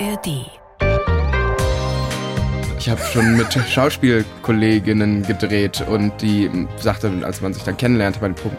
ARD. 0.00 0.46
Ich 2.78 2.88
habe 2.88 3.00
schon 3.12 3.36
mit 3.36 3.52
Schauspielkolleginnen 3.52 5.24
gedreht 5.24 5.84
und 5.88 6.12
die 6.22 6.48
sagte, 6.76 7.10
als 7.22 7.40
man 7.40 7.52
sich 7.52 7.64
dann 7.64 7.76
kennenlernte 7.76 8.20
bei 8.20 8.28
den 8.28 8.34
Proben, 8.36 8.56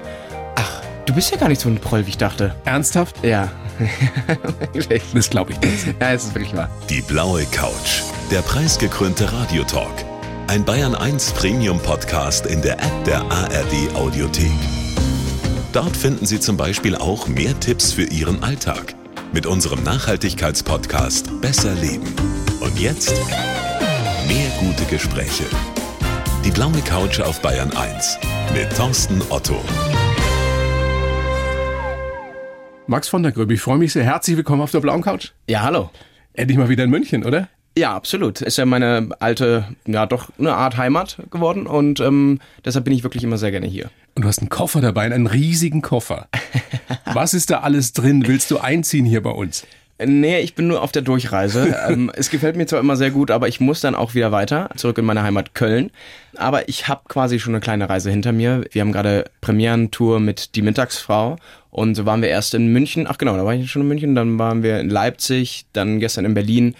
ach, 0.56 0.82
du 1.06 1.14
bist 1.14 1.32
ja 1.32 1.38
gar 1.38 1.48
nicht 1.48 1.62
so 1.62 1.70
ein 1.70 1.78
Proll, 1.78 2.06
wie 2.06 2.10
ich 2.10 2.18
dachte. 2.18 2.56
Ernsthaft? 2.66 3.24
Ja. 3.24 3.50
Das 5.14 5.30
glaube 5.30 5.54
ich 5.54 5.62
nicht. 5.62 5.96
Ja, 6.02 6.12
es 6.12 6.26
ist 6.26 6.36
wirklich 6.36 6.56
wahr. 6.56 6.70
Die 6.90 7.02
blaue 7.02 7.46
Couch. 7.46 8.02
Der 8.30 8.42
preisgekrönte 8.42 9.32
Radiotalk. 9.32 10.06
Ein 10.48 10.66
Bayern 10.66 10.96
1 10.96 11.32
Premium 11.32 11.80
Podcast 11.80 12.46
in 12.46 12.62
der 12.62 12.74
App 12.74 13.06
der 13.06 13.22
ARD 13.22 13.96
Audiothek. 13.96 14.52
Dort 15.72 15.96
finden 15.96 16.26
Sie 16.26 16.40
zum 16.42 16.58
Beispiel 16.58 16.96
auch 16.96 17.28
mehr 17.28 17.58
Tipps 17.60 17.94
für 17.94 18.04
Ihren 18.04 18.44
Alltag 18.44 18.96
mit 19.34 19.46
unserem 19.46 19.84
Nachhaltigkeitspodcast 19.84 21.42
Besser 21.42 21.76
Leben. 21.76 22.08
Und 22.62 22.80
jetzt 22.80 23.14
mehr 24.28 24.50
gute 24.60 24.86
Gespräche. 24.86 25.46
Die 26.44 26.52
blaue 26.52 26.82
Couch 26.82 27.20
auf 27.20 27.42
Bayern 27.42 27.72
1 27.76 28.18
mit 28.54 28.76
Thorsten 28.76 29.22
Otto. 29.30 29.62
Max 32.88 33.08
von 33.08 33.22
der 33.22 33.32
Gröbe, 33.32 33.54
ich 33.54 33.62
freue 33.62 33.78
mich 33.78 33.94
sehr. 33.94 34.04
Herzlich 34.04 34.36
willkommen 34.36 34.62
auf 34.62 34.72
der 34.72 34.80
blauen 34.80 35.04
Couch. 35.04 35.32
Ja, 35.48 35.62
hallo. 35.62 35.92
Endlich 36.34 36.58
mal 36.58 36.70
wieder 36.70 36.84
in 36.86 36.90
München, 36.90 37.24
oder? 37.24 37.50
Ja, 37.78 37.96
absolut. 37.96 38.42
Ist 38.42 38.58
ja 38.58 38.66
meine 38.66 39.10
alte, 39.20 39.66
ja 39.86 40.06
doch 40.06 40.30
eine 40.38 40.54
Art 40.54 40.78
Heimat 40.78 41.18
geworden 41.32 41.68
und 41.68 42.00
ähm, 42.00 42.40
deshalb 42.66 42.86
bin 42.86 42.94
ich 42.94 43.04
wirklich 43.04 43.24
immer 43.24 43.38
sehr 43.38 43.52
gerne 43.52 43.68
hier. 43.68 43.90
Und 44.16 44.24
du 44.24 44.28
hast 44.28 44.40
einen 44.40 44.50
Koffer 44.50 44.82
dabei, 44.82 45.04
einen 45.04 45.28
riesigen 45.28 45.82
Koffer. 45.82 46.28
Was 47.14 47.34
ist 47.34 47.50
da 47.50 47.60
alles 47.60 47.94
drin? 47.94 48.28
Willst 48.28 48.52
du 48.52 48.58
einziehen 48.58 49.06
hier 49.06 49.24
bei 49.24 49.30
uns? 49.30 49.66
Nee, 50.02 50.40
ich 50.40 50.56
bin 50.56 50.68
nur 50.68 50.82
auf 50.82 50.94
der 50.94 51.02
Durchreise. 51.02 51.76
ähm, 51.90 52.10
es 52.16 52.30
gefällt 52.30 52.56
mir 52.56 52.66
zwar 52.66 52.80
immer 52.80 52.96
sehr 52.96 53.12
gut, 53.12 53.32
aber 53.32 53.48
ich 53.48 53.60
muss 53.60 53.82
dann 53.82 53.96
auch 53.96 54.14
wieder 54.14 54.32
weiter, 54.32 54.70
zurück 54.76 54.98
in 54.98 55.06
meine 55.06 55.24
Heimat 55.24 55.54
Köln. 55.54 55.92
Aber 56.38 56.70
ich 56.70 56.88
habe 56.88 57.02
quasi 57.10 57.40
schon 57.40 57.54
eine 57.54 57.60
kleine 57.60 57.90
Reise 57.90 58.10
hinter 58.10 58.32
mir. 58.32 58.64
Wir 58.72 58.82
haben 58.82 58.94
gerade 58.94 59.26
Premierentour 59.42 60.20
mit 60.20 60.56
Die 60.56 60.62
Mittagsfrau 60.62 61.36
und 61.70 61.96
so 61.96 62.06
waren 62.06 62.22
wir 62.22 62.30
erst 62.30 62.54
in 62.54 62.68
München. 62.68 63.08
Ach 63.10 63.18
genau, 63.18 63.36
da 63.36 63.46
war 63.46 63.54
ich 63.54 63.70
schon 63.70 63.82
in 63.82 63.88
München, 63.90 64.16
dann 64.16 64.40
waren 64.40 64.64
wir 64.64 64.80
in 64.80 64.90
Leipzig, 64.90 65.66
dann 65.74 66.00
gestern 66.00 66.26
in 66.26 66.34
Berlin. 66.34 66.76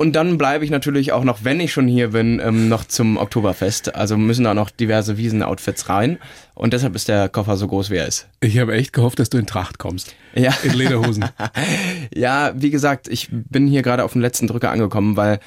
Und 0.00 0.14
dann 0.14 0.38
bleibe 0.38 0.64
ich 0.64 0.70
natürlich 0.70 1.12
auch 1.12 1.24
noch, 1.24 1.44
wenn 1.44 1.60
ich 1.60 1.72
schon 1.72 1.86
hier 1.86 2.12
bin, 2.12 2.40
ähm, 2.42 2.70
noch 2.70 2.84
zum 2.86 3.18
Oktoberfest. 3.18 3.94
Also 3.94 4.16
müssen 4.16 4.44
da 4.44 4.54
noch 4.54 4.70
diverse 4.70 5.18
Wiesen-Outfits 5.18 5.90
rein. 5.90 6.18
Und 6.54 6.72
deshalb 6.72 6.94
ist 6.94 7.08
der 7.08 7.28
Koffer 7.28 7.58
so 7.58 7.68
groß, 7.68 7.90
wie 7.90 7.96
er 7.96 8.06
ist. 8.06 8.26
Ich 8.40 8.58
habe 8.58 8.72
echt 8.72 8.94
gehofft, 8.94 9.18
dass 9.18 9.28
du 9.28 9.36
in 9.36 9.44
Tracht 9.44 9.78
kommst. 9.78 10.14
Ja. 10.34 10.54
In 10.62 10.72
Lederhosen. 10.72 11.26
Ja, 12.14 12.52
wie 12.56 12.70
gesagt, 12.70 13.08
ich 13.08 13.28
bin 13.30 13.66
hier 13.66 13.82
gerade 13.82 14.02
auf 14.02 14.14
den 14.14 14.22
letzten 14.22 14.46
Drücker 14.46 14.70
angekommen, 14.70 15.18
weil 15.18 15.38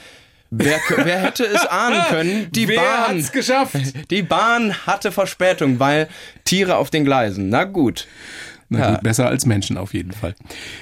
wer, 0.51 0.79
wer 0.97 1.19
hätte 1.23 1.45
es 1.45 1.65
ahnen 1.65 2.03
können? 2.09 2.51
Die 2.51 2.67
Wer 2.67 2.75
Bahn. 2.79 3.17
hat's 3.17 3.31
geschafft? 3.31 3.75
Die 4.11 4.21
Bahn 4.21 4.85
hatte 4.85 5.11
Verspätung, 5.11 5.79
weil 5.79 6.07
Tiere 6.45 6.75
auf 6.75 6.91
den 6.91 7.05
Gleisen. 7.05 7.49
Na 7.49 7.63
gut. 7.63 8.05
Na 8.73 8.79
Ja. 8.79 8.91
gut, 8.95 9.03
besser 9.03 9.27
als 9.27 9.45
Menschen 9.45 9.77
auf 9.77 9.93
jeden 9.93 10.11
Fall. 10.11 10.35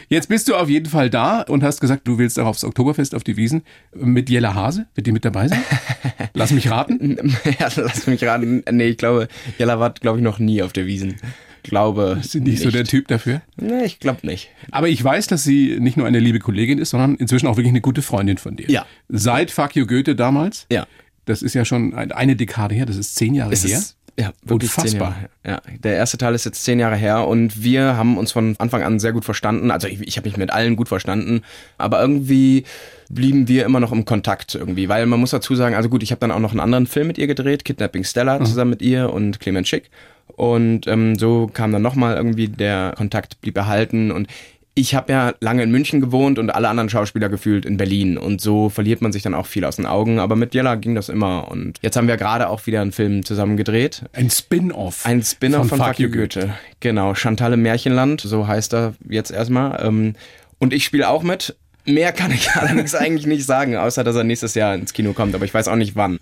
Jetzt 0.10 0.30
bist 0.30 0.48
du 0.48 0.56
auf 0.56 0.70
jeden 0.70 0.88
Fall 0.88 1.10
da 1.10 1.42
und 1.42 1.64
hast 1.64 1.82
gesagt, 1.82 2.08
du 2.08 2.18
willst 2.18 2.40
auch 2.40 2.46
aufs 2.46 2.64
Oktoberfest 2.64 3.14
auf 3.16 3.24
die 3.24 3.38
Wiesen 3.38 3.64
mit 3.94 4.30
Jella 4.30 4.54
Hase. 4.56 4.88
Wird 4.96 5.08
die 5.08 5.12
mit 5.12 5.26
dabei 5.26 5.48
sein? 5.48 5.62
Lass 6.34 6.52
mich 6.52 6.70
raten. 6.70 7.18
Ja, 7.60 7.70
lass 7.76 8.08
mich 8.08 8.24
raten. 8.24 8.64
Nee, 8.72 8.88
ich 8.90 8.98
glaube, 8.98 9.28
Jella 9.60 9.80
war, 9.80 9.92
glaube 9.94 10.18
ich, 10.20 10.24
noch 10.24 10.40
nie 10.40 10.62
auf 10.64 10.74
der 10.74 10.86
Wiesen. 10.86 11.16
Glaube. 11.64 12.16
Bist 12.18 12.34
du 12.34 12.40
nicht, 12.40 12.62
so 12.64 12.72
der 12.72 12.86
Typ 12.86 13.08
dafür? 13.08 13.42
Nee, 13.58 13.84
ich 13.86 14.00
glaube 14.00 14.26
nicht. 14.26 14.50
Aber 14.72 14.88
ich 14.90 15.04
weiß, 15.04 15.28
dass 15.28 15.44
sie 15.44 15.78
nicht 15.80 15.96
nur 15.98 16.08
eine 16.08 16.20
liebe 16.20 16.40
Kollegin 16.40 16.80
ist, 16.80 16.90
sondern 16.92 17.16
inzwischen 17.16 17.46
auch 17.48 17.58
wirklich 17.58 17.70
eine 17.72 17.82
gute 17.82 18.02
Freundin 18.02 18.38
von 18.38 18.56
dir. 18.56 18.68
Ja. 18.70 18.86
Seit 19.10 19.52
Fuck 19.52 19.76
You 19.76 19.86
Goethe 19.86 20.16
damals. 20.16 20.66
Ja. 20.72 20.88
Das 21.26 21.44
ist 21.44 21.54
ja 21.54 21.64
schon 21.66 21.94
ein- 21.94 22.12
eine 22.12 22.36
Dekade 22.36 22.74
her, 22.74 22.88
das 22.88 22.96
ist 22.98 23.16
zehn 23.16 23.36
Jahre 23.36 23.54
Es 23.54 23.64
her. 23.64 23.78
ist 23.78 23.96
ja, 24.20 24.32
wirklich 24.44 24.72
zehn 24.72 24.84
Unfassbar. 24.84 25.16
Jahre. 25.44 25.62
Ja, 25.66 25.78
der 25.80 25.96
erste 25.96 26.18
Teil 26.18 26.36
ist 26.36 26.46
jetzt 26.46 26.64
zehn 26.64 26.80
Jahre 26.80 26.96
her 26.96 27.28
und 27.28 27.64
wir 27.64 27.98
haben 27.98 28.18
uns 28.18 28.32
von 28.32 28.56
Anfang 28.60 28.84
an 28.84 29.00
sehr 29.00 29.14
gut 29.14 29.26
verstanden. 29.26 29.72
Also 29.72 29.88
ich, 29.88 30.02
ich 30.02 30.18
habe 30.18 30.28
mich 30.28 30.38
mit 30.38 30.52
allen 30.52 30.76
gut 30.76 30.90
verstanden, 30.90 31.42
aber 31.78 32.02
irgendwie 32.02 32.66
blieben 33.10 33.48
wir 33.48 33.66
immer 33.66 33.80
noch 33.80 33.92
im 33.92 34.06
Kontakt 34.06 34.56
irgendwie, 34.56 34.90
weil 34.90 35.06
man 35.06 35.20
muss 35.20 35.32
dazu 35.32 35.56
sagen, 35.56 35.76
also 35.76 35.90
gut, 35.90 36.04
ich 36.04 36.12
habe 36.12 36.20
dann 36.20 36.32
auch 36.32 36.40
noch 36.40 36.52
einen 36.52 36.60
anderen 36.60 36.88
Film 36.88 37.08
mit 37.08 37.18
ihr 37.18 37.28
gedreht, 37.28 37.66
Kidnapping 37.66 38.04
Stella 38.04 38.44
zusammen 38.44 38.72
mit 38.72 38.82
ihr 38.82 39.12
und 39.12 39.40
Clement 39.40 39.68
Schick 39.68 39.90
und 40.36 40.88
ähm, 40.88 41.18
so 41.18 41.50
kam 41.52 41.72
dann 41.72 41.82
nochmal 41.82 42.16
irgendwie 42.16 42.48
der 42.48 42.94
Kontakt 42.98 43.42
blieb 43.42 43.58
erhalten 43.58 44.12
und 44.12 44.28
ich 44.74 44.96
habe 44.96 45.12
ja 45.12 45.34
lange 45.42 45.64
in 45.64 45.72
München 45.72 46.00
gewohnt 46.00 46.40
und 46.40 46.50
alle 46.50 46.70
anderen 46.70 46.90
Schauspieler 46.90 47.28
gefühlt 47.28 47.66
in 47.66 47.78
Berlin 47.78 48.18
und 48.18 48.40
so 48.40 48.70
verliert 48.70 49.02
man 49.02 49.12
sich 49.12 49.22
dann 49.22 49.34
auch 49.34 49.46
viel 49.46 49.66
aus 49.66 49.76
den 49.76 49.86
Augen, 49.86 50.20
aber 50.20 50.36
mit 50.36 50.54
Jella 50.54 50.76
ging 50.76 50.96
das 50.96 51.10
immer 51.10 51.50
und 51.52 51.78
jetzt 51.82 51.98
haben 51.98 52.08
wir 52.08 52.16
gerade 52.18 52.48
auch 52.48 52.66
wieder 52.68 52.82
einen 52.82 52.94
Film 52.94 53.26
zusammen 53.26 53.58
gedreht. 53.58 54.04
Ein 54.14 54.30
Spin-off. 54.30 55.06
Ein 55.06 55.24
Spin-off 55.24 55.68
von, 55.68 55.80
Fuck 55.80 56.00
You 56.00 56.10
Goethe. 56.10 56.54
Genau, 56.80 57.16
Chantal 57.16 57.54
im 57.54 57.62
Märchenland, 57.64 58.22
so 58.22 58.48
heißt 58.48 58.74
er 58.74 58.94
jetzt 59.10 59.32
erstmal. 59.32 59.84
Ähm, 59.86 60.16
Und 60.60 60.74
ich 60.74 60.86
spiele 60.86 61.10
auch 61.10 61.24
mit. 61.24 61.56
Mehr 61.86 62.14
kann 62.14 62.32
ich 62.32 62.50
allerdings 62.56 62.96
eigentlich 62.96 63.26
nicht 63.26 63.46
sagen, 63.46 63.76
außer 63.76 64.04
dass 64.04 64.16
er 64.16 64.24
nächstes 64.24 64.56
Jahr 64.56 64.76
ins 64.76 64.94
Kino 64.94 65.12
kommt, 65.14 65.36
aber 65.36 65.44
ich 65.44 65.54
weiß 65.54 65.68
auch 65.68 65.76
nicht 65.76 65.96
wann. 65.96 66.20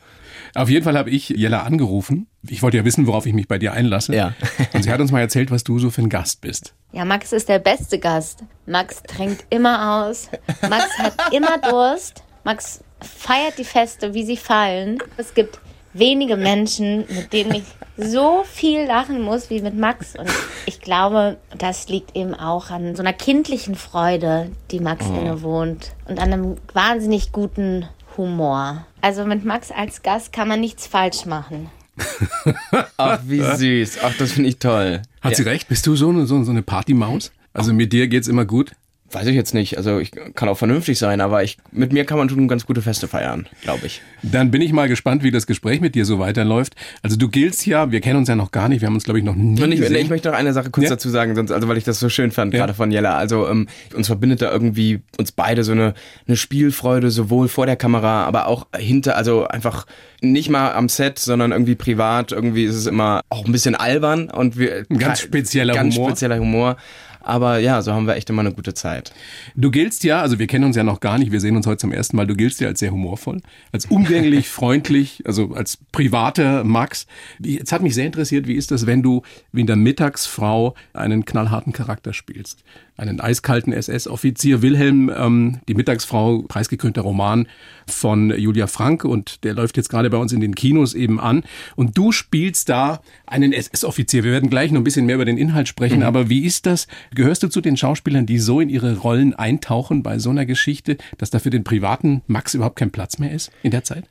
Auf 0.56 0.70
jeden 0.70 0.84
Fall 0.84 0.98
habe 0.98 1.10
ich 1.10 1.30
Jella 1.30 1.64
angerufen. 1.64 2.28
Ich 2.48 2.62
wollte 2.64 2.78
ja 2.78 2.86
wissen, 2.86 3.08
worauf 3.08 3.26
ich 3.26 3.34
mich 3.34 3.48
bei 3.48 3.58
dir 3.58 3.74
einlasse. 3.74 4.16
Ja. 4.16 4.34
Und 4.74 4.84
sie 4.84 4.92
hat 4.92 5.00
uns 5.00 5.12
mal 5.12 5.20
erzählt, 5.20 5.52
was 5.52 5.64
du 5.64 5.80
so 5.80 5.90
für 5.90 6.02
ein 6.02 6.10
Gast 6.10 6.42
bist. 6.42 6.74
Ja, 6.92 7.06
Max 7.06 7.34
ist 7.34 7.50
der 7.50 7.60
beste 7.60 8.00
Gast. 8.00 8.44
Max 8.66 9.04
trinkt 9.04 9.46
immer 9.50 10.06
aus. 10.06 10.30
Max 10.70 10.98
hat 10.98 11.34
immer 11.34 11.58
Durst. 11.58 12.24
Max 12.44 12.84
feiert 13.02 13.58
die 13.58 13.64
Feste, 13.64 14.14
wie 14.14 14.24
sie 14.24 14.38
fallen. 14.38 14.98
Es 15.18 15.34
gibt 15.34 15.60
wenige 15.94 16.38
Menschen, 16.38 17.06
mit 17.10 17.34
denen 17.34 17.54
ich 17.56 17.64
so 17.98 18.44
viel 18.46 18.86
lachen 18.86 19.22
muss 19.22 19.50
wie 19.50 19.62
mit 19.62 19.78
Max. 19.78 20.16
Und 20.16 20.30
ich 20.66 20.80
glaube, 20.80 21.38
das 21.58 21.90
liegt 21.90 22.16
eben 22.16 22.34
auch 22.34 22.70
an 22.70 22.96
so 22.96 23.02
einer 23.02 23.14
kindlichen 23.14 23.76
Freude, 23.76 24.52
die 24.72 24.80
Max 24.80 25.06
innewohnt. 25.06 25.94
Und 26.06 26.20
an 26.20 26.34
einem 26.34 26.56
wahnsinnig 26.74 27.31
guten 27.31 27.88
Humor. 28.18 28.86
Also 29.02 29.25
mit 29.25 29.46
Max 29.46 29.72
als 29.72 30.03
Gast 30.03 30.34
kann 30.34 30.47
man 30.47 30.59
nichts 30.59 30.88
falsch 30.88 31.25
machen. 31.25 31.70
Ach, 32.97 33.20
wie 33.25 33.42
süß. 33.42 34.00
Ach, 34.03 34.14
das 34.18 34.31
finde 34.31 34.50
ich 34.50 34.59
toll. 34.59 35.02
Hat 35.22 35.36
sie 35.36 35.44
recht? 35.44 35.68
Bist 35.68 35.86
du 35.88 35.96
so 35.96 36.09
eine, 36.09 36.25
so, 36.25 36.44
so 36.44 36.52
eine 36.52 36.62
Partymaus? 36.62 37.31
Also 37.53 37.74
mit 37.74 37.92
dir 37.94 38.08
geht's 38.08 38.28
immer 38.28 38.46
gut? 38.46 38.74
Weiß 39.12 39.25
ich 39.28 39.36
jetzt 39.36 39.53
nicht. 39.53 39.78
Also 39.78 40.00
ich 40.00 40.12
kann 40.36 40.50
auch 40.50 40.58
vernünftig 40.58 41.00
sein, 41.00 41.20
aber 41.22 41.44
ich, 41.44 41.58
mit 41.72 41.92
mir 41.94 42.06
kann 42.06 42.18
man 42.18 42.30
schon 42.30 42.47
ganz 42.47 42.66
gute 42.66 42.81
Feste 42.81 43.08
feiern, 43.08 43.47
glaube 43.64 43.88
ich. 43.88 44.02
Dann 44.22 44.52
bin 44.52 44.62
ich 44.62 44.72
mal 44.72 44.88
gespannt, 44.88 45.24
wie 45.24 45.31
das 45.31 45.47
Gespräch 45.47 45.81
mit 45.81 45.96
dir 45.96 46.06
so 46.06 46.20
weiterläuft. 46.20 46.75
Also 47.02 47.16
du 47.18 47.28
giltst 47.30 47.66
ja, 47.66 47.92
wir 47.92 48.02
kennen 48.02 48.18
uns 48.18 48.30
ja 48.30 48.36
noch 48.36 48.52
gar 48.52 48.69
nicht, 48.69 48.81
wir 48.81 48.88
haben 48.88 48.96
uns 48.96 49.03
glaube 49.06 49.19
ich 49.19 49.25
noch 49.25 49.36
nie 49.36 49.53
ich, 49.74 49.80
gesehen. 49.80 49.96
ich 49.96 50.09
möchte 50.09 50.30
noch 50.30 50.36
eine 50.36 50.53
Sache 50.53 50.69
kurz 50.69 50.84
Ja. 50.86 50.90
dazu 50.92 51.09
sagen, 51.09 51.36
sonst, 51.36 51.52
also 51.52 51.68
weil 51.68 51.78
ich 51.78 51.84
das 51.84 52.00
so 52.00 52.09
schön 52.09 52.31
fand, 52.31 52.53
Ja. 52.53 52.59
gerade 52.59 52.74
von 52.74 52.92
Jella. 52.92 53.18
Also 53.18 53.48
ähm, 53.48 53.68
uns 53.96 54.08
verbindet 54.08 54.42
da 54.42 54.52
irgendwie 54.52 55.02
uns 55.18 55.31
beide 55.31 55.64
so 55.64 55.72
eine, 55.72 55.94
eine 56.28 56.38
Spielfreude, 56.38 57.09
sowohl 57.09 57.48
vor 57.48 57.66
der 57.66 57.75
Kamera, 57.75 58.25
aber 58.25 58.48
auch 58.48 58.68
hinter, 58.78 59.16
also 59.18 59.48
einfach 59.48 59.86
nicht 60.22 60.50
mal 60.50 60.74
am 60.74 60.90
Set, 60.90 61.18
sondern 61.18 61.52
irgendwie 61.52 61.75
privat. 61.75 62.31
Irgendwie 62.31 62.66
ist 62.66 62.75
es 62.75 62.86
immer 62.86 63.22
auch 63.30 63.46
ein 63.46 63.52
bisschen 63.52 63.75
albern 63.75 64.30
und 64.30 64.58
wir 64.58 64.86
Ein 64.90 65.00
ganz 65.00 65.22
spezieller 65.22 65.74
ganz 65.74 65.96
Humor. 65.96 66.09
spezieller 66.09 66.38
Humor. 66.40 66.78
Aber 67.22 67.59
ja, 67.59 67.81
so 67.81 67.94
haben 67.94 68.07
wir 68.07 68.16
echt 68.16 68.30
immer 68.30 68.41
eine 68.41 68.53
gute 68.53 68.74
Zeit. 68.74 69.13
Du 69.56 69.72
giltst 69.72 70.03
ja, 70.03 70.22
also 70.22 70.40
wir 70.40 70.47
kennen 70.47 70.66
uns 70.66 70.75
ja 70.75 70.84
noch 70.84 71.00
gar 71.00 71.18
nicht, 71.18 71.31
wir 71.31 71.40
sehen 71.40 71.56
uns 71.56 71.68
heute 71.68 71.78
zum 71.78 71.91
ersten 71.91 72.16
Mal, 72.16 72.28
du 72.28 72.35
giltst 72.35 72.62
ja 72.62 72.68
als 72.68 72.80
sehr 72.80 72.91
humorvoll, 72.91 73.41
als 73.72 73.85
umgänglich, 73.85 74.50
freundlich, 74.50 75.24
also 75.25 75.53
als 75.53 75.78
privater 75.91 76.63
Max. 76.63 77.07
Jetzt 77.40 77.72
hat 77.72 77.81
mich 77.81 77.96
sehr 77.96 78.06
interessiert, 78.06 78.47
wie 78.47 78.56
ist 78.56 78.72
das, 78.72 78.85
wenn 78.85 79.03
du 79.03 79.22
wie 79.52 79.62
in 79.62 79.68
der 79.68 79.75
Mittagsfrau 79.75 80.75
einen 80.94 81.25
knallharten 81.25 81.74
Charakter 81.74 82.13
spielst? 82.13 82.63
Einen 83.00 83.22
eiskalten 83.22 83.72
SS-Offizier, 83.72 84.62
Wilhelm, 84.62 85.10
ähm, 85.16 85.60
die 85.69 85.74
Mittagsfrau, 85.74 86.42
preisgekrönter 86.42 87.01
Roman 87.01 87.48
von 87.88 88.38
Julia 88.38 88.68
Frank 88.68 89.06
und 89.06 89.46
der 89.46 89.54
läuft 89.54 89.78
jetzt 89.78 89.88
gerade 89.88 90.10
bei 90.10 90.18
uns 90.18 90.34
in 90.34 90.42
den 90.42 90.54
Kinos 90.54 90.94
eben 90.94 91.18
an. 91.18 91.44
Und 91.78 91.98
du 91.98 92.12
spielst 92.12 92.68
da 92.68 93.01
einen 93.25 93.54
SS-Offizier. 93.54 94.25
Wir 94.25 94.34
werden 94.34 94.50
gleich 94.50 94.72
noch 94.72 94.81
ein 94.81 94.84
bisschen 94.84 95.06
mehr 95.06 95.16
über 95.16 95.24
den 95.24 95.38
Inhalt 95.38 95.69
sprechen, 95.69 96.04
aber 96.04 96.28
wie 96.28 96.44
ist 96.44 96.66
das? 96.66 96.88
Gehörst 97.16 97.42
du 97.42 97.48
zu 97.48 97.62
den 97.62 97.78
Schauspielern, 97.78 98.25
die 98.25 98.38
so 98.38 98.60
in 98.60 98.68
ihre 98.68 98.98
Rollen 98.98 99.34
eintauchen 99.34 100.04
bei 100.04 100.19
so 100.19 100.30
einer 100.30 100.46
Geschichte, 100.46 100.98
dass 101.18 101.30
da 101.30 101.40
für 101.40 101.51
den 101.51 101.63
privaten 101.63 102.22
Max 102.28 102.54
überhaupt 102.54 102.75
kein 102.75 102.92
Platz 102.92 103.18
mehr 103.18 103.31
ist 103.31 103.50
in 103.63 103.72
der 103.72 103.86
Zeit? 103.86 104.10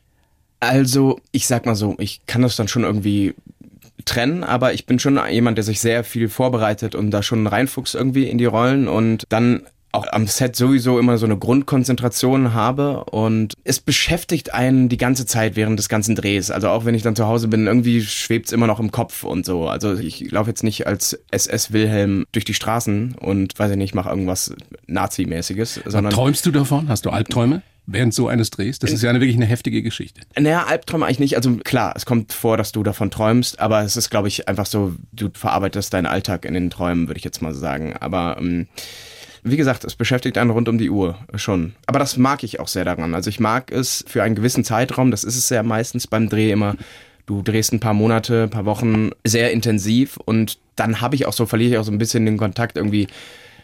Also, 0.61 1.20
ich 1.31 1.46
sag 1.46 1.67
mal 1.67 1.75
so, 1.75 1.94
ich 1.99 2.23
kann 2.26 2.43
das 2.43 2.56
dann 2.56 2.69
schon 2.69 2.82
irgendwie 2.82 3.35
trennen, 4.08 4.43
aber 4.43 4.72
ich 4.72 4.87
bin 4.87 4.99
schon 4.99 5.20
jemand, 5.31 5.58
der 5.58 5.64
sich 5.64 5.81
sehr 5.81 6.02
viel 6.02 6.28
vorbereitet 6.28 6.94
und 6.94 7.10
da 7.10 7.22
schon 7.22 7.46
reinfuchst 7.46 7.94
irgendwie 7.94 8.25
in 8.25 8.38
die 8.38 8.46
Rollen 8.46 8.88
und 8.88 9.25
dann 9.28 9.62
auch 9.93 10.06
am 10.12 10.26
Set 10.26 10.55
sowieso 10.55 10.99
immer 10.99 11.16
so 11.16 11.25
eine 11.25 11.38
Grundkonzentration 11.38 12.52
habe 12.52 13.05
und 13.05 13.55
es 13.64 13.81
beschäftigt 13.81 14.52
einen 14.52 14.88
die 14.88 14.99
ganze 14.99 15.25
Zeit 15.25 15.56
während 15.56 15.78
des 15.78 15.88
ganzen 15.88 16.14
Drehs. 16.14 16.50
Also 16.50 16.69
auch 16.69 16.84
wenn 16.84 16.94
ich 16.94 17.02
dann 17.02 17.16
zu 17.16 17.26
Hause 17.26 17.49
bin, 17.49 17.66
irgendwie 17.66 18.02
schwebt 18.02 18.46
es 18.46 18.52
immer 18.52 18.66
noch 18.66 18.81
im 18.81 18.90
Kopf 18.90 19.25
und 19.25 19.46
so. 19.46 19.66
Also 19.66 19.94
ich 19.94 20.31
laufe 20.31 20.50
jetzt 20.50 20.62
nicht 20.62 20.87
als 20.87 21.19
SS 21.31 21.72
Wilhelm 21.72 22.26
durch 22.32 22.44
die 22.44 22.54
Straßen 22.54 23.14
und 23.19 23.58
weiß 23.58 23.70
ich 23.70 23.76
nicht, 23.78 23.94
mache 23.94 24.11
irgendwas 24.11 24.54
Nazi-mäßiges, 24.87 25.81
sondern. 25.87 26.12
Träumst 26.12 26.44
du 26.44 26.50
davon? 26.50 26.88
Hast 26.88 27.06
du 27.06 27.11
Albträume? 27.11 27.62
Während 27.88 28.14
so 28.14 28.29
eines 28.29 28.50
Drehs? 28.50 28.79
Das 28.79 28.93
ist 28.93 29.02
ja 29.02 29.11
eine, 29.11 29.20
wirklich 29.20 29.37
eine 29.37 29.46
heftige 29.46 29.82
Geschichte. 29.82 30.20
Naja, 30.38 30.64
Albträume 30.64 31.06
eigentlich 31.06 31.19
nicht. 31.19 31.37
Also 31.37 31.56
klar, 31.56 31.94
es 31.96 32.06
kommt 32.06 32.32
vor, 32.32 32.56
dass 32.56 32.73
du 32.73 32.82
davon 32.82 33.11
träumst, 33.11 33.58
aber 33.58 33.82
es 33.82 33.96
ist, 33.96 34.11
glaube 34.11 34.29
ich, 34.29 34.49
einfach 34.49 34.67
so, 34.67 34.94
du 35.12 35.31
verarbeitest 35.32 35.93
deinen 35.93 36.06
Alltag 36.06 36.44
in 36.44 36.55
den 36.55 36.70
Träumen, 36.70 37.08
würde 37.08 37.19
ich 37.19 37.25
jetzt 37.25 37.43
mal 37.43 37.55
sagen. 37.55 37.94
Aber 37.99 38.37
ähm, 38.38 38.69
wie 39.43 39.56
gesagt, 39.56 39.85
es 39.85 39.96
beschäftigt 39.96 40.37
einen 40.38 40.50
rund 40.50 40.69
um 40.69 40.79
die 40.79 40.90
Uhr 40.90 41.19
schon. 41.35 41.75
Aber 41.87 41.99
das 41.99 42.17
mag 42.17 42.44
ich 42.44 42.61
auch 42.61 42.69
sehr 42.69 42.85
daran. 42.85 43.14
Also 43.14 43.31
ich 43.31 43.40
mag 43.40 43.73
es 43.73 44.05
für 44.06 44.23
einen 44.23 44.35
gewissen 44.35 44.64
Zeitraum, 44.64 45.11
das 45.11 45.25
ist 45.25 45.37
es 45.37 45.49
ja 45.49 45.62
meistens 45.62 46.06
beim 46.06 46.29
Dreh 46.29 46.52
immer, 46.52 46.76
du 47.26 47.43
drehst 47.43 47.73
ein 47.73 47.81
paar 47.81 47.94
Monate, 47.94 48.44
ein 48.44 48.50
paar 48.50 48.67
Wochen 48.67 49.11
sehr 49.25 49.52
intensiv 49.52 50.19
und 50.19 50.58
dann 50.76 51.00
habe 51.00 51.14
ich 51.14 51.26
auch 51.26 51.32
so, 51.32 51.46
verliere 51.46 51.73
ich 51.73 51.79
auch 51.79 51.85
so 51.85 51.93
ein 51.93 51.99
bisschen 51.99 52.26
den 52.26 52.37
Kontakt 52.37 52.76
irgendwie 52.76 53.08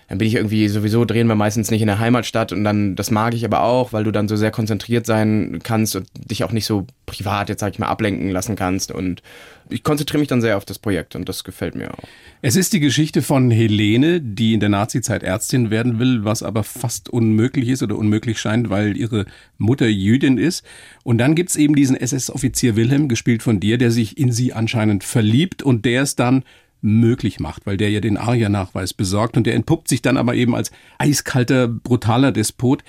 dann 0.09 0.19
bin 0.19 0.29
ich 0.29 0.35
irgendwie 0.35 0.69
sowieso 0.69 1.05
drehen 1.05 1.27
wir 1.27 1.35
meistens 1.35 1.71
nicht 1.71 1.81
in 1.81 1.87
der 1.87 1.99
Heimatstadt 1.99 2.53
und 2.53 2.65
dann 2.65 2.97
das 2.97 3.11
mag 3.11 3.35
ich 3.35 3.45
aber 3.45 3.63
auch, 3.63 3.93
weil 3.93 4.05
du 4.05 4.11
dann 4.11 4.29
so 4.29 4.37
sehr 4.37 4.51
konzentriert 4.51 5.07
sein 5.07 5.61
kannst 5.63 5.97
und 5.97 6.07
dich 6.31 6.45
auch 6.45 6.53
nicht 6.53 6.67
so 6.67 6.87
privat 7.07 7.49
jetzt 7.49 7.61
sag 7.61 7.73
ich 7.73 7.79
mal 7.79 7.89
ablenken 7.89 8.31
lassen 8.31 8.57
kannst 8.57 8.93
und 8.93 9.23
ich 9.71 9.83
konzentriere 9.83 10.19
mich 10.19 10.29
dann 10.29 10.41
sehr 10.41 10.57
auf 10.57 10.65
das 10.65 10.79
Projekt 10.79 11.17
und 11.17 11.29
das 11.29 11.45
gefällt 11.45 11.75
mir 11.75 11.93
auch. 11.93 12.05
Es 12.43 12.57
ist 12.57 12.73
die 12.73 12.81
Geschichte 12.81 13.23
von 13.23 13.51
Helene, 13.51 14.21
die 14.21 14.53
in 14.53 14.61
der 14.61 14.69
Nazizeit 14.69 15.23
Ärztin 15.23 15.71
werden 15.71 15.99
will, 15.99 16.25
was 16.25 16.43
aber 16.43 16.65
fast 16.65 17.09
unmöglich 17.09 17.69
ist 17.69 17.83
oder 17.83 17.97
unmöglich 17.97 18.39
scheint, 18.39 18.69
weil 18.69 18.97
ihre 18.97 19.25
Mutter 19.57 19.87
Jüdin 19.87 20.37
ist. 20.37 20.65
Und 21.03 21.19
dann 21.19 21.35
gibt's 21.35 21.57
eben 21.57 21.75
diesen 21.75 21.97
SS-Offizier 21.97 22.77
Wilhelm, 22.77 23.09
gespielt 23.09 23.43
von 23.43 23.61
dir, 23.61 23.79
der 23.79 23.91
sich 23.91 24.19
in 24.19 24.33
sie 24.33 24.53
anscheinend 24.53 25.05
verliebt 25.05 25.63
und 25.63 25.85
der 25.85 26.03
es 26.03 26.17
dann 26.17 26.45
möglich 26.85 27.41
macht, 27.41 27.67
weil 27.67 27.79
der 27.79 27.91
ja 27.91 28.01
den 28.01 28.19
ARIA-Nachweis 28.19 28.93
besorgt 28.93 29.37
und 29.37 29.47
der 29.47 29.55
entpuppt 29.55 29.89
sich 29.89 30.03
dann 30.03 30.19
aber 30.19 30.35
eben 30.35 30.55
als 30.55 30.71
eiskalter, 30.99 31.67
brutaler 31.67 32.31
Despot. 32.31 32.85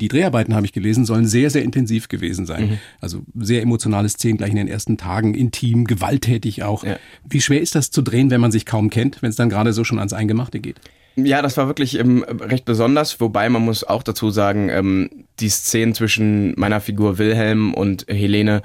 Die 0.00 0.08
Dreharbeiten, 0.08 0.54
habe 0.54 0.64
ich 0.64 0.72
gelesen, 0.72 1.04
sollen 1.04 1.26
sehr, 1.26 1.50
sehr 1.50 1.62
intensiv 1.62 2.08
gewesen 2.08 2.46
sein. 2.46 2.70
Mhm. 2.70 2.78
Also 3.00 3.22
sehr 3.34 3.60
emotionale 3.60 4.08
Szenen 4.08 4.38
gleich 4.38 4.50
in 4.50 4.56
den 4.56 4.68
ersten 4.68 4.96
Tagen, 4.96 5.34
intim, 5.34 5.84
gewalttätig 5.84 6.62
auch. 6.62 6.84
Ja. 6.84 6.96
Wie 7.28 7.40
schwer 7.40 7.60
ist 7.60 7.74
das 7.74 7.90
zu 7.90 8.02
drehen, 8.02 8.30
wenn 8.30 8.40
man 8.40 8.52
sich 8.52 8.64
kaum 8.64 8.88
kennt, 8.88 9.20
wenn 9.20 9.30
es 9.30 9.36
dann 9.36 9.50
gerade 9.50 9.72
so 9.72 9.84
schon 9.84 9.98
ans 9.98 10.12
Eingemachte 10.12 10.60
geht? 10.60 10.80
Ja, 11.16 11.42
das 11.42 11.56
war 11.56 11.66
wirklich 11.66 11.98
ähm, 11.98 12.22
recht 12.22 12.64
besonders, 12.64 13.20
wobei 13.20 13.48
man 13.48 13.62
muss 13.62 13.82
auch 13.82 14.04
dazu 14.04 14.30
sagen, 14.30 14.68
ähm, 14.70 15.10
die 15.40 15.48
Szenen 15.48 15.92
zwischen 15.92 16.54
meiner 16.56 16.80
Figur 16.80 17.18
Wilhelm 17.18 17.74
und 17.74 18.06
Helene 18.08 18.62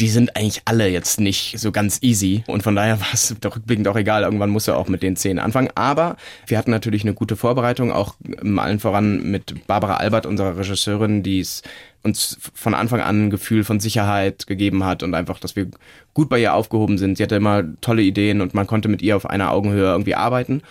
die 0.00 0.08
sind 0.08 0.36
eigentlich 0.36 0.62
alle 0.64 0.88
jetzt 0.88 1.18
nicht 1.18 1.58
so 1.58 1.72
ganz 1.72 1.98
easy. 2.02 2.44
Und 2.46 2.62
von 2.62 2.76
daher 2.76 3.00
war 3.00 3.12
es 3.12 3.34
doch 3.40 3.56
rückblickend 3.56 3.88
auch 3.88 3.96
egal. 3.96 4.22
Irgendwann 4.22 4.50
muss 4.50 4.68
er 4.68 4.76
auch 4.76 4.88
mit 4.88 5.02
den 5.02 5.16
Szenen 5.16 5.38
anfangen. 5.38 5.70
Aber 5.74 6.16
wir 6.46 6.58
hatten 6.58 6.70
natürlich 6.70 7.02
eine 7.02 7.14
gute 7.14 7.36
Vorbereitung, 7.36 7.92
auch 7.92 8.14
allen 8.56 8.80
voran 8.80 9.30
mit 9.30 9.66
Barbara 9.66 9.96
Albert, 9.96 10.26
unserer 10.26 10.56
Regisseurin, 10.56 11.22
die 11.22 11.40
es 11.40 11.62
uns 12.02 12.38
von 12.54 12.74
Anfang 12.74 13.00
an 13.00 13.26
ein 13.26 13.30
Gefühl 13.30 13.64
von 13.64 13.80
Sicherheit 13.80 14.46
gegeben 14.46 14.84
hat 14.84 15.02
und 15.02 15.14
einfach, 15.14 15.40
dass 15.40 15.56
wir 15.56 15.68
gut 16.14 16.28
bei 16.28 16.40
ihr 16.40 16.54
aufgehoben 16.54 16.96
sind. 16.96 17.16
Sie 17.16 17.22
hatte 17.24 17.36
immer 17.36 17.64
tolle 17.80 18.02
Ideen 18.02 18.40
und 18.40 18.54
man 18.54 18.68
konnte 18.68 18.88
mit 18.88 19.02
ihr 19.02 19.16
auf 19.16 19.28
einer 19.28 19.50
Augenhöhe 19.52 19.86
irgendwie 19.86 20.14
arbeiten. 20.14 20.62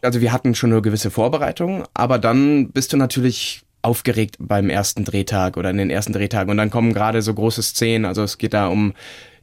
Also 0.00 0.20
wir 0.20 0.32
hatten 0.32 0.54
schon 0.54 0.72
eine 0.72 0.82
gewisse 0.82 1.10
Vorbereitung, 1.10 1.84
aber 1.92 2.18
dann 2.18 2.70
bist 2.70 2.92
du 2.92 2.96
natürlich 2.96 3.63
aufgeregt 3.84 4.36
beim 4.38 4.70
ersten 4.70 5.04
Drehtag 5.04 5.56
oder 5.56 5.70
in 5.70 5.76
den 5.78 5.90
ersten 5.90 6.12
Drehtagen 6.12 6.50
und 6.50 6.56
dann 6.56 6.70
kommen 6.70 6.94
gerade 6.94 7.22
so 7.22 7.34
große 7.34 7.62
Szenen, 7.62 8.04
also 8.04 8.22
es 8.22 8.38
geht 8.38 8.54
da 8.54 8.68
um 8.68 8.94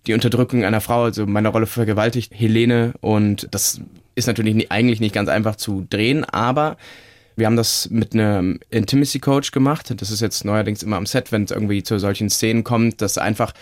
die 0.08 0.14
Unterdrückung 0.14 0.64
einer 0.64 0.82
Frau, 0.82 1.04
also 1.04 1.26
meine 1.26 1.50
Rolle 1.50 1.68
vergewaltigt 1.68 2.34
Helene. 2.36 2.94
Und 3.02 3.48
das 3.52 3.82
ist 4.16 4.28
natürlich 4.28 4.56
nie, 4.56 4.68
eigentlich 4.70 5.00
nicht 5.00 5.14
ganz 5.14 5.30
einfach 5.30 5.56
zu 5.56 5.86
drehen, 5.90 6.26
aber 6.26 6.78
wir 7.36 7.46
haben 7.46 7.56
das 7.56 7.90
mit 7.90 8.14
einem 8.14 8.60
Intimacy 8.70 9.20
Coach 9.20 9.52
gemacht. 9.52 9.94
Das 9.96 10.12
ist 10.12 10.22
jetzt 10.22 10.44
neuerdings 10.44 10.84
immer 10.84 10.98
am 10.98 11.06
Set, 11.06 11.32
wenn 11.32 11.44
es 11.44 11.52
irgendwie 11.52 11.82
zu 11.82 11.98
solchen 11.98 12.30
Szenen 12.30 12.64
kommt, 12.64 13.02
dass 13.02 13.18
einfach 13.18 13.54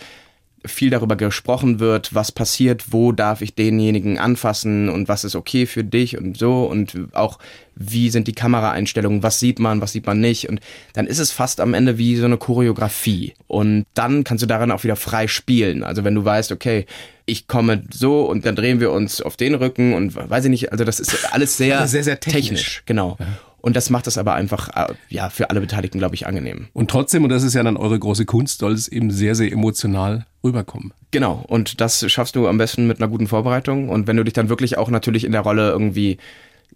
viel 0.64 0.90
darüber 0.90 1.16
gesprochen 1.16 1.80
wird, 1.80 2.14
was 2.14 2.32
passiert, 2.32 2.92
wo 2.92 3.12
darf 3.12 3.40
ich 3.40 3.54
denjenigen 3.54 4.18
anfassen 4.18 4.88
und 4.88 5.08
was 5.08 5.24
ist 5.24 5.34
okay 5.34 5.66
für 5.66 5.84
dich 5.84 6.18
und 6.18 6.36
so 6.36 6.64
und 6.64 6.96
auch 7.12 7.38
wie 7.74 8.10
sind 8.10 8.28
die 8.28 8.34
Kameraeinstellungen, 8.34 9.22
was 9.22 9.40
sieht 9.40 9.58
man, 9.58 9.80
was 9.80 9.92
sieht 9.92 10.06
man 10.06 10.20
nicht 10.20 10.48
und 10.48 10.60
dann 10.92 11.06
ist 11.06 11.18
es 11.18 11.32
fast 11.32 11.60
am 11.60 11.72
Ende 11.72 11.96
wie 11.96 12.16
so 12.16 12.26
eine 12.26 12.36
Choreografie 12.36 13.32
und 13.46 13.86
dann 13.94 14.22
kannst 14.22 14.42
du 14.42 14.46
darin 14.46 14.70
auch 14.70 14.84
wieder 14.84 14.96
frei 14.96 15.28
spielen. 15.28 15.82
Also 15.82 16.04
wenn 16.04 16.14
du 16.14 16.24
weißt, 16.24 16.52
okay, 16.52 16.84
ich 17.24 17.46
komme 17.46 17.82
so 17.90 18.22
und 18.22 18.44
dann 18.44 18.56
drehen 18.56 18.80
wir 18.80 18.90
uns 18.90 19.22
auf 19.22 19.36
den 19.36 19.54
Rücken 19.54 19.94
und 19.94 20.14
weiß 20.14 20.44
ich 20.44 20.50
nicht, 20.50 20.72
also 20.72 20.84
das 20.84 21.00
ist 21.00 21.32
alles 21.32 21.56
sehr, 21.56 21.86
sehr, 21.86 22.04
sehr 22.04 22.20
technisch. 22.20 22.44
technisch 22.44 22.82
genau. 22.86 23.16
Ja. 23.18 23.26
Und 23.60 23.76
das 23.76 23.90
macht 23.90 24.06
es 24.06 24.18
aber 24.18 24.34
einfach 24.34 24.68
äh, 24.74 24.94
ja 25.08 25.30
für 25.30 25.50
alle 25.50 25.60
Beteiligten, 25.60 25.98
glaube 25.98 26.14
ich, 26.14 26.26
angenehm. 26.26 26.68
Und 26.72 26.90
trotzdem, 26.90 27.24
und 27.24 27.30
das 27.30 27.42
ist 27.42 27.54
ja 27.54 27.62
dann 27.62 27.76
eure 27.76 27.98
große 27.98 28.24
Kunst, 28.24 28.60
soll 28.60 28.72
es 28.72 28.88
eben 28.88 29.10
sehr, 29.10 29.34
sehr 29.34 29.52
emotional 29.52 30.26
rüberkommen. 30.42 30.92
Genau, 31.10 31.44
und 31.48 31.80
das 31.80 32.10
schaffst 32.10 32.36
du 32.36 32.48
am 32.48 32.58
besten 32.58 32.86
mit 32.86 32.98
einer 32.98 33.08
guten 33.08 33.26
Vorbereitung. 33.26 33.88
Und 33.88 34.06
wenn 34.06 34.16
du 34.16 34.24
dich 34.24 34.34
dann 34.34 34.48
wirklich 34.48 34.78
auch 34.78 34.90
natürlich 34.90 35.24
in 35.24 35.32
der 35.32 35.42
Rolle 35.42 35.70
irgendwie 35.70 36.18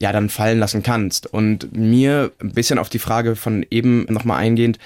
ja 0.00 0.12
dann 0.12 0.28
fallen 0.28 0.58
lassen 0.58 0.82
kannst. 0.82 1.26
Und 1.26 1.76
mir 1.76 2.32
ein 2.40 2.52
bisschen 2.52 2.78
auf 2.78 2.88
die 2.88 2.98
Frage 2.98 3.36
von 3.36 3.64
eben 3.70 4.06
nochmal 4.08 4.40
eingehend, 4.40 4.78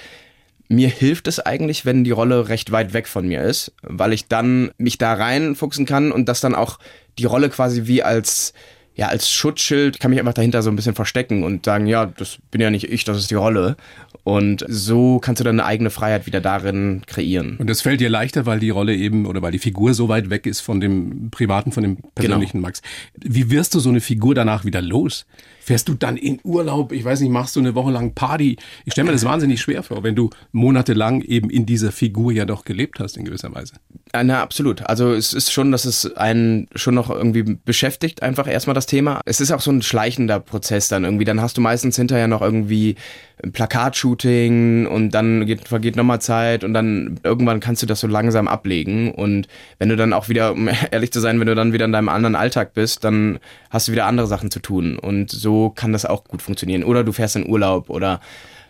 mir 0.67 0.89
hilft 0.89 1.27
es 1.27 1.39
eigentlich, 1.39 1.85
wenn 1.85 2.03
die 2.03 2.11
Rolle 2.11 2.47
recht 2.47 2.71
weit 2.71 2.93
weg 2.93 3.07
von 3.07 3.27
mir 3.27 3.41
ist, 3.41 3.73
weil 3.81 4.13
ich 4.13 4.27
dann 4.27 4.71
mich 4.77 4.99
da 4.99 5.13
reinfuchsen 5.13 5.87
kann 5.87 6.11
und 6.11 6.29
das 6.29 6.41
dann 6.41 6.53
auch 6.53 6.77
die 7.17 7.25
Rolle 7.25 7.49
quasi 7.49 7.87
wie 7.87 8.03
als 8.03 8.53
ja, 8.99 9.07
als 9.07 9.31
Schutzschild 9.31 10.01
kann 10.01 10.11
mich 10.11 10.19
einfach 10.19 10.33
dahinter 10.33 10.61
so 10.61 10.69
ein 10.69 10.75
bisschen 10.75 10.93
verstecken 10.93 11.45
und 11.45 11.63
sagen, 11.63 11.87
ja, 11.87 12.05
das 12.05 12.37
bin 12.51 12.59
ja 12.59 12.69
nicht 12.69 12.91
ich, 12.91 13.05
das 13.05 13.17
ist 13.17 13.31
die 13.31 13.35
Rolle. 13.35 13.77
Und 14.25 14.65
so 14.67 15.19
kannst 15.19 15.39
du 15.39 15.45
dann 15.45 15.57
eine 15.57 15.65
eigene 15.65 15.89
Freiheit 15.89 16.25
wieder 16.25 16.41
darin 16.41 17.03
kreieren. 17.07 17.55
Und 17.59 17.69
das 17.69 17.79
fällt 17.79 18.01
dir 18.01 18.09
leichter, 18.09 18.45
weil 18.45 18.59
die 18.59 18.71
Rolle 18.71 18.93
eben 18.93 19.25
oder 19.25 19.41
weil 19.41 19.53
die 19.53 19.59
Figur 19.59 19.93
so 19.93 20.09
weit 20.09 20.29
weg 20.29 20.45
ist 20.45 20.59
von 20.59 20.81
dem 20.81 21.29
privaten, 21.31 21.71
von 21.71 21.83
dem 21.83 21.95
persönlichen 22.13 22.57
genau. 22.57 22.67
Max. 22.67 22.81
Wie 23.15 23.49
wirst 23.49 23.73
du 23.73 23.79
so 23.79 23.87
eine 23.87 24.01
Figur 24.01 24.35
danach 24.35 24.65
wieder 24.65 24.81
los? 24.81 25.25
Fährst 25.69 25.87
du 25.87 25.93
dann 25.93 26.17
in 26.17 26.39
Urlaub? 26.43 26.91
Ich 26.91 27.05
weiß 27.05 27.19
nicht, 27.19 27.29
machst 27.29 27.55
du 27.55 27.59
eine 27.59 27.75
Woche 27.75 27.91
lang 27.91 28.15
Party? 28.15 28.57
Ich 28.85 28.93
stelle 28.93 29.05
mir 29.05 29.11
das 29.11 29.23
wahnsinnig 29.23 29.61
schwer 29.61 29.83
vor, 29.83 30.01
wenn 30.01 30.15
du 30.15 30.31
monatelang 30.51 31.21
eben 31.21 31.51
in 31.51 31.67
dieser 31.67 31.91
Figur 31.91 32.31
ja 32.31 32.45
doch 32.45 32.65
gelebt 32.65 32.99
hast 32.99 33.17
in 33.17 33.23
gewisser 33.23 33.53
Weise. 33.53 33.75
Ja, 34.11 34.23
na, 34.23 34.41
absolut. 34.41 34.81
Also 34.87 35.13
es 35.13 35.31
ist 35.31 35.51
schon, 35.51 35.71
dass 35.71 35.85
es 35.85 36.11
einen 36.17 36.69
schon 36.73 36.95
noch 36.95 37.11
irgendwie 37.11 37.43
beschäftigt, 37.43 38.23
einfach 38.23 38.47
erstmal 38.47 38.73
das 38.73 38.87
Thema. 38.87 39.21
Es 39.25 39.41
ist 39.41 39.51
auch 39.51 39.61
so 39.61 39.69
ein 39.69 39.83
schleichender 39.83 40.39
Prozess 40.39 40.87
dann 40.87 41.03
irgendwie. 41.03 41.25
Dann 41.25 41.39
hast 41.39 41.55
du 41.55 41.61
meistens 41.61 41.97
hinterher 41.97 42.27
noch 42.27 42.41
irgendwie 42.41 42.95
Plakatshooting 43.53 44.87
und 44.87 45.11
dann 45.11 45.45
geht, 45.45 45.67
vergeht 45.67 45.95
nochmal 45.95 46.19
Zeit 46.19 46.63
und 46.63 46.73
dann 46.73 47.19
irgendwann 47.23 47.59
kannst 47.59 47.81
du 47.81 47.85
das 47.85 48.01
so 48.01 48.07
langsam 48.07 48.47
ablegen. 48.47 49.11
Und 49.11 49.47
wenn 49.77 49.89
du 49.89 49.95
dann 49.95 50.13
auch 50.13 50.29
wieder, 50.29 50.51
um 50.51 50.69
ehrlich 50.91 51.11
zu 51.11 51.19
sein, 51.19 51.39
wenn 51.39 51.47
du 51.47 51.55
dann 51.55 51.73
wieder 51.73 51.85
in 51.85 51.91
deinem 51.91 52.09
anderen 52.09 52.35
Alltag 52.35 52.73
bist, 52.73 53.03
dann 53.03 53.39
hast 53.69 53.87
du 53.87 53.91
wieder 53.93 54.05
andere 54.05 54.27
Sachen 54.27 54.51
zu 54.51 54.59
tun. 54.59 54.97
Und 54.97 55.31
so 55.31 55.69
kann 55.69 55.93
das 55.93 56.05
auch 56.05 56.25
gut 56.25 56.41
funktionieren. 56.41 56.83
Oder 56.83 57.03
du 57.03 57.11
fährst 57.11 57.35
in 57.35 57.47
Urlaub 57.47 57.89
oder 57.89 58.19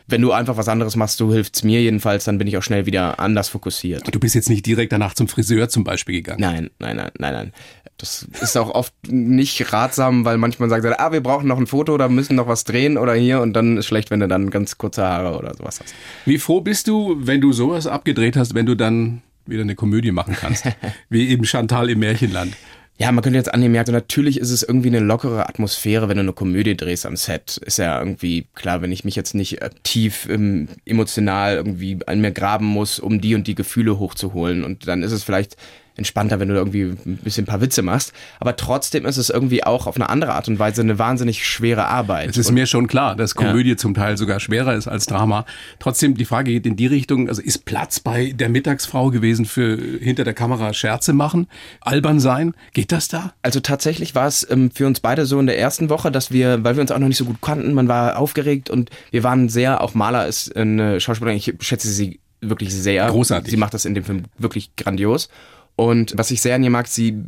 wenn 0.09 0.21
du 0.21 0.31
einfach 0.31 0.57
was 0.57 0.67
anderes 0.67 0.95
machst, 0.95 1.19
du 1.19 1.31
hilfst 1.31 1.63
mir 1.63 1.81
jedenfalls, 1.81 2.23
dann 2.23 2.37
bin 2.37 2.47
ich 2.47 2.57
auch 2.57 2.63
schnell 2.63 2.85
wieder 2.85 3.19
anders 3.19 3.49
fokussiert. 3.49 4.03
Du 4.13 4.19
bist 4.19 4.35
jetzt 4.35 4.49
nicht 4.49 4.65
direkt 4.65 4.91
danach 4.91 5.13
zum 5.13 5.27
Friseur 5.27 5.69
zum 5.69 5.83
Beispiel 5.83 6.15
gegangen? 6.15 6.41
Nein, 6.41 6.69
nein, 6.79 6.97
nein, 6.97 7.11
nein, 7.19 7.33
nein. 7.33 7.53
Das 7.99 8.25
ist 8.41 8.57
auch 8.57 8.69
oft 8.69 8.93
nicht 9.07 9.73
ratsam, 9.73 10.23
weil 10.23 10.37
manchmal 10.37 10.69
sagt 10.69 10.85
er, 10.85 10.99
ah, 11.01 11.11
wir 11.11 11.21
brauchen 11.21 11.47
noch 11.47 11.57
ein 11.57 11.67
Foto 11.67 11.93
oder 11.93 12.07
müssen 12.07 12.37
noch 12.37 12.47
was 12.47 12.63
drehen 12.63 12.97
oder 12.97 13.13
hier 13.13 13.41
und 13.41 13.53
dann 13.53 13.77
ist 13.77 13.87
schlecht, 13.87 14.09
wenn 14.09 14.21
du 14.21 14.27
dann 14.27 14.49
ganz 14.49 14.77
kurze 14.77 15.03
Haare 15.03 15.37
oder 15.37 15.53
sowas 15.53 15.81
hast. 15.81 15.93
Wie 16.25 16.37
froh 16.37 16.61
bist 16.61 16.87
du, 16.87 17.17
wenn 17.19 17.41
du 17.41 17.51
sowas 17.51 17.87
abgedreht 17.87 18.37
hast, 18.37 18.55
wenn 18.55 18.65
du 18.65 18.75
dann 18.75 19.21
wieder 19.45 19.63
eine 19.63 19.75
Komödie 19.75 20.11
machen 20.11 20.35
kannst? 20.39 20.65
Wie 21.09 21.27
eben 21.27 21.43
Chantal 21.43 21.89
im 21.89 21.99
Märchenland. 21.99 22.55
Ja, 22.97 23.13
man 23.13 23.23
könnte 23.23 23.37
jetzt 23.37 23.53
annehmen, 23.53 23.75
ja, 23.75 23.83
natürlich 23.89 24.39
ist 24.39 24.51
es 24.51 24.61
irgendwie 24.61 24.89
eine 24.89 24.99
lockere 24.99 25.47
Atmosphäre, 25.47 26.09
wenn 26.09 26.17
du 26.17 26.23
eine 26.23 26.33
Komödie 26.33 26.75
drehst 26.75 27.05
am 27.05 27.15
Set. 27.15 27.55
Ist 27.57 27.77
ja 27.77 27.97
irgendwie 27.97 28.47
klar, 28.55 28.81
wenn 28.81 28.91
ich 28.91 29.05
mich 29.05 29.15
jetzt 29.15 29.35
nicht 29.35 29.61
äh, 29.61 29.69
tief 29.83 30.27
ähm, 30.29 30.67
emotional 30.85 31.55
irgendwie 31.55 31.99
an 32.07 32.19
mir 32.19 32.31
graben 32.31 32.65
muss, 32.65 32.99
um 32.99 33.21
die 33.21 33.35
und 33.35 33.47
die 33.47 33.55
Gefühle 33.55 33.99
hochzuholen. 33.99 34.65
Und 34.65 34.87
dann 34.89 35.01
ist 35.01 35.13
es 35.13 35.23
vielleicht 35.23 35.55
entspannter, 35.99 36.39
wenn 36.39 36.49
du 36.49 36.55
irgendwie 36.55 36.83
ein 36.83 37.19
bisschen 37.23 37.43
ein 37.43 37.47
paar 37.47 37.61
Witze 37.61 37.83
machst. 37.83 38.13
Aber 38.39 38.55
trotzdem 38.55 39.05
ist 39.05 39.17
es 39.17 39.29
irgendwie 39.29 39.63
auch 39.63 39.85
auf 39.85 39.95
eine 39.95 40.09
andere 40.09 40.33
Art 40.33 40.47
und 40.47 40.57
Weise 40.57 40.81
eine 40.81 40.97
wahnsinnig 40.97 41.45
schwere 41.45 41.85
Arbeit. 41.85 42.29
Es 42.29 42.37
ist 42.37 42.51
mir 42.51 42.65
schon 42.65 42.87
klar, 42.87 43.15
dass 43.15 43.35
Komödie 43.35 43.71
ja. 43.71 43.77
zum 43.77 43.93
Teil 43.93 44.17
sogar 44.17 44.39
schwerer 44.39 44.73
ist 44.73 44.87
als 44.87 45.05
Drama. 45.05 45.45
Trotzdem, 45.77 46.15
die 46.15 46.25
Frage 46.25 46.51
geht 46.51 46.65
in 46.65 46.75
die 46.75 46.87
Richtung, 46.87 47.29
also 47.29 47.41
ist 47.41 47.65
Platz 47.65 47.99
bei 47.99 48.31
der 48.31 48.49
Mittagsfrau 48.49 49.11
gewesen 49.11 49.45
für 49.45 49.77
hinter 49.77 50.23
der 50.23 50.33
Kamera 50.33 50.73
Scherze 50.73 51.13
machen, 51.13 51.47
albern 51.81 52.19
sein? 52.19 52.53
Geht 52.73 52.91
das 52.91 53.07
da? 53.07 53.33
Also 53.41 53.59
tatsächlich 53.59 54.15
war 54.15 54.27
es 54.27 54.49
ähm, 54.49 54.71
für 54.71 54.87
uns 54.87 54.99
beide 54.99 55.25
so 55.25 55.39
in 55.39 55.45
der 55.45 55.59
ersten 55.59 55.89
Woche, 55.89 56.11
dass 56.11 56.31
wir, 56.31 56.63
weil 56.63 56.75
wir 56.75 56.81
uns 56.81 56.91
auch 56.91 56.99
noch 56.99 57.07
nicht 57.07 57.17
so 57.17 57.25
gut 57.25 57.41
kannten, 57.41 57.73
man 57.73 57.87
war 57.87 58.17
aufgeregt 58.17 58.69
und 58.69 58.89
wir 59.11 59.23
waren 59.23 59.49
sehr, 59.49 59.81
auch 59.81 59.93
Maler 59.93 60.27
ist 60.27 60.55
eine 60.55 60.99
Schauspielerin, 60.99 61.37
ich 61.37 61.53
schätze 61.59 61.89
sie 61.89 62.19
wirklich 62.41 62.73
sehr. 62.73 63.07
Großartig. 63.07 63.51
Sie 63.51 63.57
macht 63.57 63.73
das 63.73 63.85
in 63.85 63.95
dem 63.95 64.03
Film 64.03 64.23
wirklich 64.37 64.75
grandios. 64.75 65.29
Und 65.75 66.17
was 66.17 66.31
ich 66.31 66.41
sehr 66.41 66.55
an 66.55 66.63
ihr 66.63 66.69
mag, 66.69 66.87
sie 66.87 67.23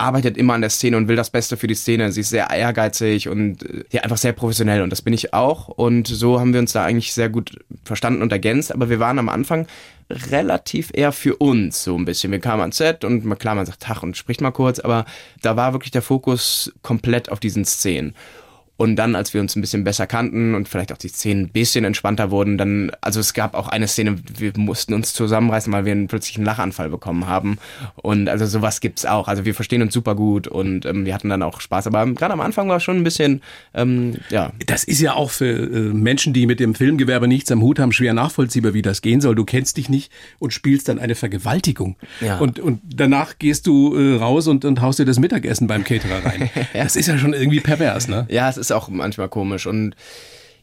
arbeitet 0.00 0.36
immer 0.36 0.54
an 0.54 0.62
der 0.62 0.70
Szene 0.70 0.96
und 0.96 1.08
will 1.08 1.16
das 1.16 1.30
Beste 1.30 1.56
für 1.56 1.66
die 1.66 1.74
Szene. 1.74 2.10
Sie 2.10 2.22
ist 2.22 2.30
sehr 2.30 2.50
ehrgeizig 2.50 3.28
und 3.28 3.62
äh, 3.62 3.84
ja, 3.90 4.02
einfach 4.02 4.16
sehr 4.16 4.32
professionell 4.32 4.82
und 4.82 4.90
das 4.90 5.02
bin 5.02 5.12
ich 5.12 5.34
auch. 5.34 5.68
Und 5.68 6.08
so 6.08 6.40
haben 6.40 6.52
wir 6.52 6.60
uns 6.60 6.72
da 6.72 6.84
eigentlich 6.84 7.12
sehr 7.12 7.28
gut 7.28 7.58
verstanden 7.84 8.22
und 8.22 8.32
ergänzt. 8.32 8.72
Aber 8.72 8.88
wir 8.88 8.98
waren 8.98 9.18
am 9.18 9.28
Anfang 9.28 9.66
relativ 10.10 10.90
eher 10.92 11.12
für 11.12 11.36
uns 11.36 11.84
so 11.84 11.96
ein 11.96 12.04
bisschen. 12.04 12.32
Wir 12.32 12.40
kamen 12.40 12.62
ans 12.62 12.78
Set 12.78 13.04
und 13.04 13.38
klar, 13.38 13.54
man 13.54 13.66
sagt 13.66 13.82
Tag 13.82 14.02
und 14.02 14.16
spricht 14.16 14.40
mal 14.40 14.50
kurz, 14.50 14.80
aber 14.80 15.04
da 15.42 15.56
war 15.56 15.72
wirklich 15.72 15.92
der 15.92 16.02
Fokus 16.02 16.72
komplett 16.82 17.30
auf 17.30 17.38
diesen 17.38 17.64
Szenen. 17.64 18.14
Und 18.80 18.96
dann, 18.96 19.14
als 19.14 19.34
wir 19.34 19.42
uns 19.42 19.54
ein 19.56 19.60
bisschen 19.60 19.84
besser 19.84 20.06
kannten 20.06 20.54
und 20.54 20.66
vielleicht 20.66 20.90
auch 20.90 20.96
die 20.96 21.08
Szenen 21.08 21.42
ein 21.42 21.48
bisschen 21.50 21.84
entspannter 21.84 22.30
wurden, 22.30 22.56
dann, 22.56 22.90
also 23.02 23.20
es 23.20 23.34
gab 23.34 23.52
auch 23.54 23.68
eine 23.68 23.86
Szene, 23.86 24.16
wir 24.38 24.52
mussten 24.56 24.94
uns 24.94 25.12
zusammenreißen, 25.12 25.70
weil 25.70 25.84
wir 25.84 25.92
einen 25.92 26.08
plötzlichen 26.08 26.46
Lachanfall 26.46 26.88
bekommen 26.88 27.26
haben. 27.26 27.58
Und 27.96 28.30
also 28.30 28.46
sowas 28.46 28.80
gibt's 28.80 29.04
auch. 29.04 29.28
Also 29.28 29.44
wir 29.44 29.54
verstehen 29.54 29.82
uns 29.82 29.92
super 29.92 30.14
gut 30.14 30.48
und 30.48 30.86
ähm, 30.86 31.04
wir 31.04 31.12
hatten 31.12 31.28
dann 31.28 31.42
auch 31.42 31.60
Spaß. 31.60 31.88
Aber 31.88 32.06
gerade 32.06 32.32
am 32.32 32.40
Anfang 32.40 32.70
war 32.70 32.78
es 32.78 32.82
schon 32.82 32.96
ein 32.96 33.04
bisschen, 33.04 33.42
ähm, 33.74 34.14
ja. 34.30 34.50
Das 34.64 34.84
ist 34.84 34.98
ja 34.98 35.12
auch 35.12 35.30
für 35.30 35.44
äh, 35.44 35.92
Menschen, 35.92 36.32
die 36.32 36.46
mit 36.46 36.58
dem 36.58 36.74
Filmgewerbe 36.74 37.28
nichts 37.28 37.52
am 37.52 37.60
Hut 37.60 37.78
haben, 37.78 37.92
schwer 37.92 38.14
nachvollziehbar, 38.14 38.72
wie 38.72 38.80
das 38.80 39.02
gehen 39.02 39.20
soll. 39.20 39.34
Du 39.34 39.44
kennst 39.44 39.76
dich 39.76 39.90
nicht 39.90 40.10
und 40.38 40.54
spielst 40.54 40.88
dann 40.88 40.98
eine 40.98 41.16
Vergewaltigung. 41.16 41.96
Ja. 42.22 42.38
Und, 42.38 42.58
und 42.58 42.80
danach 42.82 43.38
gehst 43.38 43.66
du 43.66 43.94
äh, 43.94 44.16
raus 44.16 44.46
und, 44.46 44.64
und 44.64 44.80
haust 44.80 45.00
dir 45.00 45.04
das 45.04 45.18
Mittagessen 45.18 45.66
beim 45.66 45.84
Caterer 45.84 46.24
rein. 46.24 46.48
ja. 46.72 46.84
Das 46.90 46.96
ist 46.96 47.08
ja 47.08 47.18
schon 47.18 47.34
irgendwie 47.34 47.60
pervers, 47.60 48.08
ne? 48.08 48.26
Ja, 48.30 48.48
es 48.48 48.56
ist 48.56 48.69
ist 48.70 48.76
auch 48.76 48.88
manchmal 48.88 49.28
komisch 49.28 49.66
und 49.66 49.94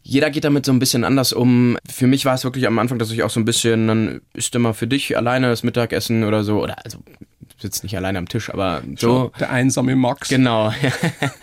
jeder 0.03 0.29
geht 0.29 0.45
damit 0.45 0.65
so 0.65 0.71
ein 0.71 0.79
bisschen 0.79 1.03
anders 1.03 1.33
um. 1.33 1.77
Für 1.85 2.07
mich 2.07 2.23
war 2.23 2.33
es 2.33 2.45
wirklich 2.45 2.65
am 2.65 2.79
Anfang, 2.79 2.97
dass 2.97 3.11
ich 3.11 3.23
auch 3.23 3.29
so 3.29 3.41
ein 3.41 3.45
bisschen, 3.45 3.87
dann 3.87 4.21
du 4.33 4.59
mal 4.59 4.73
für 4.73 4.87
dich 4.87 5.17
alleine 5.17 5.49
das 5.49 5.63
Mittagessen 5.63 6.23
oder 6.23 6.45
so. 6.45 6.63
Oder 6.63 6.77
also 6.85 6.99
sitzt 7.59 7.83
nicht 7.83 7.97
alleine 7.97 8.17
am 8.17 8.29
Tisch, 8.29 8.49
aber 8.49 8.83
so. 8.95 9.33
Der 9.37 9.49
einsame 9.49 9.97
Max. 9.97 10.29
Genau. 10.29 10.73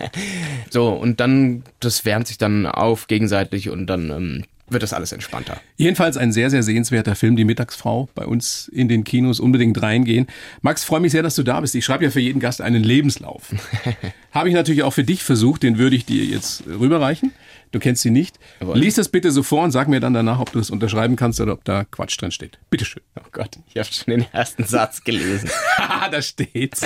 so, 0.71 0.89
und 0.89 1.19
dann, 1.19 1.63
das 1.79 2.05
wärmt 2.05 2.25
sich 2.25 2.39
dann 2.39 2.65
auf 2.65 3.05
gegenseitig 3.05 3.69
und 3.69 3.85
dann 3.85 4.09
ähm, 4.09 4.43
wird 4.67 4.83
das 4.83 4.93
alles 4.93 5.11
entspannter. 5.11 5.59
Jedenfalls 5.77 6.17
ein 6.17 6.31
sehr, 6.31 6.49
sehr 6.49 6.63
sehenswerter 6.63 7.15
Film, 7.15 7.35
Die 7.35 7.45
Mittagsfrau, 7.45 8.09
bei 8.15 8.25
uns 8.25 8.67
in 8.67 8.87
den 8.87 9.03
Kinos 9.03 9.39
unbedingt 9.39 9.81
reingehen. 9.81 10.27
Max, 10.61 10.83
freue 10.83 10.99
mich 10.99 11.11
sehr, 11.11 11.23
dass 11.23 11.35
du 11.35 11.43
da 11.43 11.59
bist. 11.59 11.75
Ich 11.75 11.85
schreibe 11.85 12.03
ja 12.03 12.09
für 12.09 12.19
jeden 12.19 12.39
Gast 12.39 12.61
einen 12.61 12.83
Lebenslauf. 12.83 13.53
Habe 14.31 14.49
ich 14.49 14.55
natürlich 14.55 14.83
auch 14.83 14.93
für 14.93 15.03
dich 15.03 15.23
versucht, 15.23 15.63
den 15.63 15.77
würde 15.77 15.95
ich 15.95 16.05
dir 16.05 16.23
jetzt 16.23 16.63
rüberreichen. 16.67 17.31
Du 17.71 17.79
kennst 17.79 18.05
ihn 18.05 18.13
nicht. 18.13 18.39
Jawohl. 18.59 18.77
Lies 18.77 18.95
das 18.95 19.09
bitte 19.09 19.31
so 19.31 19.43
vor 19.43 19.63
und 19.63 19.71
sag 19.71 19.87
mir 19.87 19.99
dann 19.99 20.13
danach, 20.13 20.39
ob 20.39 20.51
du 20.51 20.59
es 20.59 20.69
unterschreiben 20.69 21.15
kannst 21.15 21.41
oder 21.41 21.53
ob 21.53 21.63
da 21.63 21.83
Quatsch 21.83 22.19
drin 22.19 22.31
steht. 22.31 22.57
Bitteschön. 22.69 23.03
Oh 23.19 23.27
Gott, 23.31 23.57
ich 23.67 23.77
habe 23.77 23.87
schon 23.91 24.11
den 24.11 24.25
ersten 24.31 24.63
Satz 24.63 25.03
gelesen. 25.03 25.49
da 26.11 26.21
steht's. 26.21 26.81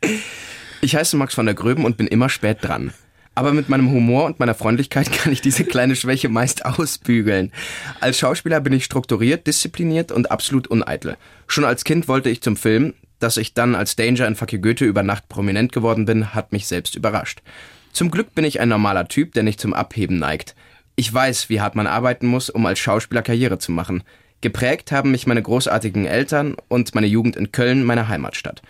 ich 0.80 0.96
heiße 0.96 1.16
Max 1.16 1.34
von 1.34 1.46
der 1.46 1.54
Gröben 1.54 1.84
und 1.84 1.96
bin 1.96 2.06
immer 2.06 2.28
spät 2.28 2.58
dran. 2.62 2.92
Aber 3.36 3.52
mit 3.52 3.68
meinem 3.68 3.92
Humor 3.92 4.24
und 4.24 4.40
meiner 4.40 4.54
Freundlichkeit 4.54 5.12
kann 5.12 5.30
ich 5.30 5.42
diese 5.42 5.64
kleine 5.64 5.94
Schwäche 5.94 6.28
meist 6.28 6.64
ausbügeln. 6.64 7.52
Als 8.00 8.18
Schauspieler 8.18 8.60
bin 8.60 8.72
ich 8.72 8.84
strukturiert, 8.84 9.46
diszipliniert 9.46 10.10
und 10.10 10.30
absolut 10.30 10.66
uneitel. 10.66 11.16
Schon 11.46 11.64
als 11.64 11.84
Kind 11.84 12.08
wollte 12.08 12.30
ich 12.30 12.40
zum 12.40 12.56
Film. 12.56 12.94
Dass 13.18 13.36
ich 13.36 13.54
dann 13.54 13.74
als 13.74 13.96
Danger 13.96 14.26
in 14.26 14.36
Fucky 14.36 14.58
Goethe 14.58 14.84
über 14.84 15.02
Nacht 15.02 15.28
prominent 15.28 15.72
geworden 15.72 16.04
bin, 16.04 16.34
hat 16.34 16.52
mich 16.52 16.66
selbst 16.66 16.96
überrascht. 16.96 17.40
Zum 17.92 18.10
Glück 18.10 18.34
bin 18.34 18.44
ich 18.44 18.60
ein 18.60 18.68
normaler 18.68 19.08
Typ, 19.08 19.32
der 19.32 19.42
nicht 19.42 19.60
zum 19.60 19.72
Abheben 19.72 20.18
neigt. 20.18 20.54
Ich 20.96 21.12
weiß, 21.12 21.48
wie 21.48 21.60
hart 21.60 21.74
man 21.76 21.86
arbeiten 21.86 22.26
muss, 22.26 22.50
um 22.50 22.66
als 22.66 22.78
Schauspieler 22.78 23.22
Karriere 23.22 23.58
zu 23.58 23.72
machen. 23.72 24.02
Geprägt 24.40 24.92
haben 24.92 25.10
mich 25.10 25.26
meine 25.26 25.42
großartigen 25.42 26.06
Eltern 26.06 26.56
und 26.68 26.94
meine 26.94 27.06
Jugend 27.06 27.36
in 27.36 27.52
Köln, 27.52 27.84
meiner 27.84 28.08
Heimatstadt. 28.08 28.62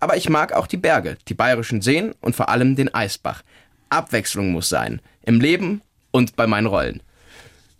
Aber 0.00 0.16
ich 0.16 0.28
mag 0.28 0.52
auch 0.52 0.68
die 0.68 0.76
Berge, 0.76 1.18
die 1.28 1.34
bayerischen 1.34 1.82
Seen 1.82 2.14
und 2.20 2.36
vor 2.36 2.48
allem 2.48 2.76
den 2.76 2.92
Eisbach. 2.94 3.42
Abwechslung 3.90 4.52
muss 4.52 4.68
sein. 4.68 5.00
Im 5.22 5.40
Leben 5.40 5.82
und 6.10 6.36
bei 6.36 6.46
meinen 6.46 6.66
Rollen. 6.66 7.02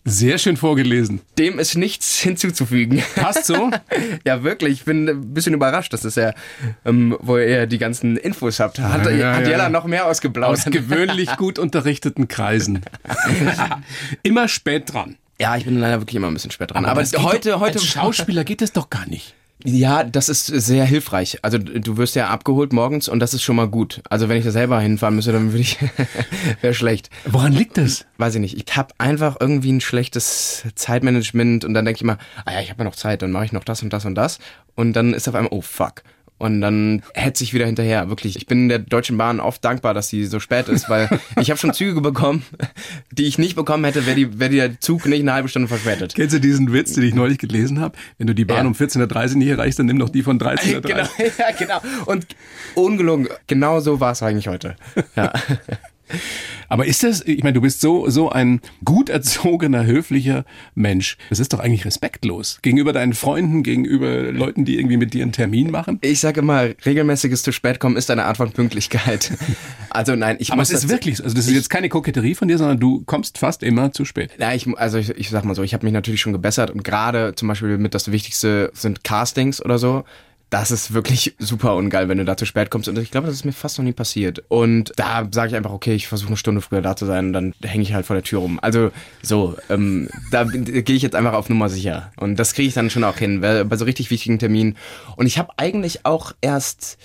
Sehr 0.04 0.38
schön 0.38 0.56
vorgelesen. 0.56 1.20
Dem 1.36 1.58
ist 1.58 1.74
nichts 1.74 2.18
hinzuzufügen. 2.20 3.02
Passt 3.14 3.44
so? 3.44 3.70
ja, 4.24 4.42
wirklich. 4.42 4.72
Ich 4.72 4.84
bin 4.84 5.06
ein 5.06 5.34
bisschen 5.34 5.52
überrascht. 5.52 5.92
Das 5.92 6.04
ist 6.04 6.16
ja, 6.16 6.32
ähm, 6.86 7.16
wo 7.20 7.36
ihr 7.36 7.66
die 7.66 7.76
ganzen 7.76 8.16
Infos 8.16 8.58
habt. 8.58 8.78
Hat, 8.78 9.04
ja, 9.04 9.10
ja, 9.10 9.34
hat 9.34 9.46
Jella 9.46 9.64
ja. 9.64 9.68
noch 9.68 9.84
mehr 9.84 10.06
ausgeblaut. 10.06 10.50
Aus 10.50 10.64
gewöhnlich 10.64 11.36
gut 11.36 11.58
unterrichteten 11.58 12.26
Kreisen. 12.26 12.80
immer 14.22 14.48
spät 14.48 14.94
dran. 14.94 15.16
Ja, 15.38 15.56
ich 15.56 15.66
bin 15.66 15.78
leider 15.78 16.00
wirklich 16.00 16.16
immer 16.16 16.28
ein 16.28 16.34
bisschen 16.34 16.52
spät 16.52 16.70
dran. 16.70 16.86
Aber, 16.86 17.02
Aber 17.02 17.22
heute, 17.22 17.50
doch, 17.50 17.60
heute. 17.60 17.78
Als 17.78 17.86
Schauspieler 17.86 18.44
geht 18.44 18.62
es 18.62 18.72
doch 18.72 18.88
gar 18.88 19.06
nicht. 19.06 19.34
Ja, 19.64 20.04
das 20.04 20.28
ist 20.28 20.46
sehr 20.46 20.84
hilfreich. 20.84 21.38
Also 21.42 21.58
du 21.58 21.96
wirst 21.96 22.14
ja 22.14 22.28
abgeholt 22.28 22.72
morgens 22.72 23.08
und 23.08 23.18
das 23.18 23.34
ist 23.34 23.42
schon 23.42 23.56
mal 23.56 23.66
gut. 23.66 24.00
Also 24.08 24.28
wenn 24.28 24.36
ich 24.36 24.44
da 24.44 24.52
selber 24.52 24.80
hinfahren 24.80 25.16
müsste, 25.16 25.32
dann 25.32 25.52
würde 25.52 25.62
ich 25.62 25.78
wäre 26.60 26.74
schlecht. 26.74 27.10
Woran 27.26 27.52
liegt 27.52 27.76
das? 27.76 28.06
Weiß 28.18 28.36
ich 28.36 28.40
nicht. 28.40 28.56
Ich 28.56 28.76
habe 28.76 28.94
einfach 28.98 29.36
irgendwie 29.40 29.72
ein 29.72 29.80
schlechtes 29.80 30.64
Zeitmanagement 30.76 31.64
und 31.64 31.74
dann 31.74 31.84
denke 31.84 31.98
ich 31.98 32.02
immer, 32.02 32.18
ah 32.44 32.52
ja, 32.52 32.60
ich 32.60 32.70
habe 32.70 32.80
ja 32.80 32.84
noch 32.84 32.94
Zeit, 32.94 33.22
dann 33.22 33.32
mache 33.32 33.46
ich 33.46 33.52
noch 33.52 33.64
das 33.64 33.82
und 33.82 33.92
das 33.92 34.04
und 34.04 34.14
das 34.14 34.38
und 34.76 34.92
dann 34.92 35.12
ist 35.12 35.28
auf 35.28 35.34
einmal 35.34 35.52
oh 35.52 35.60
fuck. 35.60 36.02
Und 36.38 36.60
dann 36.60 37.02
hetze 37.14 37.42
ich 37.42 37.52
wieder 37.52 37.66
hinterher. 37.66 38.08
Wirklich. 38.08 38.36
Ich 38.36 38.46
bin 38.46 38.68
der 38.68 38.78
Deutschen 38.78 39.18
Bahn 39.18 39.40
oft 39.40 39.64
dankbar, 39.64 39.92
dass 39.92 40.08
sie 40.08 40.24
so 40.24 40.38
spät 40.40 40.68
ist, 40.68 40.88
weil 40.88 41.08
ich 41.40 41.50
habe 41.50 41.58
schon 41.58 41.74
Züge 41.74 42.00
bekommen, 42.00 42.44
die 43.10 43.24
ich 43.24 43.38
nicht 43.38 43.56
bekommen 43.56 43.84
hätte, 43.84 44.06
wäre 44.06 44.16
die, 44.16 44.38
wär 44.38 44.48
der 44.48 44.80
Zug 44.80 45.06
nicht 45.06 45.20
eine 45.20 45.32
halbe 45.32 45.48
Stunde 45.48 45.68
verspätet. 45.68 46.14
Kennst 46.14 46.34
du 46.34 46.40
diesen 46.40 46.72
Witz, 46.72 46.94
den 46.94 47.04
ich 47.04 47.14
neulich 47.14 47.38
gelesen 47.38 47.80
habe? 47.80 47.98
Wenn 48.18 48.28
du 48.28 48.34
die 48.34 48.44
Bahn 48.44 48.58
ja. 48.58 48.66
um 48.66 48.72
14.30 48.72 49.30
Uhr 49.30 49.36
nicht 49.36 49.48
erreichst, 49.48 49.78
dann 49.78 49.86
nimm 49.86 49.98
doch 49.98 50.08
die 50.08 50.22
von 50.22 50.38
13.30 50.40 50.74
Uhr. 50.74 50.80
Genau, 50.82 51.08
ja, 51.18 51.50
genau. 51.58 51.80
Und 52.06 52.26
ungelungen, 52.74 53.28
genau 53.46 53.80
so 53.80 54.00
war 54.00 54.12
es 54.12 54.22
eigentlich 54.22 54.48
heute. 54.48 54.76
Ja. 55.16 55.32
Aber 56.68 56.86
ist 56.86 57.02
das, 57.02 57.22
ich 57.22 57.42
meine, 57.42 57.54
du 57.54 57.60
bist 57.60 57.80
so, 57.80 58.08
so 58.10 58.30
ein 58.30 58.60
gut 58.84 59.08
erzogener, 59.08 59.86
höflicher 59.86 60.44
Mensch. 60.74 61.16
Das 61.30 61.40
ist 61.40 61.52
doch 61.52 61.60
eigentlich 61.60 61.84
respektlos. 61.84 62.58
Gegenüber 62.62 62.92
deinen 62.92 63.14
Freunden, 63.14 63.62
gegenüber 63.62 64.30
Leuten, 64.32 64.64
die 64.64 64.78
irgendwie 64.78 64.98
mit 64.98 65.14
dir 65.14 65.22
einen 65.22 65.32
Termin 65.32 65.70
machen. 65.70 65.98
Ich 66.02 66.20
sage 66.20 66.40
immer, 66.40 66.68
regelmäßiges 66.84 67.42
zu 67.42 67.52
spät 67.52 67.80
kommen 67.80 67.96
ist 67.96 68.10
eine 68.10 68.24
Art 68.24 68.36
von 68.36 68.52
Pünktlichkeit. 68.52 69.32
Also 69.90 70.14
nein, 70.14 70.36
ich 70.38 70.50
Aber 70.52 70.60
muss. 70.60 70.70
es 70.70 70.84
ist 70.84 70.90
wirklich 70.90 71.16
so. 71.16 71.24
Also 71.24 71.34
das 71.34 71.46
ist 71.46 71.54
jetzt 71.54 71.70
keine 71.70 71.88
Koketterie 71.88 72.34
von 72.34 72.46
dir, 72.46 72.58
sondern 72.58 72.78
du 72.78 73.02
kommst 73.06 73.38
fast 73.38 73.62
immer 73.62 73.90
zu 73.90 74.04
spät. 74.04 74.32
Ja, 74.38 74.52
ich, 74.52 74.68
also 74.76 74.98
ich, 74.98 75.08
ich 75.10 75.30
sag 75.30 75.46
mal 75.46 75.54
so, 75.54 75.62
ich 75.62 75.72
habe 75.72 75.86
mich 75.86 75.94
natürlich 75.94 76.20
schon 76.20 76.34
gebessert 76.34 76.70
und 76.70 76.84
gerade 76.84 77.34
zum 77.34 77.48
Beispiel 77.48 77.78
mit 77.78 77.94
das 77.94 78.12
Wichtigste 78.12 78.70
sind 78.74 79.02
Castings 79.02 79.64
oder 79.64 79.78
so 79.78 80.04
das 80.50 80.70
ist 80.70 80.94
wirklich 80.94 81.34
super 81.38 81.74
ungeil, 81.76 82.08
wenn 82.08 82.18
du 82.18 82.24
da 82.24 82.36
zu 82.36 82.46
spät 82.46 82.70
kommst. 82.70 82.88
Und 82.88 82.98
ich 82.98 83.10
glaube, 83.10 83.26
das 83.26 83.36
ist 83.36 83.44
mir 83.44 83.52
fast 83.52 83.78
noch 83.78 83.84
nie 83.84 83.92
passiert. 83.92 84.42
Und 84.48 84.92
da 84.96 85.28
sage 85.30 85.48
ich 85.50 85.56
einfach, 85.56 85.72
okay, 85.72 85.94
ich 85.94 86.08
versuche 86.08 86.28
eine 86.28 86.36
Stunde 86.36 86.60
früher 86.60 86.80
da 86.80 86.96
zu 86.96 87.04
sein 87.04 87.26
und 87.26 87.32
dann 87.32 87.54
hänge 87.62 87.82
ich 87.82 87.92
halt 87.92 88.06
vor 88.06 88.16
der 88.16 88.22
Tür 88.22 88.40
rum. 88.40 88.58
Also 88.62 88.90
so, 89.22 89.56
ähm, 89.68 90.08
da 90.30 90.44
gehe 90.44 90.96
ich 90.96 91.02
jetzt 91.02 91.14
einfach 91.14 91.34
auf 91.34 91.48
Nummer 91.48 91.68
sicher. 91.68 92.12
Und 92.16 92.36
das 92.36 92.54
kriege 92.54 92.68
ich 92.68 92.74
dann 92.74 92.90
schon 92.90 93.04
auch 93.04 93.18
hin, 93.18 93.40
bei 93.40 93.76
so 93.76 93.84
richtig 93.84 94.10
wichtigen 94.10 94.38
Terminen. 94.38 94.76
Und 95.16 95.26
ich 95.26 95.38
habe 95.38 95.52
eigentlich 95.56 96.06
auch 96.06 96.32
erst 96.40 96.98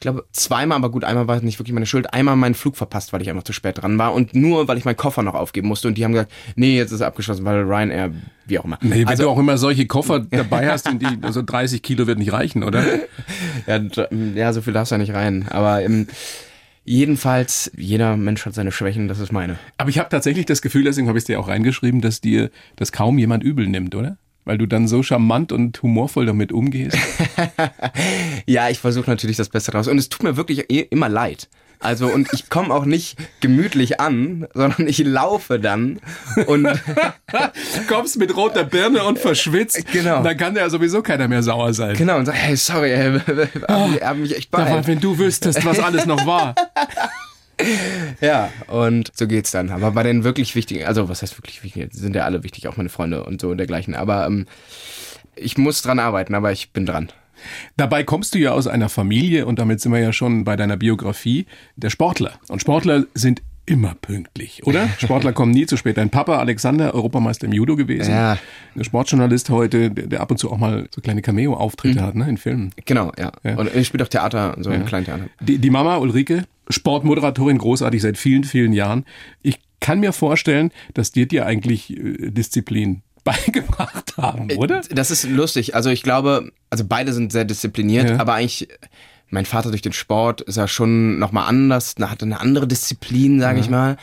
ich 0.00 0.02
glaube, 0.02 0.24
zweimal, 0.32 0.76
aber 0.76 0.90
gut, 0.90 1.04
einmal 1.04 1.28
war 1.28 1.36
es 1.36 1.42
nicht 1.42 1.58
wirklich 1.58 1.74
meine 1.74 1.84
Schuld, 1.84 2.14
einmal 2.14 2.34
meinen 2.34 2.54
Flug 2.54 2.74
verpasst, 2.74 3.12
weil 3.12 3.20
ich 3.20 3.28
einfach 3.28 3.42
zu 3.42 3.52
spät 3.52 3.82
dran 3.82 3.98
war 3.98 4.14
und 4.14 4.34
nur, 4.34 4.66
weil 4.66 4.78
ich 4.78 4.86
meinen 4.86 4.96
Koffer 4.96 5.22
noch 5.22 5.34
aufgeben 5.34 5.68
musste 5.68 5.88
und 5.88 5.98
die 5.98 6.04
haben 6.04 6.12
gesagt, 6.12 6.32
nee, 6.56 6.74
jetzt 6.74 6.90
ist 6.90 7.02
er 7.02 7.08
abgeschlossen, 7.08 7.44
weil 7.44 7.64
Ryanair, 7.64 8.10
wie 8.46 8.58
auch 8.58 8.64
immer. 8.64 8.78
Nee, 8.80 9.00
wenn 9.00 9.08
also, 9.08 9.24
du 9.24 9.28
auch 9.28 9.38
immer 9.38 9.58
solche 9.58 9.84
Koffer 9.84 10.20
dabei 10.20 10.70
hast 10.70 10.88
und 10.88 11.02
die, 11.02 11.18
also 11.20 11.42
30 11.42 11.82
Kilo 11.82 12.06
wird 12.06 12.18
nicht 12.18 12.32
reichen, 12.32 12.64
oder? 12.64 12.82
ja, 13.66 13.80
ja, 14.34 14.54
so 14.54 14.62
viel 14.62 14.72
darfst 14.72 14.90
du 14.90 14.94
ja 14.94 14.98
nicht 14.98 15.12
rein, 15.12 15.46
aber 15.50 15.82
im, 15.82 16.06
Jedenfalls, 16.82 17.70
jeder 17.76 18.16
Mensch 18.16 18.46
hat 18.46 18.54
seine 18.54 18.72
Schwächen, 18.72 19.06
das 19.06 19.18
ist 19.18 19.32
meine. 19.32 19.58
Aber 19.76 19.90
ich 19.90 19.98
habe 19.98 20.08
tatsächlich 20.08 20.46
das 20.46 20.62
Gefühl, 20.62 20.84
deswegen 20.84 21.08
habe 21.08 21.18
ich 21.18 21.22
es 21.22 21.26
dir 21.26 21.38
auch 21.38 21.46
reingeschrieben, 21.46 22.00
dass 22.00 22.22
dir 22.22 22.50
das 22.76 22.90
kaum 22.90 23.18
jemand 23.18 23.44
übel 23.44 23.66
nimmt, 23.68 23.94
oder? 23.94 24.16
Weil 24.50 24.58
du 24.58 24.66
dann 24.66 24.88
so 24.88 25.04
charmant 25.04 25.52
und 25.52 25.80
humorvoll 25.80 26.26
damit 26.26 26.50
umgehst? 26.50 26.98
ja, 28.46 28.68
ich 28.68 28.80
versuche 28.80 29.08
natürlich 29.08 29.36
das 29.36 29.48
Beste 29.48 29.70
raus. 29.70 29.86
Und 29.86 29.96
es 29.96 30.08
tut 30.08 30.24
mir 30.24 30.36
wirklich 30.36 30.68
immer 30.90 31.08
leid. 31.08 31.48
Also 31.78 32.08
und 32.08 32.26
ich 32.32 32.50
komme 32.50 32.74
auch 32.74 32.84
nicht 32.84 33.16
gemütlich 33.38 34.00
an, 34.00 34.48
sondern 34.52 34.88
ich 34.88 34.98
laufe 34.98 35.60
dann 35.60 36.00
und 36.48 36.66
Kommst 37.88 38.18
mit 38.18 38.36
roter 38.36 38.64
Birne 38.64 39.04
und 39.04 39.20
verschwitzt. 39.20 39.86
Genau. 39.92 40.24
Dann 40.24 40.36
kann 40.36 40.56
ja 40.56 40.68
sowieso 40.68 41.00
keiner 41.00 41.28
mehr 41.28 41.44
sauer 41.44 41.72
sein. 41.72 41.94
genau 41.94 42.18
und 42.18 42.26
sag, 42.26 42.34
hey, 42.34 42.56
sorry, 42.56 42.90
ey, 42.90 43.20
haben, 43.68 43.94
wir 43.94 44.00
haben 44.04 44.20
mich 44.20 44.36
echt 44.36 44.52
Aber 44.52 44.64
beeilt. 44.64 44.88
wenn 44.88 44.98
du 44.98 45.16
wüsstest, 45.16 45.64
was 45.64 45.78
alles 45.78 46.06
noch 46.06 46.26
war. 46.26 46.56
Ja, 48.20 48.52
und 48.66 49.10
so 49.14 49.26
geht's 49.26 49.50
dann. 49.50 49.70
Aber 49.70 49.92
bei 49.92 50.02
den 50.02 50.24
wirklich 50.24 50.54
wichtigen, 50.54 50.84
also 50.84 51.08
was 51.08 51.22
heißt 51.22 51.38
wirklich 51.38 51.62
wichtig, 51.62 51.88
sind 51.92 52.14
ja 52.14 52.24
alle 52.24 52.42
wichtig, 52.42 52.68
auch 52.68 52.76
meine 52.76 52.88
Freunde 52.88 53.24
und 53.24 53.40
so 53.40 53.50
und 53.50 53.58
dergleichen. 53.58 53.94
Aber 53.94 54.26
ähm, 54.26 54.46
ich 55.36 55.56
muss 55.56 55.82
dran 55.82 55.98
arbeiten, 55.98 56.34
aber 56.34 56.52
ich 56.52 56.72
bin 56.72 56.86
dran. 56.86 57.10
Dabei 57.76 58.04
kommst 58.04 58.34
du 58.34 58.38
ja 58.38 58.52
aus 58.52 58.66
einer 58.66 58.88
Familie, 58.88 59.46
und 59.46 59.58
damit 59.58 59.80
sind 59.80 59.92
wir 59.92 60.00
ja 60.00 60.12
schon 60.12 60.44
bei 60.44 60.56
deiner 60.56 60.76
Biografie, 60.76 61.46
der 61.76 61.88
Sportler. 61.88 62.38
Und 62.48 62.60
Sportler 62.60 63.04
sind 63.14 63.42
immer 63.70 63.94
pünktlich, 63.94 64.66
oder? 64.66 64.88
Sportler 64.98 65.32
kommen 65.32 65.52
nie 65.52 65.64
zu 65.66 65.76
spät. 65.76 65.96
Dein 65.96 66.10
Papa 66.10 66.38
Alexander, 66.38 66.92
Europameister 66.94 67.46
im 67.46 67.52
Judo 67.52 67.76
gewesen. 67.76 68.10
Ja. 68.10 68.36
Ein 68.74 68.84
Sportjournalist 68.84 69.48
heute, 69.50 69.90
der, 69.90 70.06
der 70.08 70.20
ab 70.20 70.30
und 70.30 70.38
zu 70.38 70.50
auch 70.50 70.58
mal 70.58 70.88
so 70.94 71.00
kleine 71.00 71.22
Cameo-Auftritte 71.22 72.02
hat, 72.02 72.14
ne, 72.16 72.28
in 72.28 72.36
Filmen. 72.36 72.72
Genau, 72.84 73.12
ja. 73.18 73.32
Ja. 73.44 73.56
Und 73.56 73.74
ich 73.74 73.86
spiele 73.86 74.04
auch 74.04 74.08
Theater 74.08 74.56
und 74.56 74.64
so 74.64 74.70
im 74.70 74.84
Kleintheater. 74.84 75.26
Die, 75.40 75.58
die 75.58 75.70
Mama 75.70 75.96
Ulrike, 75.98 76.44
Sportmoderatorin, 76.68 77.58
großartig 77.58 78.02
seit 78.02 78.18
vielen, 78.18 78.44
vielen 78.44 78.72
Jahren. 78.72 79.04
Ich 79.42 79.58
kann 79.80 80.00
mir 80.00 80.12
vorstellen, 80.12 80.72
dass 80.94 81.12
dir 81.12 81.26
dir 81.26 81.46
eigentlich 81.46 81.90
äh, 81.96 82.30
Disziplin 82.30 83.02
beigebracht 83.24 84.16
haben, 84.16 84.50
oder? 84.52 84.80
Das 84.90 85.10
ist 85.10 85.28
lustig. 85.28 85.74
Also 85.74 85.90
ich 85.90 86.02
glaube, 86.02 86.50
also 86.70 86.84
beide 86.86 87.12
sind 87.12 87.32
sehr 87.32 87.44
diszipliniert, 87.44 88.10
Ja. 88.10 88.18
aber 88.18 88.34
eigentlich 88.34 88.68
mein 89.30 89.46
Vater 89.46 89.70
durch 89.70 89.82
den 89.82 89.92
Sport 89.92 90.40
ist 90.42 90.56
ja 90.56 90.68
schon 90.68 91.18
nochmal 91.18 91.48
anders, 91.48 91.94
hat 92.00 92.22
eine 92.22 92.40
andere 92.40 92.66
Disziplin, 92.66 93.40
sage 93.40 93.60
ich 93.60 93.70
mal. 93.70 93.96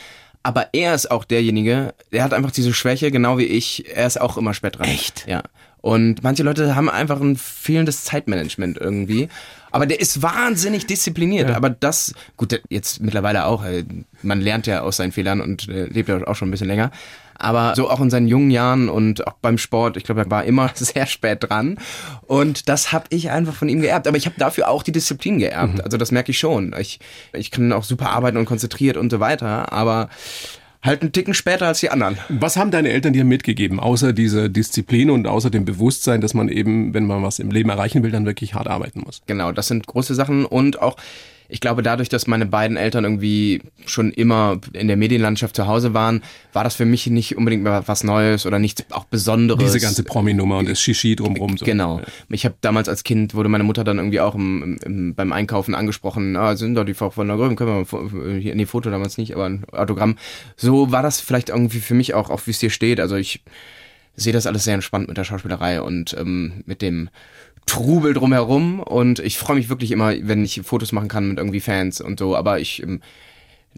Aber 0.43 0.67
er 0.74 0.96
ist 0.96 1.12
auch 1.12 1.25
derjenige, 1.25 1.93
der 2.13 2.24
hat 2.24 2.34
einfach 2.34 2.51
diese 2.51 2.74
Schwäche, 2.74 3.12
genau 3.12 3.38
wie 3.38 3.43
ich. 3.46 3.86
Er 3.93 4.07
ist 4.07 4.19
auch 4.19 4.38
immer 4.38 4.53
spät 4.53 4.77
dran. 4.79 4.88
Echt? 4.88 5.27
Ja. 5.27 5.43
Und 5.81 6.24
manche 6.24 6.43
Leute 6.43 6.75
haben 6.75 6.89
einfach 6.89 7.19
ein 7.19 7.36
fehlendes 7.36 8.05
Zeitmanagement 8.05 8.77
irgendwie. 8.77 9.29
Aber 9.72 9.86
der 9.86 10.00
ist 10.00 10.22
wahnsinnig 10.22 10.86
diszipliniert. 10.86 11.51
Aber 11.51 11.69
das, 11.69 12.13
gut, 12.38 12.62
jetzt 12.69 13.01
mittlerweile 13.01 13.46
auch. 13.46 13.63
äh, 13.65 13.84
Man 14.22 14.41
lernt 14.41 14.67
ja 14.67 14.81
aus 14.81 14.98
seinen 14.98 15.12
Fehlern 15.12 15.41
und 15.41 15.67
äh, 15.67 15.86
lebt 15.86 16.10
ja 16.10 16.25
auch 16.25 16.36
schon 16.36 16.48
ein 16.48 16.51
bisschen 16.51 16.67
länger. 16.67 16.91
Aber 17.39 17.74
so 17.75 17.89
auch 17.89 18.01
in 18.01 18.10
seinen 18.10 18.27
jungen 18.27 18.51
Jahren 18.51 18.89
und 18.89 19.25
auch 19.27 19.34
beim 19.41 19.58
Sport, 19.58 19.98
ich 19.98 20.03
glaube, 20.03 20.22
er 20.22 20.32
war 20.32 20.44
immer 20.44 20.72
sehr 20.75 21.06
spät 21.06 21.39
dran. 21.41 21.77
Und 22.25 22.70
das 22.70 22.91
habe 22.91 23.06
ich 23.10 23.29
einfach 23.32 23.53
von 23.53 23.70
ihm 23.70 23.82
geerbt. 23.82 24.08
Aber 24.08 24.17
ich 24.17 24.25
habe 24.25 24.36
dafür 24.38 24.70
auch 24.70 24.84
die 24.84 24.91
Disziplin 24.91 25.39
geerbt. 25.39 25.84
Also 25.84 25.98
das 25.98 26.12
merke 26.12 26.32
ich 26.32 26.39
schon. 26.39 26.75
Ich, 26.79 27.00
ich 27.34 27.51
kann 27.51 27.72
auch 27.74 27.84
super 27.84 28.10
arbeiten 28.10 28.38
und 28.38 28.46
konzentriert 28.46 28.98
und 28.98 29.12
so 29.12 29.20
weiter. 29.20 29.72
Aber 29.72 30.10
halt 30.84 31.01
einen 31.01 31.12
Ticken 31.12 31.34
später 31.34 31.67
als 31.67 31.79
die 31.79 31.89
anderen. 31.89 32.17
Was 32.29 32.58
haben 32.58 32.72
deine 32.72 32.89
Eltern 32.89 33.13
dir 33.13 33.25
mitgegeben, 33.25 33.79
außer 33.79 34.13
dieser 34.13 34.50
Disziplin 34.50 35.10
und 35.10 35.27
außer 35.27 35.50
dem 35.50 35.65
Bewusstsein, 35.65 36.22
dass 36.22 36.34
man 36.34 36.50
eben, 36.50 36.94
wenn 36.94 37.06
man 37.06 37.24
was 37.24 37.39
im 37.39 37.51
Leben 37.51 37.70
erreichen 37.70 38.03
will, 38.03 38.12
dann 38.12 38.25
wirklich 38.25 38.53
hart 38.53 38.67
arbeiten 38.67 39.01
muss? 39.06 39.22
Genau, 39.27 39.51
das 39.51 39.67
sind 39.67 39.86
große 39.86 40.15
Sachen 40.15 40.46
und 40.46 40.82
auch, 40.82 40.98
ich 41.50 41.62
glaube, 41.62 41.82
dadurch, 41.82 42.10
dass 42.10 42.27
meine 42.27 42.46
beiden 42.46 42.77
Eltern 42.77 43.04
irgendwie 43.04 43.62
schon 43.86 44.12
immer 44.12 44.60
in 44.74 44.88
der 44.88 44.98
Medienlandschaft 44.98 45.56
zu 45.56 45.68
Hause 45.68 45.94
waren, 45.94 46.22
war 46.54 46.63
das 46.63 46.75
für 46.75 46.86
mich 46.86 47.08
nicht 47.08 47.38
unbedingt 47.38 47.63
was 47.66 48.04
Neues 48.04 48.46
oder 48.46 48.60
nichts 48.60 48.84
auch 48.92 49.06
Besonderes. 49.06 49.63
Diese 49.63 49.80
ganze 49.80 50.04
Promi-Nummer 50.04 50.58
und 50.58 50.70
das 50.70 50.82
Shishi 50.82 51.16
drumrum. 51.16 51.58
So. 51.58 51.66
Genau. 51.66 52.01
Ich 52.30 52.46
habe 52.46 52.56
damals 52.62 52.89
als 52.89 53.04
Kind 53.04 53.34
wurde 53.34 53.50
meine 53.50 53.63
Mutter 53.63 53.84
dann 53.84 53.98
irgendwie 53.98 54.20
auch 54.20 54.36
im, 54.36 54.63
im, 54.63 54.77
im, 54.84 55.16
beim 55.16 55.32
Einkaufen 55.32 55.75
angesprochen, 55.75 56.36
ah, 56.36 56.56
sind 56.56 56.75
doch 56.75 56.86
die 56.86 56.94
Frau 56.94 57.10
von 57.10 57.27
der 57.27 57.38
Gröben, 57.38 57.56
können 57.56 57.86
wir 57.89 58.39
hier, 58.39 58.56
nee, 58.56 58.66
Foto 58.66 58.89
damals 58.89 59.18
nicht, 59.18 59.34
aber 59.34 59.46
ein 59.46 59.66
Autogramm. 59.72 60.18
So 60.56 60.92
war 60.92 61.04
das 61.04 61.22
vielleicht 61.22 61.50
irgendwie 61.50 61.80
für 61.80 61.94
mich 61.94 62.13
auch, 62.13 62.30
auch 62.30 62.42
wie 62.46 62.51
es 62.51 62.60
hier 62.60 62.70
steht. 62.70 63.00
Also 63.00 63.16
ich 63.16 63.42
sehe 64.18 64.34
das 64.34 64.48
alles 64.48 64.63
sehr 64.63 64.74
entspannt 64.74 65.08
mit 65.08 65.18
der 65.18 65.24
Schauspielerei 65.24 65.82
und 65.82 66.16
ähm, 66.20 66.63
mit 66.66 66.82
dem 66.82 67.10
Trubel 67.68 68.14
drumherum 68.14 68.80
und 68.80 69.20
ich 69.20 69.38
freue 69.38 69.58
mich 69.58 69.70
wirklich 69.70 69.92
immer, 69.92 70.14
wenn 70.22 70.44
ich 70.44 70.62
Fotos 70.64 70.92
machen 70.92 71.08
kann 71.08 71.30
mit 71.30 71.38
irgendwie 71.38 71.60
Fans 71.60 72.02
und 72.02 72.18
so, 72.18 72.36
aber 72.36 72.60
ich 72.60 72.82
ähm, 72.82 73.02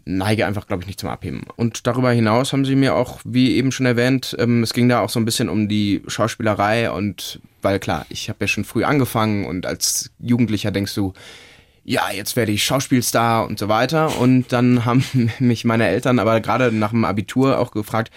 neige 0.04 0.46
einfach, 0.46 0.66
glaube 0.66 0.82
ich, 0.82 0.86
nicht 0.86 1.00
zum 1.00 1.10
Abheben. 1.10 1.42
Und 1.56 1.86
darüber 1.86 2.10
hinaus 2.10 2.52
haben 2.52 2.64
sie 2.64 2.76
mir 2.76 2.94
auch, 2.94 3.20
wie 3.24 3.56
eben 3.56 3.72
schon 3.72 3.86
erwähnt, 3.86 4.34
ähm, 4.38 4.62
es 4.62 4.72
ging 4.72 4.88
da 4.88 5.00
auch 5.00 5.10
so 5.10 5.20
ein 5.20 5.24
bisschen 5.24 5.48
um 5.48 5.68
die 5.68 6.02
Schauspielerei 6.06 6.90
und 6.90 7.40
weil 7.62 7.78
klar, 7.78 8.06
ich 8.08 8.28
habe 8.28 8.38
ja 8.42 8.48
schon 8.48 8.64
früh 8.64 8.84
angefangen 8.84 9.44
und 9.44 9.66
als 9.66 10.10
Jugendlicher 10.18 10.70
denkst 10.70 10.94
du, 10.94 11.12
ja, 11.84 12.10
jetzt 12.12 12.36
werde 12.36 12.52
ich 12.52 12.64
Schauspielstar 12.64 13.46
und 13.46 13.58
so 13.58 13.68
weiter. 13.68 14.18
Und 14.18 14.52
dann 14.52 14.84
haben 14.84 15.04
mich 15.38 15.64
meine 15.64 15.88
Eltern 15.88 16.18
aber 16.18 16.40
gerade 16.40 16.72
nach 16.72 16.90
dem 16.90 17.04
Abitur 17.04 17.58
auch 17.58 17.72
gefragt, 17.72 18.12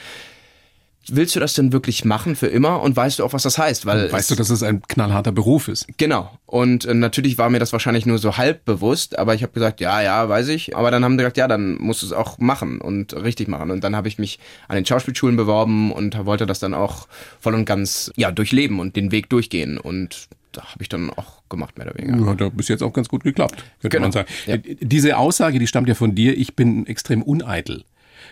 willst 1.07 1.35
du 1.35 1.39
das 1.39 1.53
denn 1.53 1.73
wirklich 1.73 2.05
machen 2.05 2.35
für 2.35 2.47
immer 2.47 2.81
und 2.81 2.95
weißt 2.95 3.19
du 3.19 3.23
auch, 3.25 3.33
was 3.33 3.43
das 3.43 3.57
heißt? 3.57 3.85
Weil 3.85 4.11
Weißt 4.11 4.31
du, 4.31 4.35
dass 4.35 4.49
es 4.49 4.63
ein 4.63 4.81
knallharter 4.81 5.31
Beruf 5.31 5.67
ist? 5.67 5.85
Genau. 5.97 6.31
Und 6.45 6.85
äh, 6.85 6.93
natürlich 6.93 7.37
war 7.37 7.49
mir 7.49 7.59
das 7.59 7.73
wahrscheinlich 7.73 8.05
nur 8.05 8.17
so 8.19 8.37
halb 8.37 8.65
bewusst, 8.65 9.17
aber 9.17 9.33
ich 9.35 9.43
habe 9.43 9.53
gesagt, 9.53 9.81
ja, 9.81 10.01
ja, 10.01 10.27
weiß 10.29 10.47
ich. 10.49 10.75
Aber 10.77 10.91
dann 10.91 11.03
haben 11.03 11.13
die 11.17 11.23
gesagt, 11.23 11.37
ja, 11.37 11.47
dann 11.47 11.77
musst 11.81 12.01
du 12.01 12.05
es 12.05 12.13
auch 12.13 12.37
machen 12.39 12.79
und 12.79 13.13
richtig 13.13 13.47
machen. 13.47 13.71
Und 13.71 13.83
dann 13.83 13.95
habe 13.95 14.07
ich 14.07 14.17
mich 14.19 14.39
an 14.67 14.75
den 14.75 14.85
Schauspielschulen 14.85 15.35
beworben 15.35 15.91
und 15.91 16.25
wollte 16.25 16.45
das 16.45 16.59
dann 16.59 16.73
auch 16.73 17.07
voll 17.39 17.55
und 17.55 17.65
ganz 17.65 18.11
ja 18.15 18.31
durchleben 18.31 18.79
und 18.79 18.95
den 18.95 19.11
Weg 19.11 19.29
durchgehen. 19.29 19.77
Und 19.77 20.27
da 20.51 20.61
habe 20.65 20.81
ich 20.83 20.89
dann 20.89 21.09
auch 21.09 21.41
gemacht, 21.49 21.77
mehr 21.77 21.87
oder 21.87 21.97
weniger. 21.97 22.25
Hat 22.29 22.39
ja 22.41 22.49
bis 22.49 22.67
jetzt 22.67 22.83
auch 22.83 22.93
ganz 22.93 23.09
gut 23.09 23.23
geklappt, 23.23 23.63
könnte 23.81 23.97
Genau. 23.97 24.03
man 24.05 24.11
sagen. 24.11 24.27
Ja. 24.45 24.55
Äh, 24.55 24.75
Diese 24.81 25.17
Aussage, 25.17 25.57
die 25.59 25.67
stammt 25.67 25.87
ja 25.89 25.95
von 25.95 26.13
dir, 26.15 26.37
ich 26.37 26.55
bin 26.55 26.85
extrem 26.87 27.23
uneitel. 27.23 27.83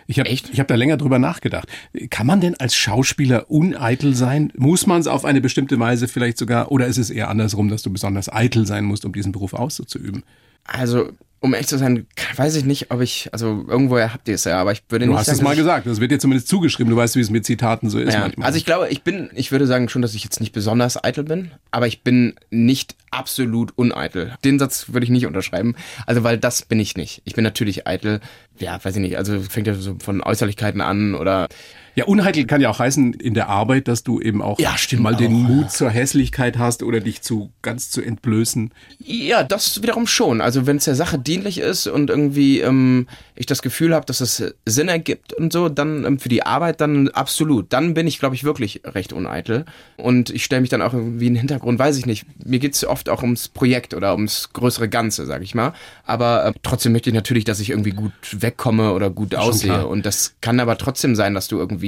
Ich 0.07 0.19
habe 0.19 0.29
hab 0.29 0.67
da 0.67 0.75
länger 0.75 0.97
drüber 0.97 1.19
nachgedacht. 1.19 1.67
Kann 2.09 2.27
man 2.27 2.41
denn 2.41 2.55
als 2.55 2.75
Schauspieler 2.75 3.49
uneitel 3.49 4.15
sein? 4.15 4.51
Muss 4.57 4.87
man 4.87 5.01
es 5.01 5.07
auf 5.07 5.25
eine 5.25 5.41
bestimmte 5.41 5.79
Weise 5.79 6.07
vielleicht 6.07 6.37
sogar, 6.37 6.71
oder 6.71 6.87
ist 6.87 6.97
es 6.97 7.09
eher 7.09 7.29
andersrum, 7.29 7.69
dass 7.69 7.81
du 7.81 7.91
besonders 7.91 8.31
eitel 8.31 8.65
sein 8.65 8.85
musst, 8.85 9.05
um 9.05 9.13
diesen 9.13 9.31
Beruf 9.31 9.53
auszuüben? 9.53 10.23
Also, 10.65 11.09
um 11.43 11.55
echt 11.55 11.69
zu 11.69 11.77
sein, 11.79 12.05
weiß 12.35 12.55
ich 12.55 12.65
nicht, 12.65 12.91
ob 12.91 13.01
ich, 13.01 13.29
also 13.31 13.65
irgendwoher 13.67 14.13
habt 14.13 14.27
ihr 14.27 14.35
es 14.35 14.43
ja, 14.43 14.61
aber 14.61 14.73
ich 14.73 14.83
würde 14.89 15.05
Du 15.05 15.11
nicht 15.11 15.19
hast 15.19 15.25
sagen, 15.25 15.39
es 15.39 15.43
mal 15.43 15.55
gesagt, 15.55 15.87
das 15.87 15.99
wird 15.99 16.11
dir 16.11 16.19
zumindest 16.19 16.47
zugeschrieben. 16.47 16.91
Du 16.91 16.97
weißt, 16.97 17.15
wie 17.15 17.19
es 17.19 17.31
mit 17.31 17.45
Zitaten 17.47 17.89
so 17.89 17.97
ist 17.97 18.13
Ja, 18.13 18.19
manchmal. 18.21 18.45
also 18.45 18.57
ich 18.57 18.65
glaube, 18.65 18.89
ich 18.89 19.01
bin, 19.01 19.31
ich 19.33 19.51
würde 19.51 19.65
sagen 19.65 19.89
schon, 19.89 20.03
dass 20.03 20.13
ich 20.13 20.23
jetzt 20.23 20.39
nicht 20.39 20.53
besonders 20.53 21.03
eitel 21.03 21.23
bin, 21.23 21.49
aber 21.71 21.87
ich 21.87 22.03
bin 22.03 22.35
nicht 22.51 22.95
absolut 23.09 23.75
uneitel. 23.75 24.33
Den 24.45 24.59
Satz 24.59 24.89
würde 24.89 25.03
ich 25.03 25.09
nicht 25.09 25.25
unterschreiben. 25.25 25.75
Also, 26.05 26.23
weil 26.23 26.37
das 26.37 26.61
bin 26.61 26.79
ich 26.79 26.95
nicht. 26.95 27.23
Ich 27.25 27.33
bin 27.33 27.43
natürlich 27.43 27.87
eitel. 27.87 28.19
Ja, 28.59 28.79
weiß 28.83 28.95
ich 28.95 29.01
nicht. 29.01 29.17
Also 29.17 29.41
fängt 29.41 29.65
ja 29.65 29.73
so 29.73 29.95
von 29.99 30.21
Äußerlichkeiten 30.21 30.79
an 30.81 31.15
oder 31.15 31.47
Ja, 31.95 32.05
unheitel 32.05 32.45
kann 32.45 32.61
ja 32.61 32.69
auch 32.69 32.79
heißen 32.79 33.13
in 33.15 33.33
der 33.33 33.49
Arbeit, 33.49 33.87
dass 33.87 34.03
du 34.03 34.21
eben 34.21 34.41
auch 34.41 34.59
Ja, 34.59 34.77
stimmt 34.77 35.03
mal 35.03 35.15
den 35.15 35.33
auch. 35.33 35.49
Mut 35.49 35.71
zur 35.71 35.89
Hässlichkeit 35.89 36.57
hast 36.57 36.83
oder 36.83 36.99
dich 37.01 37.21
zu 37.21 37.51
ganz 37.61 37.89
zu 37.91 38.01
entblößen. 38.01 38.71
Ja, 38.99 39.43
das 39.43 39.81
wiederum 39.81 40.07
schon. 40.07 40.39
Also 40.41 40.65
wenn 40.67 40.77
es 40.77 40.85
der 40.85 40.95
Sache 40.95 41.19
dienlich 41.19 41.57
ist 41.59 41.87
und 41.87 42.09
irgendwie 42.09 42.61
ähm, 42.61 43.07
ich 43.35 43.45
das 43.45 43.61
Gefühl 43.61 43.93
habe, 43.93 44.05
dass 44.05 44.21
es 44.21 44.53
Sinn 44.65 44.87
ergibt 44.87 45.33
und 45.33 45.51
so, 45.51 45.67
dann 45.67 46.05
ähm, 46.05 46.19
für 46.19 46.29
die 46.29 46.43
Arbeit 46.43 46.79
dann 46.79 47.09
absolut. 47.09 47.73
Dann 47.73 47.93
bin 47.93 48.07
ich, 48.07 48.19
glaube 48.19 48.35
ich, 48.35 48.43
wirklich 48.43 48.81
recht 48.85 49.11
uneitel. 49.11 49.65
Und 49.97 50.29
ich 50.29 50.45
stelle 50.45 50.61
mich 50.61 50.69
dann 50.69 50.81
auch 50.81 50.93
irgendwie 50.93 51.27
in 51.27 51.33
den 51.33 51.39
Hintergrund, 51.39 51.77
weiß 51.77 51.97
ich 51.97 52.05
nicht. 52.05 52.25
Mir 52.45 52.59
geht's 52.59 52.85
oft 52.85 53.09
auch 53.09 53.21
ums 53.21 53.49
Projekt 53.49 53.93
oder 53.93 54.13
ums 54.13 54.51
größere 54.53 54.87
Ganze, 54.87 55.25
sag 55.25 55.41
ich 55.41 55.55
mal. 55.55 55.73
Aber 56.05 56.45
äh, 56.45 56.53
trotzdem 56.63 56.93
möchte 56.93 57.09
ich 57.09 57.15
natürlich, 57.15 57.43
dass 57.43 57.59
ich 57.59 57.71
irgendwie 57.71 57.91
gut 57.91 58.13
wegkomme 58.31 58.93
oder 58.93 59.09
gut 59.09 59.35
aussehe. 59.35 59.71
klar. 59.71 59.89
Und 59.89 60.05
das 60.05 60.35
kann 60.41 60.59
aber 60.59 60.77
trotzdem 60.77 61.15
sein, 61.15 61.33
dass 61.33 61.47
du 61.47 61.57
irgendwie 61.57 61.80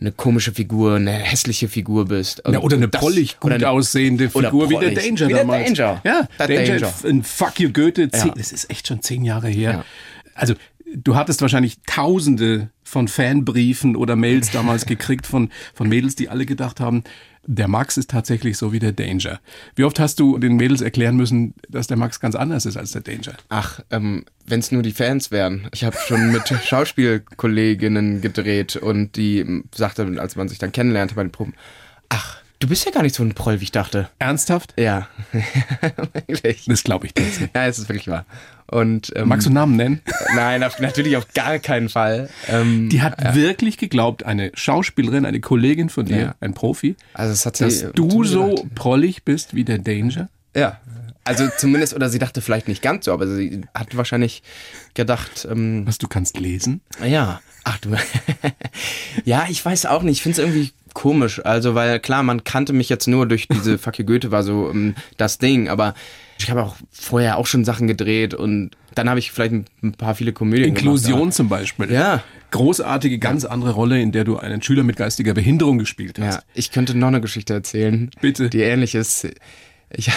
eine 0.00 0.12
komische 0.12 0.52
Figur, 0.52 0.96
eine 0.96 1.12
hässliche 1.12 1.68
Figur 1.68 2.06
bist. 2.06 2.42
Ja, 2.50 2.58
oder 2.60 2.76
eine 2.76 2.88
das- 2.88 3.00
prollig 3.00 3.38
gut 3.40 3.52
eine- 3.52 3.68
aussehende 3.68 4.30
Figur 4.30 4.70
wie 4.70 4.76
der. 4.78 4.90
Danger 4.92 5.28
Wie 5.28 5.32
der 5.32 5.38
damals. 5.38 5.66
Danger. 5.72 6.00
Ja, 6.04 6.28
Der 6.38 6.46
Danger, 6.48 6.78
Danger. 6.80 6.92
in 7.04 7.22
Fuck 7.22 7.60
You 7.60 7.70
Goethe. 7.72 8.10
Zehn, 8.10 8.28
Ja. 8.28 8.34
Das 8.36 8.52
ist 8.52 8.70
echt 8.70 8.86
schon 8.88 9.02
zehn 9.02 9.24
Jahre 9.24 9.48
her. 9.48 9.70
Ja. 9.72 9.84
Also 10.34 10.54
du 10.94 11.16
hattest 11.16 11.42
wahrscheinlich 11.42 11.78
tausende 11.86 12.70
von 12.82 13.08
Fanbriefen 13.08 13.96
oder 13.96 14.16
Mails 14.16 14.50
damals 14.50 14.86
gekriegt 14.86 15.26
von, 15.26 15.50
von 15.74 15.88
Mädels, 15.88 16.14
die 16.14 16.28
alle 16.28 16.46
gedacht 16.46 16.80
haben, 16.80 17.04
der 17.50 17.66
Max 17.66 17.96
ist 17.96 18.10
tatsächlich 18.10 18.58
so 18.58 18.72
wie 18.72 18.78
der 18.78 18.92
Danger. 18.92 19.40
Wie 19.74 19.84
oft 19.84 19.98
hast 19.98 20.20
du 20.20 20.38
den 20.38 20.56
Mädels 20.56 20.82
erklären 20.82 21.16
müssen, 21.16 21.54
dass 21.68 21.86
der 21.86 21.96
Max 21.96 22.20
ganz 22.20 22.34
anders 22.34 22.66
ist 22.66 22.76
als 22.76 22.92
der 22.92 23.00
Danger? 23.00 23.32
Ach, 23.48 23.80
ähm, 23.90 24.26
wenn 24.46 24.60
es 24.60 24.70
nur 24.70 24.82
die 24.82 24.92
Fans 24.92 25.30
wären. 25.30 25.66
Ich 25.72 25.82
habe 25.82 25.96
schon 25.96 26.30
mit 26.30 26.46
Schauspielkolleginnen 26.64 28.20
gedreht 28.20 28.76
und 28.76 29.16
die 29.16 29.62
sagte, 29.74 30.06
als 30.20 30.36
man 30.36 30.48
sich 30.48 30.58
dann 30.58 30.72
kennenlernte 30.72 31.14
bei 31.14 31.22
den 31.22 31.32
Proben, 31.32 31.54
ach, 32.10 32.42
du 32.60 32.68
bist 32.68 32.84
ja 32.84 32.90
gar 32.90 33.02
nicht 33.02 33.14
so 33.14 33.22
ein 33.22 33.34
Proll, 33.34 33.60
wie 33.60 33.64
ich 33.64 33.72
dachte. 33.72 34.08
Ernsthaft? 34.18 34.74
Ja, 34.78 35.08
wirklich. 36.26 36.64
Das 36.66 36.82
glaube 36.84 37.06
ich 37.06 37.14
nicht. 37.14 37.50
Ja, 37.54 37.66
es 37.66 37.78
ist 37.78 37.88
wirklich 37.88 38.08
wahr. 38.08 38.24
Und 38.70 39.12
ähm, 39.16 39.28
Magst 39.28 39.46
du 39.46 39.50
Namen 39.50 39.76
nennen? 39.76 40.02
nein, 40.36 40.62
auf, 40.62 40.78
natürlich 40.78 41.16
auf 41.16 41.26
gar 41.32 41.58
keinen 41.58 41.88
Fall. 41.88 42.28
Ähm, 42.48 42.90
Die 42.90 43.00
hat 43.00 43.34
wirklich 43.34 43.78
geglaubt, 43.78 44.24
eine 44.24 44.50
Schauspielerin, 44.54 45.24
eine 45.24 45.40
Kollegin 45.40 45.88
von 45.88 46.04
dir, 46.04 46.18
Ja. 46.18 46.34
ein 46.40 46.52
Profi, 46.52 46.94
also 47.14 47.32
es 47.32 47.46
hat 47.46 47.56
sie, 47.56 47.64
dass 47.64 47.92
du 47.92 48.24
so 48.24 48.50
gesagt. 48.50 48.74
prollig 48.74 49.24
bist 49.24 49.54
wie 49.54 49.64
der 49.64 49.78
Danger? 49.78 50.28
Ja. 50.54 50.80
Also 51.24 51.46
zumindest, 51.58 51.94
oder 51.94 52.08
sie 52.08 52.18
dachte 52.18 52.40
vielleicht 52.40 52.68
nicht 52.68 52.80
ganz 52.82 53.04
so, 53.04 53.12
aber 53.12 53.26
sie 53.26 53.62
hat 53.74 53.94
wahrscheinlich 53.96 54.42
gedacht, 54.94 55.46
ähm, 55.50 55.86
Was, 55.86 55.98
du 55.98 56.08
kannst 56.08 56.38
lesen? 56.38 56.80
ja, 57.06 57.40
ach 57.64 57.78
du. 57.78 57.94
ja, 59.24 59.46
ich 59.48 59.62
weiß 59.64 59.86
auch 59.86 60.02
nicht. 60.02 60.18
Ich 60.18 60.22
finde 60.22 60.40
es 60.42 60.46
irgendwie 60.46 60.72
komisch. 60.94 61.44
Also, 61.44 61.74
weil 61.74 62.00
klar, 62.00 62.22
man 62.22 62.44
kannte 62.44 62.72
mich 62.72 62.88
jetzt 62.88 63.06
nur 63.06 63.26
durch 63.26 63.48
diese 63.48 63.78
Fuck 63.78 63.98
you 63.98 64.04
Goethe 64.04 64.30
war 64.30 64.42
so 64.42 64.70
ähm, 64.70 64.94
das 65.16 65.38
Ding, 65.38 65.68
aber 65.68 65.94
ich 66.38 66.50
habe 66.50 66.62
auch 66.62 66.76
vorher 66.90 67.36
auch 67.36 67.46
schon 67.46 67.64
Sachen 67.64 67.86
gedreht 67.86 68.34
und 68.34 68.70
dann 68.94 69.08
habe 69.08 69.18
ich 69.18 69.32
vielleicht 69.32 69.52
ein, 69.52 69.64
ein 69.82 69.92
paar 69.92 70.14
viele 70.14 70.32
Komödien 70.32 70.68
Inklusion 70.68 71.18
gemacht. 71.18 71.34
zum 71.34 71.48
Beispiel. 71.48 71.90
Ja. 71.92 72.22
Großartige, 72.50 73.18
ganz 73.18 73.44
andere 73.44 73.72
Rolle, 73.72 74.00
in 74.00 74.12
der 74.12 74.24
du 74.24 74.38
einen 74.38 74.62
Schüler 74.62 74.82
mit 74.82 74.96
geistiger 74.96 75.34
Behinderung 75.34 75.78
gespielt 75.78 76.18
hast. 76.18 76.36
Ja, 76.36 76.42
ich 76.54 76.70
könnte 76.70 76.96
noch 76.96 77.08
eine 77.08 77.20
Geschichte 77.20 77.54
erzählen. 77.54 78.10
Bitte. 78.20 78.48
Die 78.48 78.60
ähnlich 78.60 78.94
ist. 78.94 79.28
Ich, 79.90 80.10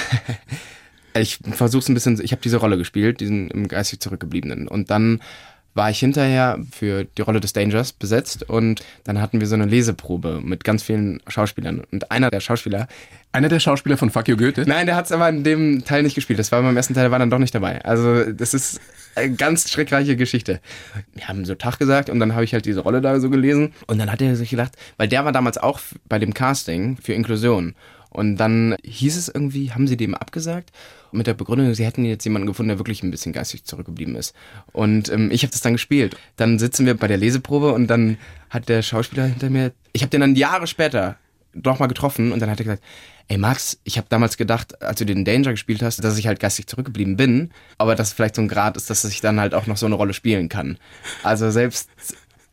ich 1.14 1.40
versuche 1.52 1.80
es 1.80 1.90
ein 1.90 1.94
bisschen. 1.94 2.20
Ich 2.24 2.32
habe 2.32 2.42
diese 2.42 2.58
Rolle 2.58 2.78
gespielt, 2.78 3.20
diesen 3.20 3.50
im 3.50 3.68
geistig 3.68 4.00
zurückgebliebenen. 4.00 4.68
Und 4.68 4.92
dann 4.92 5.20
war 5.74 5.90
ich 5.90 6.00
hinterher 6.00 6.60
für 6.72 7.06
die 7.06 7.22
Rolle 7.22 7.40
des 7.40 7.54
Dangers 7.54 7.94
besetzt 7.94 8.44
und 8.50 8.84
dann 9.04 9.22
hatten 9.22 9.40
wir 9.40 9.48
so 9.48 9.56
eine 9.56 9.66
Leseprobe 9.66 10.42
mit 10.44 10.64
ganz 10.64 10.84
vielen 10.84 11.22
Schauspielern. 11.28 11.82
Und 11.92 12.12
einer 12.12 12.30
der 12.30 12.42
Schauspieler, 12.42 12.88
Einer 13.32 13.48
der 13.48 13.62
Schauspieler 13.62 13.96
von 13.96 14.10
Fuck 14.10 14.28
You 14.28 14.36
Goethe. 14.36 14.66
nein, 14.68 14.86
der 14.86 14.96
hat 14.96 15.06
es 15.06 15.12
aber 15.14 15.30
in 15.30 15.44
dem 15.46 15.86
Teil 15.86 16.04
nicht 16.04 16.16
gespielt. 16.16 16.40
Das 16.40 16.52
war 16.52 16.62
beim 16.62 16.76
ersten 16.76 16.94
Teil, 16.94 17.04
der 17.04 17.12
war 17.12 17.20
dann 17.20 17.30
doch 17.30 17.40
nicht 17.40 17.56
dabei. 17.56 17.84
Also 17.86 18.32
das 18.34 18.54
ist 18.54 18.82
eine 19.16 19.34
ganz 19.36 19.70
schreckreiche 19.72 20.18
Geschichte. 20.18 20.60
Wir 21.14 21.28
haben 21.30 21.46
so 21.46 21.56
Tag 21.56 21.80
gesagt 21.80 22.10
und 22.10 22.20
dann 22.20 22.34
habe 22.34 22.44
ich 22.44 22.54
halt 22.54 22.66
diese 22.66 22.82
Rolle 22.82 23.00
da 23.00 23.20
so 23.22 23.30
gelesen 23.30 23.74
und 23.88 23.98
dann 23.98 24.12
hat 24.12 24.22
er 24.22 24.36
sich 24.36 24.50
gedacht, 24.50 24.74
weil 24.98 25.08
der 25.08 25.24
war 25.24 25.32
damals 25.32 25.58
auch 25.58 25.80
bei 26.10 26.20
dem 26.20 26.34
Casting 26.34 26.98
für 27.02 27.14
Inklusion. 27.14 27.76
Und 28.12 28.36
dann 28.36 28.76
hieß 28.84 29.18
es 29.18 29.30
irgendwie, 29.30 29.72
haben 29.72 29.88
sie 29.88 29.96
dem 29.96 30.14
abgesagt? 30.14 30.72
Mit 31.14 31.28
der 31.28 31.34
Begründung, 31.34 31.74
sie 31.74 31.86
hätten 31.86 32.04
jetzt 32.04 32.26
jemanden 32.26 32.46
gefunden, 32.46 32.70
der 32.70 32.80
wirklich 32.80 33.04
ein 33.04 33.12
bisschen 33.12 33.32
geistig 33.32 33.64
zurückgeblieben 33.64 34.16
ist. 34.16 34.36
Und 34.74 35.10
ähm, 35.10 35.32
ich 35.32 35.44
habe 35.44 35.52
das 35.52 35.62
dann 35.62 35.74
gespielt. 35.74 36.18
Dann 36.36 36.60
sitzen 36.60 36.86
wir 36.86 36.96
bei 36.96 37.08
der 37.08 37.18
Leseprobe 37.18 37.74
und 37.74 37.88
dann 37.88 38.18
hat 38.50 38.68
der 38.68 38.82
Schauspieler 38.82 39.26
hinter 39.26 39.50
mir, 39.50 39.72
ich 39.94 40.02
habe 40.02 40.10
den 40.10 40.22
dann 40.22 40.36
Jahre 40.36 40.68
später 40.68 41.18
doch 41.54 41.80
mal 41.80 41.88
getroffen 41.88 42.32
und 42.32 42.42
dann 42.42 42.50
hat 42.50 42.60
er 42.60 42.66
gesagt, 42.66 42.84
ey 43.28 43.38
Max, 43.38 43.80
ich 43.84 43.98
habe 43.98 44.08
damals 44.10 44.38
gedacht, 44.38 44.82
als 44.82 45.00
du 45.00 45.06
den 45.06 45.26
Danger 45.26 45.52
gespielt 45.52 45.82
hast, 45.82 46.04
dass 46.04 46.18
ich 46.18 46.28
halt 46.28 46.40
geistig 46.40 46.68
zurückgeblieben 46.68 47.18
bin, 47.18 47.52
aber 47.78 47.96
dass 47.96 48.14
vielleicht 48.14 48.36
so 48.36 48.42
ein 48.42 48.48
Grad 48.48 48.78
ist, 48.78 48.90
dass 48.90 49.04
ich 49.06 49.22
dann 49.22 49.40
halt 49.40 49.54
auch 49.54 49.68
noch 49.68 49.78
so 49.78 49.86
eine 49.86 49.96
Rolle 49.96 50.14
spielen 50.14 50.50
kann. 50.50 50.78
Also 51.24 51.52
selbst 51.52 51.90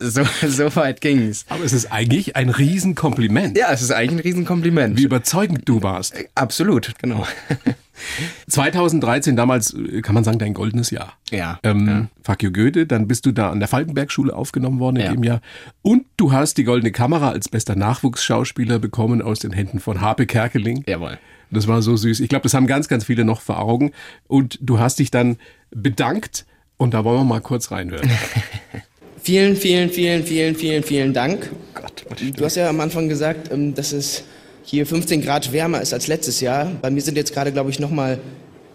so, 0.00 0.22
so 0.46 0.76
weit 0.76 1.00
ging's. 1.00 1.44
Aber 1.48 1.64
es 1.64 1.72
ist 1.72 1.90
eigentlich 1.92 2.36
ein 2.36 2.50
Riesenkompliment, 2.50 3.56
Ja, 3.58 3.72
es 3.72 3.82
ist 3.82 3.90
eigentlich 3.90 4.18
ein 4.20 4.28
Riesenkompliment. 4.28 4.96
wie 4.98 5.02
überzeugend 5.04 5.62
du 5.68 5.82
warst. 5.82 6.14
Absolut, 6.34 6.92
genau. 7.00 7.26
2013, 8.48 9.34
damals 9.36 9.74
äh, 9.74 10.02
kann 10.02 10.14
man 10.14 10.22
sagen, 10.24 10.38
dein 10.38 10.54
goldenes 10.54 10.90
Jahr. 10.90 11.14
Ja, 11.30 11.58
Ähm, 11.62 11.86
ja. 11.88 12.06
Fuck 12.22 12.42
you 12.44 12.52
Goethe, 12.52 12.86
dann 12.86 13.08
bist 13.08 13.26
du 13.26 13.32
da 13.32 13.50
an 13.50 13.58
der 13.58 13.68
Falkenberg-Schule 13.68 14.34
aufgenommen 14.34 14.78
worden 14.78 14.96
in 14.96 15.02
Ja. 15.04 15.12
dem 15.12 15.24
Jahr. 15.24 15.40
Und 15.82 16.04
du 16.16 16.32
hast 16.32 16.58
die 16.58 16.64
Goldene 16.64 16.92
Kamera 16.92 17.30
als 17.30 17.48
bester 17.48 17.74
Nachwuchsschauspieler 17.74 18.78
bekommen 18.78 19.20
aus 19.22 19.40
den 19.40 19.52
Händen 19.52 19.80
von 19.80 20.00
Harpe 20.00 20.26
Kerkeling. 20.26 20.84
Jawohl. 20.86 21.18
Das 21.50 21.66
war 21.66 21.80
so 21.82 21.96
süß. 21.96 22.20
Ich 22.20 22.28
glaube, 22.28 22.42
das 22.44 22.54
haben 22.54 22.66
ganz, 22.66 22.88
ganz 22.88 23.04
viele 23.04 23.24
noch 23.24 23.40
vor 23.40 23.58
Augen. 23.58 23.92
Und 24.26 24.58
du 24.60 24.78
hast 24.78 24.98
dich 24.98 25.10
dann 25.10 25.38
bedankt 25.70 26.44
und 26.76 26.94
da 26.94 27.04
wollen 27.04 27.20
wir 27.20 27.24
mal 27.24 27.40
kurz 27.40 27.70
reinhören. 27.70 28.08
Vielen, 29.22 29.56
vielen, 29.56 29.90
vielen, 29.90 30.24
vielen, 30.24 30.54
vielen, 30.54 30.82
vielen 30.82 31.12
Dank. 31.12 31.50
Gott, 31.74 32.04
Du 32.36 32.44
hast 32.44 32.56
ja 32.56 32.68
am 32.68 32.80
Anfang 32.80 33.08
gesagt, 33.08 33.52
ähm, 33.52 33.74
dass 33.74 33.92
es 33.92 34.24
hier 34.64 34.86
15 34.86 35.22
Grad 35.22 35.52
wärmer 35.52 35.80
ist 35.80 35.92
als 35.92 36.06
letztes 36.06 36.40
Jahr. 36.40 36.70
Bei 36.80 36.90
mir 36.90 37.00
sind 37.00 37.16
jetzt 37.16 37.32
gerade, 37.32 37.52
glaube 37.52 37.70
ich, 37.70 37.80
nochmal 37.80 38.18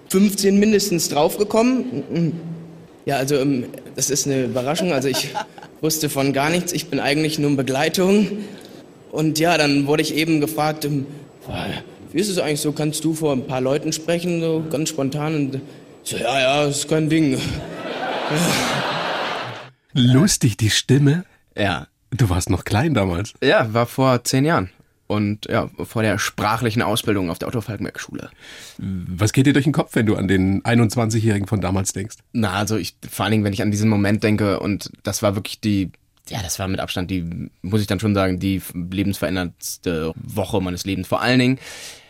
15 0.10 0.60
mindestens 0.60 1.10
draufgekommen. 1.10 2.34
Ja, 3.06 3.18
also 3.18 3.36
ähm, 3.36 3.66
das 3.96 4.10
ist 4.10 4.28
eine 4.28 4.46
Überraschung. 4.46 4.92
Also 4.92 5.08
ich 5.08 5.30
wusste 5.82 6.10
von 6.10 6.34
gar 6.34 6.50
nichts. 6.50 6.74
Ich 6.74 6.88
bin 6.88 7.00
eigentlich 7.00 7.40
nur 7.40 7.52
in 7.52 7.58
Begleitung. 7.58 8.28
Und 9.12 9.40
ja, 9.40 9.58
dann 9.58 9.88
wurde 9.88 10.02
ich 10.02 10.16
eben 10.16 10.42
gefragt, 10.42 10.86
ähm, 10.86 11.06
wie 12.12 12.20
ist 12.20 12.30
es 12.30 12.38
eigentlich 12.40 12.62
so? 12.62 12.72
Kannst 12.72 13.04
du 13.04 13.14
vor 13.14 13.34
ein 13.34 13.46
paar 13.46 13.62
Leuten 13.62 13.94
sprechen, 13.94 14.42
so 14.42 14.64
ganz 14.70 14.90
spontan? 14.90 15.36
Und 15.36 15.56
ich 16.04 16.12
so, 16.12 16.18
ja, 16.18 16.40
ja, 16.40 16.66
ist 16.66 16.88
kein 16.88 17.10
Ding. 17.10 17.38
Lustig, 19.94 20.58
die 20.58 20.70
Stimme. 20.70 21.26
Ja. 21.58 21.88
Du 22.12 22.30
warst 22.30 22.50
noch 22.50 22.64
klein 22.64 22.94
damals. 22.94 23.34
Ja, 23.44 23.74
war 23.74 23.86
vor 23.86 24.24
zehn 24.24 24.46
Jahren. 24.46 24.70
Und 25.08 25.48
ja, 25.48 25.70
vor 25.84 26.02
der 26.02 26.18
sprachlichen 26.18 26.82
Ausbildung 26.82 27.30
auf 27.30 27.38
der 27.38 27.48
Otto 27.48 27.62
Falkenberg 27.62 28.00
Schule. 28.00 28.30
Was 28.78 29.34
geht 29.34 29.46
dir 29.46 29.54
durch 29.54 29.66
den 29.66 29.74
Kopf, 29.74 29.96
wenn 29.96 30.06
du 30.06 30.16
an 30.16 30.28
den 30.28 30.64
21-Jährigen 30.64 31.48
von 31.48 31.62
damals 31.62 31.94
denkst? 31.94 32.18
Na, 32.32 32.54
also 32.54 32.78
ich, 32.78 32.96
vor 33.10 33.26
allen 33.26 33.32
Dingen, 33.34 33.44
wenn 33.44 33.54
ich 33.54 33.62
an 33.62 33.72
diesen 33.72 33.90
Moment 33.90 34.24
denke, 34.24 34.60
und 34.60 34.92
das 35.04 35.22
war 35.22 35.36
wirklich 35.36 35.60
die, 35.60 35.92
ja, 36.30 36.42
das 36.42 36.58
war 36.60 36.68
mit 36.68 36.80
Abstand 36.80 37.12
die, 37.12 37.50
muss 37.62 37.82
ich 37.82 37.88
dann 37.88 38.00
schon 38.00 38.16
sagen, 38.16 38.40
die 38.40 38.62
lebensveränderndste 38.74 40.14
Woche 40.16 40.62
meines 40.62 40.86
Lebens. 40.86 41.08
Vor 41.08 41.22
allen 41.22 41.40
Dingen, 41.40 41.60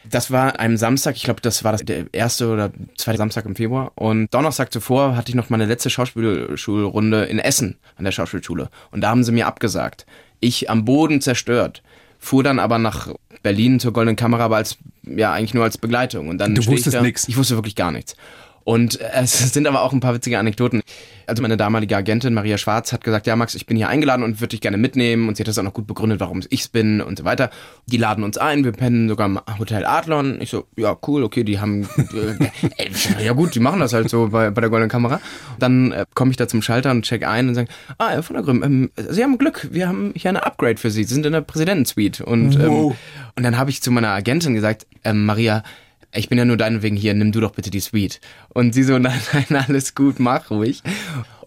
das 0.10 0.32
war 0.32 0.60
einem 0.60 0.78
Samstag, 0.78 1.16
ich 1.16 1.24
glaube, 1.24 1.42
das 1.42 1.64
war 1.64 1.72
das, 1.72 1.84
der 1.84 2.06
erste 2.12 2.50
oder 2.50 2.72
zweite 2.98 3.18
Samstag 3.18 3.46
im 3.46 3.56
Februar. 3.56 3.92
Und 3.96 4.34
Donnerstag 4.34 4.72
zuvor 4.72 5.16
hatte 5.16 5.30
ich 5.30 5.36
noch 5.36 5.50
meine 5.50 5.66
letzte 5.66 5.90
Schauspielschulrunde 5.90 7.24
in 7.24 7.40
Essen 7.40 7.78
an 7.96 8.06
der 8.06 8.12
Schauspielschule. 8.12 8.70
Und 8.92 9.02
da 9.02 9.10
haben 9.10 9.24
sie 9.24 9.32
mir 9.32 9.48
abgesagt. 9.48 10.06
Ich 10.40 10.70
am 10.70 10.86
Boden 10.86 11.22
zerstört. 11.22 11.82
Fuhr 12.20 12.44
dann 12.44 12.60
aber 12.60 12.80
nach 12.80 13.14
Berlin 13.42 13.80
zur 13.80 13.92
Goldenen 13.92 14.16
Kamera, 14.16 14.46
aber 14.46 14.58
als, 14.58 14.78
ja, 15.04 15.34
eigentlich 15.34 15.54
nur 15.54 15.64
als 15.66 15.78
Begleitung. 15.78 16.30
Und 16.30 16.38
dann 16.38 16.56
Du 16.56 16.66
wusstest 16.66 17.02
nix. 17.02 17.28
Ich 17.28 17.36
wusste 17.36 17.56
wirklich 17.56 17.76
gar 17.76 17.92
nichts. 17.92 18.16
Und 18.64 19.00
es 19.02 19.54
sind 19.54 19.68
aber 19.68 19.82
auch 19.82 19.92
ein 19.94 20.00
paar 20.00 20.14
witzige 20.14 20.40
Anekdoten. 20.40 20.82
Also 21.28 21.42
meine 21.42 21.58
damalige 21.58 21.96
Agentin 21.96 22.34
Maria 22.34 22.58
Schwarz 22.58 22.92
hat 22.94 23.04
gesagt, 23.04 23.28
ja 23.28 23.36
Max, 23.36 23.56
ich 23.56 23.66
bin 23.66 23.78
hier 23.78 23.90
eingeladen 23.90 24.24
und 24.24 24.42
würde 24.42 24.50
dich 24.50 24.62
gerne 24.62 24.78
mitnehmen. 24.78 25.28
Und 25.28 25.38
sie 25.38 25.44
hat 25.44 25.48
das 25.48 25.58
auch 25.58 25.64
noch 25.64 25.74
gut 25.74 25.88
begründet, 25.88 26.20
warum 26.20 26.40
es 26.40 26.48
ich's 26.50 26.68
bin 26.68 27.02
und 27.02 27.18
so 27.20 27.26
weiter. 27.26 27.50
Die 27.88 27.98
laden 27.98 28.24
uns 28.24 28.38
ein, 28.38 28.64
wir 28.64 28.72
pennen 28.72 29.08
sogar 29.10 29.28
im 29.28 29.40
Hotel 29.60 29.86
Adlon. 29.86 30.40
Ich 30.42 30.50
so, 30.50 30.66
ja 30.76 30.98
cool, 31.08 31.24
okay, 31.24 31.44
die 31.44 31.60
haben, 31.60 31.88
äh, 31.98 33.24
ja 33.24 33.34
gut, 33.34 33.56
die 33.56 33.60
machen 33.60 33.80
das 33.80 33.94
halt 33.94 34.10
so 34.10 34.30
bei, 34.30 34.50
bei 34.50 34.62
der 34.62 34.70
Goldenen 34.70 34.90
Kamera. 34.90 35.20
Dann 35.60 35.92
äh, 35.92 36.06
komme 36.14 36.32
ich 36.32 36.38
da 36.38 36.48
zum 36.48 36.62
Schalter 36.62 36.92
und 36.92 37.04
check 37.04 37.26
ein 37.26 37.50
und 37.50 37.56
sagen, 37.56 37.68
ah, 37.98 38.10
Herr 38.10 38.24
von 38.24 38.36
der 38.36 38.44
Grimm, 38.44 38.64
ähm, 38.64 38.92
Sie 38.96 39.24
haben 39.24 39.38
Glück, 39.38 39.68
wir 39.72 39.88
haben 39.88 40.14
hier 40.16 40.30
eine 40.30 40.46
Upgrade 40.46 40.78
für 40.78 40.90
Sie. 40.92 41.04
Sie 41.04 41.14
sind 41.14 41.26
in 41.26 41.34
der 41.34 41.42
Präsidentensuite. 41.42 42.26
Und, 42.26 42.56
ähm, 42.56 42.70
Wow. 42.70 42.96
und 43.36 43.44
dann 43.44 43.58
habe 43.58 43.70
ich 43.70 43.82
zu 43.82 43.92
meiner 43.92 44.10
Agentin 44.10 44.54
gesagt, 44.54 44.88
ähm, 45.04 45.26
Maria, 45.26 45.64
ich 46.14 46.30
bin 46.30 46.38
ja 46.38 46.46
nur 46.46 46.58
deinetwegen 46.58 46.96
hier, 46.96 47.14
nimm 47.14 47.32
du 47.32 47.40
doch 47.40 47.52
bitte 47.52 47.70
die 47.70 47.80
Suite. 47.80 48.20
Und 48.50 48.74
sie 48.74 48.84
so, 48.84 48.98
nein, 49.00 49.20
nein, 49.32 49.66
alles 49.68 49.96
gut, 49.96 50.20
mach 50.20 50.50
ruhig. 50.52 50.82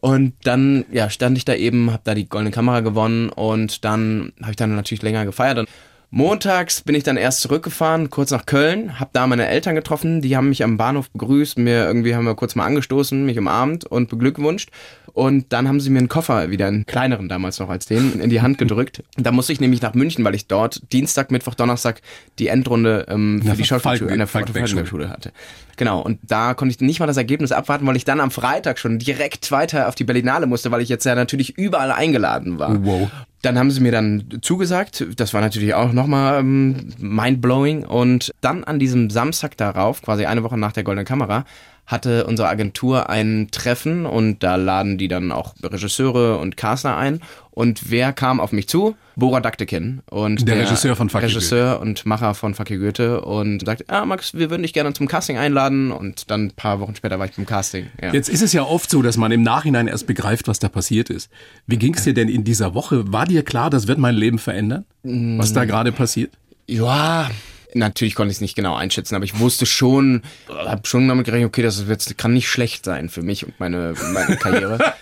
Und 0.01 0.35
dann, 0.45 0.85
ja, 0.93 1.11
stand 1.11 1.39
ich 1.39 1.45
da 1.45 1.55
eben, 1.55 1.93
hab 1.93 2.05
da 2.05 2.15
die 2.15 2.29
goldene 2.29 2.51
Kamera 2.51 2.81
gewonnen 2.81 3.29
und 3.29 3.85
dann 3.85 4.33
habe 4.41 4.53
ich 4.53 4.57
dann 4.57 4.75
natürlich 4.75 5.03
länger 5.03 5.25
gefeiert. 5.25 5.59
Und 5.59 5.69
montags 6.17 6.81
bin 6.81 6.95
ich 6.95 7.03
dann 7.05 7.19
erst 7.19 7.43
zurückgefahren, 7.43 8.09
kurz 8.09 8.31
nach 8.31 8.47
Köln, 8.47 8.99
hab 8.99 9.13
da 9.13 9.27
meine 9.27 9.47
Eltern 9.47 9.75
getroffen, 9.75 10.23
die 10.23 10.37
haben 10.37 10.49
mich 10.49 10.65
am 10.65 10.79
Bahnhof 10.79 11.11
begrüßt, 11.11 11.59
mir 11.59 11.85
irgendwie 11.85 12.15
haben 12.15 12.25
wir 12.25 12.35
kurz 12.35 12.55
mal 12.55 12.65
angestoßen, 12.65 13.25
mich 13.25 13.39
umarmt 13.39 13.85
und 13.85 14.09
beglückwünscht. 14.09 14.71
Und 15.13 15.53
dann 15.53 15.69
haben 15.69 15.81
sie 15.81 15.89
mir 15.91 15.99
einen 15.99 16.09
Koffer, 16.09 16.51
wieder 16.51 16.67
einen 16.67 16.85
kleineren 16.85 17.29
damals 17.29 17.59
noch 17.59 17.71
als 17.71 17.87
den, 17.87 18.21
in 18.21 18.31
die 18.31 18.41
Hand 18.41 18.59
gedrückt. 18.59 19.03
Da 19.17 19.33
musste 19.33 19.53
ich 19.53 19.61
nämlich 19.61 19.83
nach 19.83 19.95
München, 19.95 20.25
weil 20.25 20.35
ich 20.35 20.47
dort 20.47 20.93
Dienstag, 20.93 21.31
Mittwoch, 21.31 21.55
Donnerstag 21.55 22.01
die 22.39 22.49
Endrunde 22.49 23.07
ähm, 23.09 23.43
für 23.45 23.57
die 23.57 23.65
Schauspielschule 23.65 24.13
an 24.13 24.19
der 24.19 24.29
Falkenberg- 24.29 24.61
Falkenberg-Schule 24.61 25.09
hatte. 25.09 25.33
Genau, 25.77 26.01
und 26.01 26.19
da 26.23 26.55
konnte 26.55 26.75
ich 26.75 26.81
nicht 26.81 27.01
mal 27.01 27.07
das 27.07 27.19
Ergebnis 27.19 27.53
abwarten, 27.53 27.87
weil 27.87 27.97
ich 27.97 28.05
dann 28.05 28.21
am 28.21 28.31
Freitag 28.31 28.79
schon 28.79 28.99
direkt 28.99 29.51
weiter 29.51 29.89
auf 29.89 29.95
die 29.95 30.05
Berlinale 30.05 30.47
musste, 30.47 30.71
weil 30.71 30.81
ich 30.81 30.89
jetzt 30.89 31.05
ja 31.05 31.15
natürlich 31.15 31.59
überall 31.59 31.93
eingeladen 31.93 32.59
war. 32.59 32.85
Wow. 32.85 33.11
Dann 33.43 33.59
haben 33.59 33.71
sie 33.71 33.81
mir 33.81 33.93
dann 33.93 34.25
zugesagt, 34.41 35.07
das 35.17 35.35
war 35.35 35.43
natürlich 35.43 35.75
auch 35.75 35.93
nochmal 35.93 36.41
ähm, 36.41 36.95
mindblowing. 36.99 37.85
Und 37.85 38.33
dann 38.41 38.65
an 38.65 38.79
diesem 38.79 39.11
Samstag 39.11 39.57
darauf, 39.57 40.03
quasi 40.03 40.25
eine 40.25 40.43
Woche 40.43 40.59
nach 40.59 40.73
der 40.73 40.83
Goldenen 40.83 41.07
Kamera, 41.07 41.45
hatte 41.87 42.27
unsere 42.27 42.49
Agentur 42.49 43.09
ein 43.09 43.49
Treffen 43.51 44.07
und 44.07 44.43
da 44.43 44.57
laden 44.57 44.99
die 44.99 45.09
dann 45.09 45.33
auch 45.33 45.55
Regisseure 45.63 46.39
und 46.39 46.57
Caster 46.57 46.97
ein. 46.97 47.21
Und 47.53 47.91
wer 47.91 48.13
kam 48.13 48.39
auf 48.39 48.53
mich 48.53 48.69
zu? 48.69 48.97
Bora 49.15 49.41
Daktekin. 49.41 50.03
Und 50.11 50.47
Der 50.47 50.59
Regisseur 50.59 50.95
von 50.95 51.09
Fuck 51.09 51.23
you 51.23 51.29
Regisseur 51.29 51.81
und 51.81 52.05
Macher 52.05 52.35
von 52.35 52.55
Fuck 52.55 52.71
you 52.71 52.79
Goethe 52.79 53.23
und 53.23 53.65
sagt, 53.65 53.89
ah 53.89 54.05
Max, 54.05 54.35
wir 54.35 54.51
würden 54.51 54.63
dich 54.63 54.75
gerne 54.75 54.93
zum 54.93 55.09
Casting 55.09 55.39
einladen. 55.39 55.91
Und 55.91 56.31
dann 56.31 56.47
ein 56.47 56.51
paar 56.51 56.81
Wochen 56.81 56.95
später 56.95 57.19
war 57.19 57.25
ich 57.25 57.33
beim 57.33 57.47
Casting. 57.47 57.87
Ja. 58.03 58.13
Jetzt 58.13 58.29
ist 58.29 58.43
es 58.43 58.53
ja 58.53 58.63
oft 58.63 58.91
so, 58.91 59.01
dass 59.01 59.17
man 59.17 59.33
im 59.33 59.43
Nachhinein 59.43 59.89
erst 59.89 60.07
begreift, 60.07 60.49
was 60.49 60.59
da 60.59 60.69
passiert 60.69 61.09
ist. 61.09 61.31
Wie 61.67 61.79
ging 61.79 61.95
es 61.95 62.05
dir 62.05 62.13
denn 62.13 62.29
in 62.29 62.45
dieser 62.45 62.75
Woche? 62.75 63.11
War 63.11 63.25
dir 63.25 63.43
klar, 63.43 63.71
das 63.71 63.87
wird 63.87 63.99
mein 63.99 64.17
Leben 64.17 64.39
verändern? 64.39 64.85
Was 65.03 65.55
da 65.55 65.65
gerade 65.65 65.93
passiert? 65.93 66.33
Ja, 66.67 67.31
Natürlich 67.77 68.15
konnte 68.15 68.31
ich 68.31 68.39
es 68.39 68.41
nicht 68.41 68.57
genau 68.57 68.75
einschätzen, 68.75 69.15
aber 69.15 69.25
ich 69.25 69.39
wusste 69.39 69.67
schon, 69.67 70.23
habe 70.49 70.87
schon 70.87 71.07
damit 71.09 71.27
gerechnet, 71.27 71.49
okay, 71.49 71.63
das 71.63 71.87
wird, 71.87 72.17
kann 72.19 72.33
nicht 72.33 72.49
schlecht 72.49 72.85
sein 72.85 73.09
für 73.09 73.23
mich 73.23 73.47
und 73.47 73.59
meine, 73.61 73.95
meine 74.13 74.37
Karriere. 74.37 74.95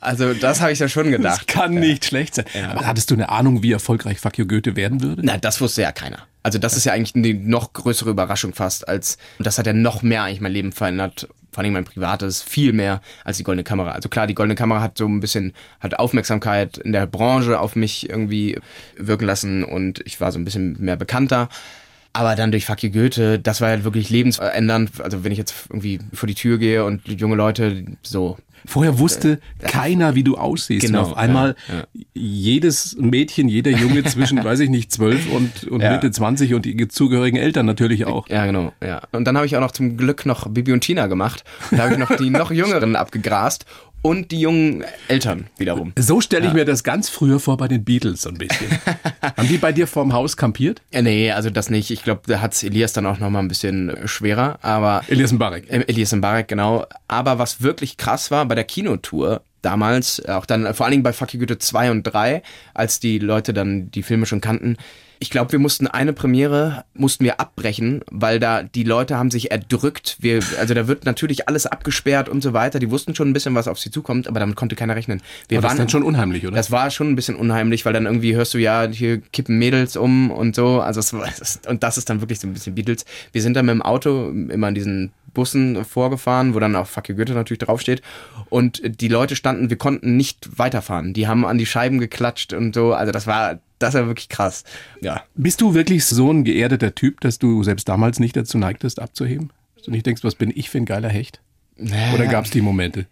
also 0.00 0.34
das 0.34 0.60
habe 0.60 0.72
ich 0.72 0.78
ja 0.78 0.88
schon 0.88 1.10
gedacht. 1.10 1.40
Das 1.40 1.46
kann 1.46 1.74
nicht 1.74 2.04
schlecht 2.04 2.34
sein. 2.34 2.46
Aber 2.70 2.86
hattest 2.86 3.10
du 3.10 3.14
eine 3.14 3.28
Ahnung, 3.28 3.62
wie 3.62 3.72
erfolgreich 3.72 4.18
Fuck 4.18 4.38
You 4.38 4.46
Goethe 4.46 4.76
werden 4.76 5.02
würde? 5.02 5.22
Na, 5.24 5.36
das 5.36 5.60
wusste 5.60 5.82
ja 5.82 5.92
keiner. 5.92 6.26
Also 6.42 6.58
das 6.58 6.76
ist 6.76 6.84
ja 6.84 6.92
eigentlich 6.92 7.14
eine 7.14 7.34
noch 7.34 7.72
größere 7.72 8.10
Überraschung 8.10 8.52
fast 8.52 8.88
als, 8.88 9.16
und 9.38 9.46
das 9.46 9.58
hat 9.58 9.66
ja 9.66 9.72
noch 9.72 10.02
mehr 10.02 10.24
eigentlich 10.24 10.40
mein 10.40 10.52
Leben 10.52 10.72
verändert, 10.72 11.28
vor 11.52 11.62
allem 11.62 11.74
mein 11.74 11.84
privates, 11.84 12.42
viel 12.42 12.72
mehr 12.72 13.02
als 13.24 13.36
die 13.36 13.44
Goldene 13.44 13.62
Kamera. 13.62 13.92
Also 13.92 14.08
klar, 14.08 14.26
die 14.26 14.34
Goldene 14.34 14.54
Kamera 14.54 14.80
hat 14.80 14.98
so 14.98 15.06
ein 15.06 15.20
bisschen, 15.20 15.52
hat 15.80 15.98
Aufmerksamkeit 15.98 16.78
in 16.78 16.92
der 16.92 17.06
Branche 17.06 17.60
auf 17.60 17.76
mich 17.76 18.08
irgendwie 18.08 18.58
wirken 18.96 19.26
lassen 19.26 19.62
und 19.62 20.00
ich 20.06 20.20
war 20.20 20.32
so 20.32 20.38
ein 20.38 20.44
bisschen 20.44 20.76
mehr 20.80 20.96
bekannter. 20.96 21.48
Aber 22.12 22.36
dann 22.36 22.50
durch 22.50 22.66
Fuck 22.66 22.82
you 22.82 22.90
Goethe, 22.90 23.38
das 23.38 23.60
war 23.60 23.70
ja 23.70 23.84
wirklich 23.84 24.10
lebensändernd. 24.10 25.00
Also 25.00 25.24
wenn 25.24 25.32
ich 25.32 25.38
jetzt 25.38 25.54
irgendwie 25.70 25.98
vor 26.12 26.26
die 26.26 26.34
Tür 26.34 26.58
gehe 26.58 26.84
und 26.84 27.06
junge 27.08 27.36
Leute 27.36 27.84
so 28.02 28.36
Vorher 28.64 28.98
wusste 28.98 29.40
keiner, 29.60 30.14
wie 30.14 30.22
du 30.22 30.36
aussiehst. 30.36 30.86
Genau, 30.86 31.00
und 31.00 31.12
auf 31.12 31.16
einmal 31.16 31.56
ja, 31.68 31.78
ja. 31.78 31.84
jedes 32.14 32.96
Mädchen, 32.98 33.48
jeder 33.48 33.72
Junge 33.72 34.04
zwischen, 34.04 34.42
weiß 34.42 34.60
ich 34.60 34.70
nicht, 34.70 34.92
zwölf 34.92 35.30
und, 35.32 35.64
und 35.64 35.80
Ja. 35.80 35.92
Mitte 35.92 36.10
20 36.10 36.54
und 36.54 36.64
die 36.64 36.88
zugehörigen 36.88 37.36
Eltern 37.36 37.66
natürlich 37.66 38.06
auch. 38.06 38.28
Ja, 38.28 38.46
genau, 38.46 38.72
ja. 38.82 39.02
Und 39.12 39.24
dann 39.24 39.36
habe 39.36 39.46
ich 39.46 39.56
auch 39.56 39.60
noch 39.60 39.72
zum 39.72 39.96
Glück 39.96 40.26
noch 40.26 40.48
Bibi 40.48 40.72
und 40.72 40.82
Tina 40.82 41.06
gemacht. 41.08 41.42
Da 41.70 41.78
habe 41.78 41.94
ich 41.94 41.98
noch 41.98 42.16
die 42.16 42.30
noch 42.30 42.50
Jüngeren 42.52 42.94
abgegrast 42.94 43.66
und 44.02 44.32
die 44.32 44.40
jungen 44.40 44.84
Eltern 45.08 45.46
wiederum. 45.56 45.92
So 45.98 46.20
stelle 46.20 46.48
ich 46.48 46.52
mir 46.52 46.64
das 46.64 46.84
ganz 46.84 47.08
früher 47.08 47.38
vor 47.38 47.56
bei 47.56 47.68
den 47.68 47.84
Beatles 47.84 48.22
so 48.22 48.28
ein 48.28 48.36
bisschen. 48.36 48.66
Haben 49.22 49.48
die 49.48 49.58
bei 49.58 49.72
dir 49.72 49.86
vorm 49.86 50.12
Haus 50.12 50.36
kampiert? 50.36 50.82
Ja, 50.92 51.02
nee, 51.02 51.30
also 51.30 51.50
das 51.50 51.70
nicht. 51.70 51.90
Ich 51.90 52.02
glaube, 52.02 52.22
da 52.26 52.40
hat's 52.40 52.62
Elias 52.62 52.92
dann 52.92 53.06
auch 53.06 53.18
noch 53.18 53.30
mal 53.30 53.38
ein 53.38 53.48
bisschen 53.48 53.90
äh, 53.90 54.08
schwerer. 54.08 54.58
Aber 54.62 55.02
Elias 55.08 55.32
Mbarek. 55.32 55.66
Ähm, 55.70 55.84
Elias 55.86 56.12
Mbarek, 56.12 56.48
genau. 56.48 56.86
Aber 57.08 57.38
was 57.38 57.62
wirklich 57.62 57.96
krass 57.96 58.30
war 58.30 58.44
bei 58.46 58.56
der 58.56 58.64
Kinotour 58.64 59.42
damals, 59.62 60.18
äh, 60.20 60.32
auch 60.32 60.46
dann 60.46 60.66
äh, 60.66 60.74
vor 60.74 60.86
allen 60.86 60.92
Dingen 60.92 61.02
bei 61.02 61.12
Fuck 61.12 61.34
You 61.34 61.40
Goethe 61.40 61.58
2 61.58 61.90
und 61.90 62.02
3, 62.04 62.42
als 62.74 63.00
die 63.00 63.18
Leute 63.18 63.52
dann 63.54 63.90
die 63.90 64.02
Filme 64.02 64.26
schon 64.26 64.40
kannten, 64.40 64.76
ich 65.22 65.30
glaube, 65.30 65.52
wir 65.52 65.60
mussten 65.60 65.86
eine 65.86 66.12
Premiere 66.12 66.84
mussten 66.94 67.22
wir 67.22 67.38
abbrechen, 67.38 68.00
weil 68.10 68.40
da 68.40 68.64
die 68.64 68.82
Leute 68.82 69.16
haben 69.16 69.30
sich 69.30 69.52
erdrückt. 69.52 70.16
Wir, 70.18 70.40
also 70.58 70.74
da 70.74 70.88
wird 70.88 71.04
natürlich 71.04 71.46
alles 71.48 71.64
abgesperrt 71.66 72.28
und 72.28 72.42
so 72.42 72.54
weiter. 72.54 72.80
Die 72.80 72.90
wussten 72.90 73.14
schon 73.14 73.30
ein 73.30 73.32
bisschen, 73.32 73.54
was 73.54 73.68
auf 73.68 73.78
sie 73.78 73.92
zukommt, 73.92 74.26
aber 74.26 74.40
damit 74.40 74.56
konnte 74.56 74.74
keiner 74.74 74.96
rechnen. 74.96 75.22
Wir 75.48 75.62
War 75.62 75.68
das 75.70 75.78
dann 75.78 75.88
schon 75.88 76.02
unheimlich, 76.02 76.44
oder? 76.44 76.56
das 76.56 76.72
war 76.72 76.90
schon 76.90 77.08
ein 77.08 77.14
bisschen 77.14 77.36
unheimlich, 77.36 77.86
weil 77.86 77.92
dann 77.92 78.06
irgendwie 78.06 78.34
hörst 78.34 78.52
du 78.54 78.58
ja, 78.58 78.88
hier 78.88 79.20
kippen 79.20 79.60
Mädels 79.60 79.96
um 79.96 80.32
und 80.32 80.56
so. 80.56 80.80
Also 80.80 80.98
es- 80.98 81.60
und 81.68 81.84
das 81.84 81.98
ist 81.98 82.10
dann 82.10 82.20
wirklich 82.20 82.40
so 82.40 82.48
ein 82.48 82.52
bisschen 82.54 82.74
Beatles. 82.74 83.04
Wir 83.30 83.42
sind 83.42 83.54
dann 83.54 83.66
mit 83.66 83.74
dem 83.76 83.82
Auto 83.82 84.28
immer 84.28 84.70
in 84.70 84.74
diesen 84.74 85.12
Bussen 85.34 85.84
vorgefahren, 85.84 86.54
wo 86.54 86.58
dann 86.58 86.76
auch 86.76 86.86
Fuck 86.86 87.08
you 87.08 87.16
Goethe 87.16 87.32
natürlich 87.32 87.60
draufsteht. 87.60 88.02
Und 88.48 88.82
die 88.84 89.08
Leute 89.08 89.36
standen, 89.36 89.70
wir 89.70 89.78
konnten 89.78 90.16
nicht 90.16 90.58
weiterfahren. 90.58 91.14
Die 91.14 91.26
haben 91.26 91.44
an 91.44 91.58
die 91.58 91.66
Scheiben 91.66 91.98
geklatscht 91.98 92.52
und 92.52 92.74
so. 92.74 92.92
Also 92.92 93.12
das 93.12 93.26
war, 93.26 93.60
das 93.78 93.94
war 93.94 94.06
wirklich 94.06 94.28
krass. 94.28 94.64
Ja. 95.00 95.22
Bist 95.34 95.60
du 95.60 95.74
wirklich 95.74 96.04
so 96.04 96.30
ein 96.32 96.44
geerdeter 96.44 96.94
Typ, 96.94 97.20
dass 97.20 97.38
du 97.38 97.62
selbst 97.62 97.88
damals 97.88 98.20
nicht 98.20 98.36
dazu 98.36 98.58
neigtest, 98.58 99.00
abzuheben? 99.00 99.50
Dass 99.74 99.84
du 99.84 99.90
nicht 99.90 100.06
denkst, 100.06 100.22
was 100.24 100.34
bin 100.34 100.52
ich 100.54 100.70
für 100.70 100.78
ein 100.78 100.84
geiler 100.84 101.08
Hecht? 101.08 101.40
Oder 102.14 102.26
gab 102.26 102.44
es 102.44 102.50
die 102.50 102.60
Momente? 102.60 103.06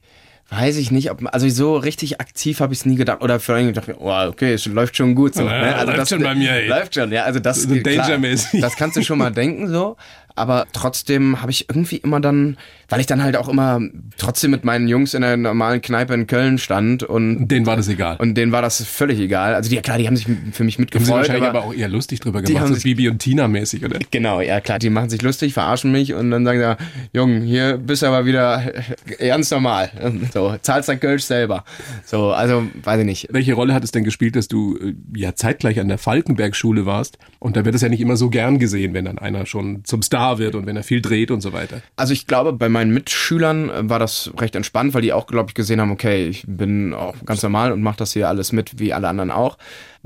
Weiß 0.51 0.79
ich 0.79 0.91
nicht, 0.91 1.13
ob, 1.13 1.23
also 1.33 1.49
so 1.49 1.77
richtig 1.77 2.21
aktiv 2.21 2.59
habe 2.59 2.73
ich 2.73 2.81
es 2.81 2.87
nie 2.87 2.97
gedacht. 2.97 3.23
Oder 3.23 3.39
vor 3.39 3.55
allem 3.55 3.69
gedacht, 3.69 3.89
oh, 3.99 4.11
okay, 4.27 4.55
es 4.55 4.67
läuft 4.67 4.97
schon 4.97 5.15
gut 5.15 5.35
so. 5.35 5.45
Ja, 5.45 5.61
ne? 5.61 5.77
also 5.77 5.93
läuft 5.93 6.09
schon 6.09 6.23
bei 6.25 6.35
mir, 6.35 6.51
ey. 6.51 6.67
Läuft 6.67 6.97
schon, 6.97 7.13
ja. 7.13 7.23
Also 7.23 7.39
das 7.39 7.63
So 7.63 7.77
klar. 7.77 8.19
Das 8.61 8.75
kannst 8.75 8.97
du 8.97 9.03
schon 9.05 9.19
mal 9.19 9.31
denken 9.31 9.69
so. 9.69 9.97
Aber 10.37 10.67
trotzdem 10.73 11.41
habe 11.43 11.51
ich 11.51 11.69
irgendwie 11.69 11.97
immer 11.97 12.21
dann, 12.21 12.57
weil 12.89 13.01
ich 13.01 13.07
dann 13.07 13.23
halt 13.23 13.37
auch 13.37 13.49
immer 13.49 13.81
trotzdem 14.17 14.51
mit 14.51 14.65
meinen 14.65 14.89
Jungs 14.89 15.15
in 15.15 15.23
einer 15.25 15.37
normalen 15.37 15.81
Kneipe 15.83 16.15
in 16.15 16.27
Köln 16.27 16.59
stand 16.59 17.03
und 17.03 17.49
Denen 17.49 17.67
war 17.67 17.77
das 17.77 17.89
egal. 17.89 18.17
und 18.19 18.35
denen 18.35 18.53
war 18.53 18.63
das 18.63 18.83
völlig 18.85 19.19
egal. 19.21 19.55
Also 19.55 19.69
die, 19.71 19.77
ja 19.77 19.83
klar, 19.83 19.99
die 19.99 20.07
haben 20.07 20.17
sich 20.17 20.27
für 20.53 20.65
mich 20.65 20.75
haben 20.75 20.79
sie 20.79 20.81
mitgefreut. 20.81 21.11
wahrscheinlich 21.11 21.45
aber, 21.49 21.59
aber 21.61 21.69
auch 21.69 21.75
eher 21.75 21.89
lustig 21.89 22.21
drüber 22.21 22.41
Die 22.43 22.49
gemacht, 22.49 22.63
haben 22.63 22.69
so 22.69 22.75
sich- 22.75 22.85
Bibi 22.85 23.09
und 23.09 23.19
Tina 23.19 23.49
mäßig, 23.49 23.85
oder? 23.85 23.99
Genau, 24.11 24.41
ja 24.41 24.61
klar, 24.61 24.79
die 24.79 24.91
machen 24.91 25.11
sich 25.11 25.23
lustig, 25.23 25.53
verarschen 25.53 25.93
mich 25.93 26.15
und 26.15 26.31
dann 26.31 26.45
sagen 26.45 26.59
sie, 26.59 26.65
ja, 26.65 26.77
Jung, 27.13 27.43
hier 27.43 27.77
bist 27.79 28.03
du 28.03 28.07
aber 28.07 28.25
wieder 28.27 28.73
ganz 29.19 29.51
normal. 29.51 29.91
So, 30.33 30.57
zahlst 30.63 30.89
dein 30.89 31.01
Kölsch 31.01 31.25
selber. 31.25 31.65
So, 32.05 32.31
also, 32.33 32.65
weiß 32.83 33.01
ich 33.01 33.07
nicht. 33.07 33.29
Welche 33.31 33.55
Rolle 33.55 33.75
hat 33.75 33.85
es 33.85 33.91
denn 33.93 34.05
gespielt, 34.05 34.37
dass 34.37 34.49
du 34.49 34.77
äh, 34.79 34.95
ja 35.15 35.35
zeitgleich 35.35 35.81
an 35.81 35.89
der 35.89 35.99
Falkenberg-Schule 35.99 36.87
warst? 36.87 37.19
Und 37.39 37.57
da 37.57 37.65
wird 37.65 37.75
es 37.75 37.81
ja 37.83 37.89
nicht 37.89 38.01
immer 38.01 38.17
so 38.17 38.31
gern 38.31 38.59
gesehen, 38.59 38.95
wenn 38.95 39.05
dann 39.07 39.19
einer 39.19 39.47
schon 39.47 39.85
zum 39.85 40.03
Star 40.03 40.20
wird 40.39 40.55
und 40.55 40.67
wenn 40.67 40.77
er 40.77 40.83
viel 40.83 41.01
dreht 41.01 41.31
und 41.31 41.41
so 41.41 41.53
weiter. 41.53 41.83
Also 41.97 42.13
ich 42.13 42.27
glaube, 42.27 42.53
bei 42.53 42.69
meinen 42.69 42.93
Mitschülern 42.93 43.71
äh, 43.71 43.89
war 43.89 43.99
das 43.99 44.31
recht 44.39 44.55
entspannt, 44.55 44.95
weil 44.95 45.03
die 45.03 45.13
auch, 45.13 45.27
glaube 45.27 45.51
ich, 45.51 45.55
gesehen 45.55 45.81
haben, 45.81 45.91
okay, 45.91 46.27
ich 46.27 46.45
bin 46.47 46.95
auch 46.95 47.15
ganz 47.25 47.43
normal 47.43 47.73
und 47.73 47.83
mache 47.83 47.99
das 47.99 48.13
hier 48.13 48.29
alles 48.29 48.53
mit, 48.53 48.79
wie 48.79 48.93
alle 48.93 49.09
anderen 49.09 49.31
auch. 49.31 49.59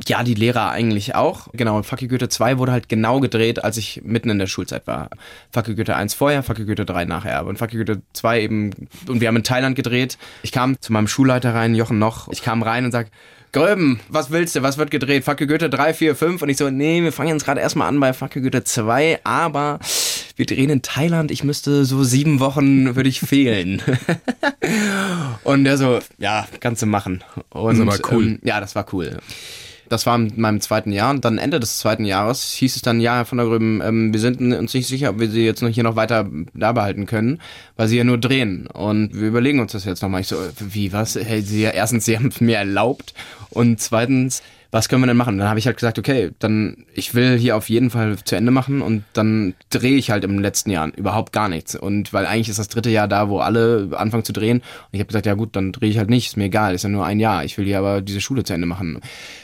Ja, 0.07 0.25
die 0.25 0.35
Lehrer 0.35 0.71
eigentlich 0.71 1.15
auch. 1.15 1.49
Genau, 1.53 1.81
you 1.81 2.09
Goethe 2.09 2.29
2 2.29 2.59
wurde 2.59 2.73
halt 2.73 2.89
genau 2.89 3.21
gedreht, 3.21 3.63
als 3.63 3.77
ich 3.77 4.03
mitten 4.05 4.29
in 4.29 4.39
der 4.39 4.49
Schulzeit 4.49 4.87
war. 4.87 5.09
You 5.55 5.77
Goethe 5.77 5.95
1 5.95 6.15
vorher, 6.15 6.43
you 6.59 6.67
Goethe 6.67 6.85
3 6.85 7.05
nachher. 7.05 7.47
Und 7.47 7.59
Fuck 7.59 7.73
you 7.73 7.85
Goethe 7.85 8.03
2 8.13 8.41
eben, 8.41 8.71
und 9.07 9.21
wir 9.21 9.29
haben 9.29 9.37
in 9.37 9.45
Thailand 9.45 9.77
gedreht. 9.77 10.19
Ich 10.43 10.51
kam 10.51 10.81
zu 10.81 10.93
meinem 10.93 11.07
Schulleiter 11.07 11.55
rein, 11.55 11.75
Jochen 11.75 11.99
Noch. 12.01 12.29
Ich 12.33 12.43
kam 12.43 12.63
rein 12.63 12.85
und 12.85 12.91
sag, 12.91 13.09
Gröben, 13.55 14.01
was 14.09 14.33
willst 14.33 14.57
du? 14.57 14.63
Was 14.63 14.79
wird 14.79 14.91
gedreht? 14.91 15.25
You 15.39 15.47
Goethe 15.47 15.71
3, 15.71 15.95
4, 15.95 16.17
5? 16.17 16.43
Und 16.43 16.49
ich 16.49 16.57
so, 16.57 16.71
nee, 16.71 17.05
wir 17.05 17.13
fangen 17.13 17.29
jetzt 17.29 17.45
gerade 17.45 17.61
erstmal 17.61 17.87
an 17.87 18.01
bei 18.01 18.11
you 18.11 18.43
Goethe 18.43 18.65
2, 18.65 19.21
aber 19.23 19.79
wir 20.35 20.45
drehen 20.45 20.71
in 20.71 20.83
Thailand. 20.83 21.31
Ich 21.31 21.45
müsste 21.45 21.85
so 21.85 22.03
sieben 22.03 22.41
Wochen, 22.41 22.97
würde 22.97 23.09
ich 23.09 23.21
fehlen. 23.21 23.81
und 25.45 25.63
der 25.63 25.79
so, 25.79 26.01
ja, 26.19 26.49
kannst 26.59 26.83
du 26.83 26.87
machen. 26.87 27.23
Und, 27.51 27.79
Das 27.79 28.03
war 28.03 28.13
cool. 28.13 28.25
Ähm, 28.25 28.39
ja, 28.43 28.59
das 28.59 28.75
war 28.75 28.93
cool. 28.93 29.19
Das 29.89 30.07
war 30.07 30.17
in 30.17 30.33
meinem 30.37 30.61
zweiten 30.61 30.91
Jahr 30.91 31.11
und 31.11 31.25
dann 31.25 31.39
Ende 31.39 31.61
des 31.61 31.79
zweiten 31.79 32.05
Jahres 32.05 32.55
hieß 32.55 32.75
es 32.75 32.83
dann, 32.83 33.01
ja, 33.01 33.17
Herr 33.17 33.25
von 33.27 33.39
der 33.39 33.47
Gröben, 33.47 33.83
ähm, 33.85 34.13
wir 34.13 34.19
sind 34.19 34.41
uns 34.41 34.73
nicht 34.73 34.89
sicher, 34.89 35.11
ob 35.11 35.21
wir 35.21 35.29
sie 35.29 35.45
jetzt 35.45 35.63
noch 35.63 35.69
hier 35.69 35.85
noch 35.85 35.95
weiter 35.95 36.29
da 36.55 36.73
behalten 36.73 37.07
können, 37.07 37.41
weil 37.77 37.87
sie 37.87 37.99
ja 37.99 38.05
nur 38.05 38.19
drehen 38.19 38.67
und 38.67 39.15
wir 39.15 39.29
überlegen 39.29 39.61
uns 39.61 39.73
das 39.73 39.85
jetzt 39.85 40.03
nochmal. 40.03 40.23
Ich 40.23 40.29
so, 40.29 40.37
wie, 40.59 40.93
was? 40.93 41.17
Hey, 41.17 41.43
sie, 41.43 41.63
erstens, 41.63 42.07
sie 42.07 42.17
haben 42.17 42.29
es 42.29 42.41
mir 42.41 42.57
erlaubt 42.57 43.15
und 43.55 43.81
zweitens, 43.81 44.43
was 44.75 44.89
können 44.89 45.03
wir 45.03 45.07
denn 45.07 45.17
machen? 45.17 45.39
Dann 45.39 45.49
habe 45.49 45.59
ich 45.61 45.67
halt 45.67 45.77
gesagt, 45.77 46.01
okay, 46.01 46.33
dann 46.41 46.85
ich 46.95 47.15
will 47.15 47.39
hier 47.39 47.57
auf 47.57 47.69
jeden 47.71 47.91
Fall 47.91 48.17
zu 48.25 48.35
Ende 48.35 48.51
machen 48.51 48.83
und 48.83 49.05
dann 49.13 49.55
drehe 49.71 49.97
ich 49.97 50.11
halt 50.11 50.25
im 50.25 50.41
letzten 50.41 50.71
Jahr 50.71 50.91
überhaupt 50.97 51.33
gar 51.33 51.49
nichts. 51.49 51.77
Und 51.77 52.13
weil 52.13 52.27
eigentlich 52.27 52.49
ist 52.49 52.59
das 52.59 52.67
dritte 52.69 52.91
Jahr 52.91 53.07
da, 53.07 53.29
wo 53.29 53.39
alle 53.39 53.91
anfangen 53.97 54.25
zu 54.25 54.33
drehen. 54.33 54.59
Und 54.59 54.65
ich 54.91 54.99
habe 54.99 55.07
gesagt, 55.07 55.27
ja 55.27 55.35
gut, 55.35 55.55
dann 55.55 55.71
drehe 55.71 55.91
ich 55.91 55.99
halt 55.99 56.11
nicht, 56.11 56.27
ist 56.27 56.37
mir 56.37 56.47
egal, 56.47 56.75
ist 56.75 56.83
ja 56.83 56.89
nur 56.91 57.07
ein 57.07 57.21
Jahr. 57.21 57.45
Ich 57.45 57.57
will 57.57 57.65
hier 57.67 57.79
aber 57.79 58.01
diese 58.03 58.21
Schule 58.21 58.43
zu 58.43 58.53
Ende 58.53 58.67
machen. 58.67 59.01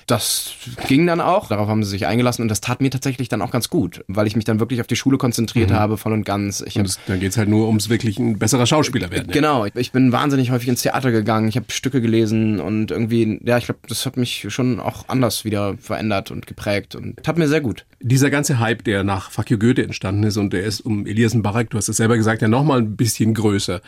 Das 0.08 0.54
ging 0.88 1.06
dann 1.06 1.20
auch, 1.20 1.46
darauf 1.46 1.68
haben 1.68 1.84
sie 1.84 1.90
sich 1.90 2.06
eingelassen 2.06 2.42
und 2.42 2.48
das 2.48 2.60
tat 2.60 2.80
mir 2.80 2.90
tatsächlich 2.90 3.28
dann 3.28 3.40
auch 3.42 3.52
ganz 3.52 3.70
gut, 3.70 4.04
weil 4.08 4.26
ich 4.26 4.34
mich 4.34 4.44
dann 4.44 4.58
wirklich 4.58 4.80
auf 4.80 4.88
die 4.88 4.96
Schule 4.96 5.18
konzentriert 5.18 5.70
habe, 5.70 5.96
voll 5.96 6.12
und 6.12 6.24
ganz. 6.24 6.60
Ich 6.66 6.76
Und 6.76 6.86
es, 6.86 6.98
dann 7.06 7.20
geht's 7.20 7.36
halt 7.36 7.48
nur 7.48 7.68
ums 7.68 7.88
wirklich 7.88 8.18
ein 8.18 8.36
besserer 8.38 8.66
Schauspieler 8.66 9.10
werden. 9.12 9.30
Genau, 9.30 9.64
ich- 9.66 9.76
ich 9.76 9.92
bin 9.92 10.10
wahnsinnig 10.10 10.50
häufig 10.50 10.68
ins 10.68 10.82
Theater 10.82 11.12
gegangen, 11.12 11.46
ich 11.48 11.54
habe 11.56 11.66
Stücke 11.70 12.00
gelesen 12.00 12.58
und 12.60 12.90
irgendwie, 12.90 13.40
ja, 13.44 13.58
ich 13.58 13.66
glaube, 13.66 13.80
das 13.88 14.04
hat 14.04 14.16
mich 14.16 14.46
schon 14.48 14.80
auch 14.80 15.08
anders 15.20 15.44
wieder 15.44 15.76
verändert 15.76 16.30
und 16.30 16.46
geprägt 16.46 16.94
und 16.94 17.22
tat 17.22 17.36
mir 17.36 17.46
sehr 17.46 17.60
gut. 17.60 17.84
Dieser 18.00 18.30
ganze 18.30 18.58
Hype, 18.58 18.82
der 18.84 19.04
nach 19.04 19.30
Fuck 19.30 19.50
you 19.50 19.58
Goethe 19.58 19.82
entstanden 19.82 20.24
ist 20.24 20.38
und 20.38 20.54
der 20.54 20.64
ist 20.64 20.80
um 20.80 21.06
Elias 21.06 21.34
Mbarek, 21.34 21.68
du 21.68 21.76
hast 21.76 21.88
es 21.90 21.98
selber 21.98 22.16
gesagt, 22.16 22.40
ja 22.40 22.48
nochmal 22.48 22.78
ein 22.78 22.96
bisschen 22.96 23.34
größer. 23.34 23.82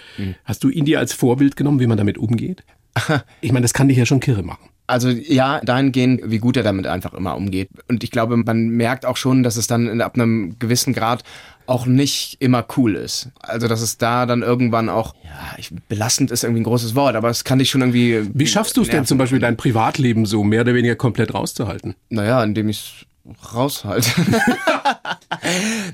Hast 0.45 0.63
du 0.63 0.69
ihn 0.69 0.85
dir 0.85 0.99
als 0.99 1.15
Vorbild 1.15 1.57
genommen, 1.57 1.81
wie 1.81 1.87
man 1.87 1.97
damit 1.99 2.19
umgeht? 2.19 2.65
Ich 3.41 3.53
meine, 3.53 3.65
das 3.65 3.73
kann 3.73 3.89
dich 3.89 3.97
ja 3.97 4.05
schon 4.05 4.21
kirre 4.21 4.43
machen. 4.43 4.69
Also 4.87 5.09
ja, 5.09 5.61
dahingehend, 5.61 6.21
wie 6.27 6.39
gut 6.39 6.59
er 6.59 6.63
damit 6.63 6.87
einfach 6.87 7.15
immer 7.15 7.37
umgeht. 7.37 7.71
Und 7.89 8.05
ich 8.05 8.11
glaube, 8.11 8.37
man 8.37 8.69
merkt 8.69 9.07
auch 9.07 9.17
schon, 9.17 9.43
dass 9.43 9.57
es 9.57 9.67
dann 9.67 10.03
ab 10.03 10.15
einem 10.15 10.59
gewissen 10.59 10.93
Grad 10.93 11.25
auch 11.73 11.87
nicht 11.87 12.37
immer 12.39 12.65
cool 12.77 12.97
ist. 12.97 13.31
Also 13.41 13.67
dass 13.67 13.81
es 13.81 13.97
da 13.97 14.27
dann 14.27 14.43
irgendwann 14.43 14.91
auch, 14.91 15.15
ja, 15.25 15.57
ich, 15.57 15.71
belastend 15.89 16.31
ist 16.31 16.45
irgendwie 16.45 16.61
ein 16.61 16.65
großes 16.65 16.95
Wort, 16.95 17.17
aber 17.17 17.31
es 17.31 17.45
kann 17.45 17.59
dich 17.59 17.71
schon 17.71 17.81
irgendwie. 17.81 18.29
Wie 18.35 18.47
schaffst 18.47 18.77
du 18.77 18.83
es 18.83 18.91
denn 18.91 19.07
zum 19.07 19.17
Beispiel, 19.17 19.39
dein 19.39 19.57
Privatleben 19.57 20.27
so 20.27 20.45
mehr 20.45 20.61
oder 20.61 20.75
weniger 20.75 20.97
komplett 20.97 21.33
rauszuhalten? 21.33 21.95
Naja, 22.11 22.45
indem 22.45 22.69
ich 22.69 23.07
raushalte. 23.55 24.11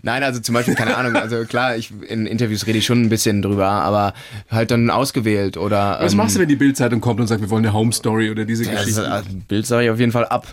Nein, 0.02 0.22
also 0.22 0.40
zum 0.40 0.54
Beispiel, 0.54 0.74
keine 0.74 0.96
Ahnung, 0.96 1.14
also 1.16 1.44
klar, 1.44 1.76
ich 1.76 1.92
in 2.08 2.26
Interviews 2.26 2.66
rede 2.66 2.78
ich 2.78 2.86
schon 2.86 3.02
ein 3.02 3.08
bisschen 3.08 3.42
drüber, 3.42 3.66
aber 3.66 4.14
halt 4.50 4.70
dann 4.70 4.90
ausgewählt 4.90 5.56
oder. 5.56 5.98
Was 6.00 6.12
ähm, 6.12 6.18
machst 6.18 6.36
du, 6.36 6.40
wenn 6.40 6.48
die 6.48 6.56
Bildzeitung 6.56 7.00
kommt 7.00 7.20
und 7.20 7.26
sagt, 7.26 7.40
wir 7.40 7.50
wollen 7.50 7.64
eine 7.64 7.74
Home 7.74 7.92
Story 7.92 8.30
oder 8.30 8.44
diese 8.44 8.64
Geschichte? 8.64 9.10
also, 9.10 9.28
Bild 9.46 9.66
sage 9.66 9.84
ich 9.84 9.90
auf 9.90 9.98
jeden 9.98 10.12
Fall 10.12 10.26
ab. 10.26 10.46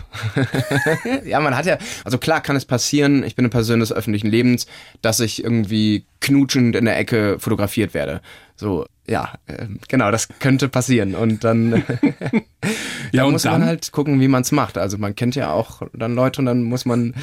ja, 1.24 1.40
man 1.40 1.56
hat 1.56 1.66
ja, 1.66 1.78
also 2.04 2.18
klar 2.18 2.42
kann 2.42 2.56
es 2.56 2.64
passieren, 2.64 3.24
ich 3.24 3.34
bin 3.34 3.44
eine 3.44 3.50
Person 3.50 3.80
des 3.80 3.92
öffentlichen 3.92 4.28
Lebens, 4.28 4.66
dass 5.00 5.20
ich 5.20 5.42
irgendwie 5.42 6.04
knutschend 6.20 6.76
in 6.76 6.84
der 6.84 6.98
Ecke 6.98 7.38
fotografiert 7.38 7.94
werde. 7.94 8.20
So, 8.56 8.86
ja, 9.06 9.34
äh, 9.46 9.66
genau, 9.88 10.10
das 10.10 10.28
könnte 10.40 10.68
passieren. 10.68 11.14
Und 11.14 11.44
dann 11.44 11.72
Ja, 13.12 13.22
da 13.22 13.24
und 13.24 13.32
muss 13.32 13.42
dann? 13.42 13.60
man 13.60 13.64
halt 13.68 13.92
gucken, 13.92 14.20
wie 14.20 14.28
man 14.28 14.42
es 14.42 14.52
macht. 14.52 14.78
Also 14.78 14.98
man 14.98 15.14
kennt 15.14 15.34
ja 15.36 15.50
auch 15.52 15.82
dann 15.92 16.14
Leute 16.14 16.40
und 16.40 16.46
dann 16.46 16.62
muss 16.62 16.84
man 16.84 17.14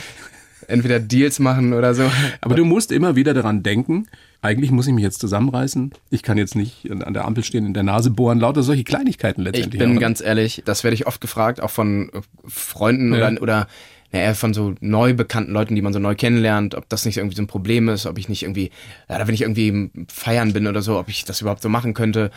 entweder 0.68 1.00
Deals 1.00 1.40
machen 1.40 1.74
oder 1.74 1.94
so. 1.94 2.10
Aber 2.42 2.56
du 2.56 2.64
musst 2.66 2.92
immer 2.92 3.16
wieder 3.16 3.34
daran 3.34 3.64
denken, 3.64 4.08
eigentlich 4.42 4.72
muss 4.72 4.88
ich 4.88 4.94
mich 4.94 5.04
jetzt 5.04 5.20
zusammenreißen. 5.20 5.92
Ich 6.10 6.24
kann 6.24 6.38
jetzt 6.38 6.56
nicht 6.56 6.90
an 6.90 7.14
der 7.14 7.26
Ampel 7.26 7.44
stehen, 7.44 7.66
in 7.66 7.74
der 7.74 7.84
Nase 7.84 8.10
bohren, 8.12 8.40
lauter 8.40 8.64
solche 8.64 8.84
Kleinigkeiten 8.84 9.42
Ich 9.42 9.46
letztendlich. 9.48 9.80
bin 9.80 9.98
auch. 9.98 10.02
ganz 10.02 10.22
ehrlich, 10.22 10.62
das 10.66 10.84
werde 10.84 10.96
ich 10.96 11.08
oft 11.08 11.20
gefragt, 11.20 11.62
auch 11.62 11.70
von 11.72 12.12
Freunden 12.48 13.14
Ja. 13.14 13.28
oder, 13.30 13.42
oder 13.42 13.68
naja, 14.14 14.34
von 14.36 14.54
so 14.54 14.76
neu 14.80 15.14
bekannten 15.14 15.52
Leuten, 15.52 15.76
die 15.76 15.82
man 15.82 15.92
so 15.92 16.00
neu 16.00 16.16
kennenlernt, 16.16 16.76
ob 16.76 16.88
das 16.88 17.04
nicht 17.06 17.18
irgendwie 17.18 17.36
so 17.36 17.42
ein 17.42 17.48
Problem 17.48 17.90
ist, 17.90 18.06
ob 18.06 18.18
ich 18.20 18.30
nicht 18.30 18.44
irgendwie, 18.44 18.70
ja, 19.10 19.28
wenn 19.28 19.34
ich 19.34 19.42
irgendwie 19.42 19.90
feiern 20.08 20.54
bin 20.54 20.68
oder 20.68 20.82
so, 20.84 21.00
ob 21.00 21.10
ich 21.10 21.26
das 21.26 21.42
überhaupt 21.42 21.64
so 21.64 21.68
machen 21.70 21.94
könnte. 21.94 22.30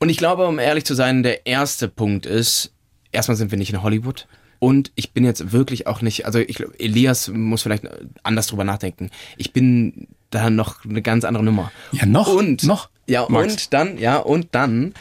Und 0.00 0.08
ich 0.08 0.16
glaube, 0.16 0.46
um 0.46 0.58
ehrlich 0.58 0.84
zu 0.84 0.94
sein, 0.94 1.22
der 1.22 1.46
erste 1.46 1.86
Punkt 1.88 2.24
ist, 2.24 2.72
erstmal 3.12 3.36
sind 3.36 3.50
wir 3.50 3.58
nicht 3.58 3.72
in 3.72 3.82
Hollywood. 3.82 4.26
Und 4.58 4.90
ich 4.96 5.12
bin 5.12 5.24
jetzt 5.24 5.52
wirklich 5.52 5.86
auch 5.86 6.02
nicht, 6.02 6.26
also 6.26 6.38
ich 6.38 6.56
glaube, 6.56 6.78
Elias 6.80 7.28
muss 7.28 7.62
vielleicht 7.62 7.84
anders 8.22 8.46
drüber 8.48 8.64
nachdenken. 8.64 9.10
Ich 9.36 9.52
bin 9.52 10.08
da 10.30 10.50
noch 10.50 10.84
eine 10.84 11.02
ganz 11.02 11.24
andere 11.24 11.44
Nummer. 11.44 11.70
Ja, 11.92 12.06
noch? 12.06 12.28
Und 12.28 12.64
Noch? 12.64 12.88
Ja, 13.06 13.26
Max. 13.28 13.52
und 13.52 13.72
dann, 13.72 13.98
ja, 13.98 14.16
und 14.16 14.48
dann, 14.52 14.94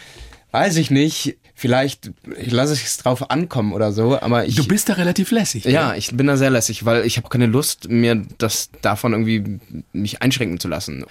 weiß 0.52 0.78
ich 0.78 0.92
nicht, 0.92 1.38
vielleicht, 1.58 2.12
ich 2.40 2.52
lasse 2.52 2.74
es 2.74 2.98
drauf 2.98 3.32
ankommen 3.32 3.74
oder 3.74 3.92
so, 3.92 4.22
aber 4.22 4.46
ich. 4.46 4.56
Du 4.56 4.68
bist 4.68 4.88
da 4.90 4.94
relativ 4.94 5.32
lässig. 5.32 5.66
ja, 5.66 5.96
ich 5.96 6.16
bin 6.16 6.28
da 6.28 6.38
sehr 6.38 6.52
lässig, 6.52 6.86
weil 6.86 7.04
ich 7.06 7.18
habe 7.18 7.28
keine 7.30 7.48
Lust, 7.48 7.90
mir 7.90 8.24
das 8.38 8.70
davon 8.84 9.14
irgendwie 9.14 9.60
mich 9.92 10.22
einschränken 10.22 10.60
zu 10.60 10.68
lassen. 10.68 11.04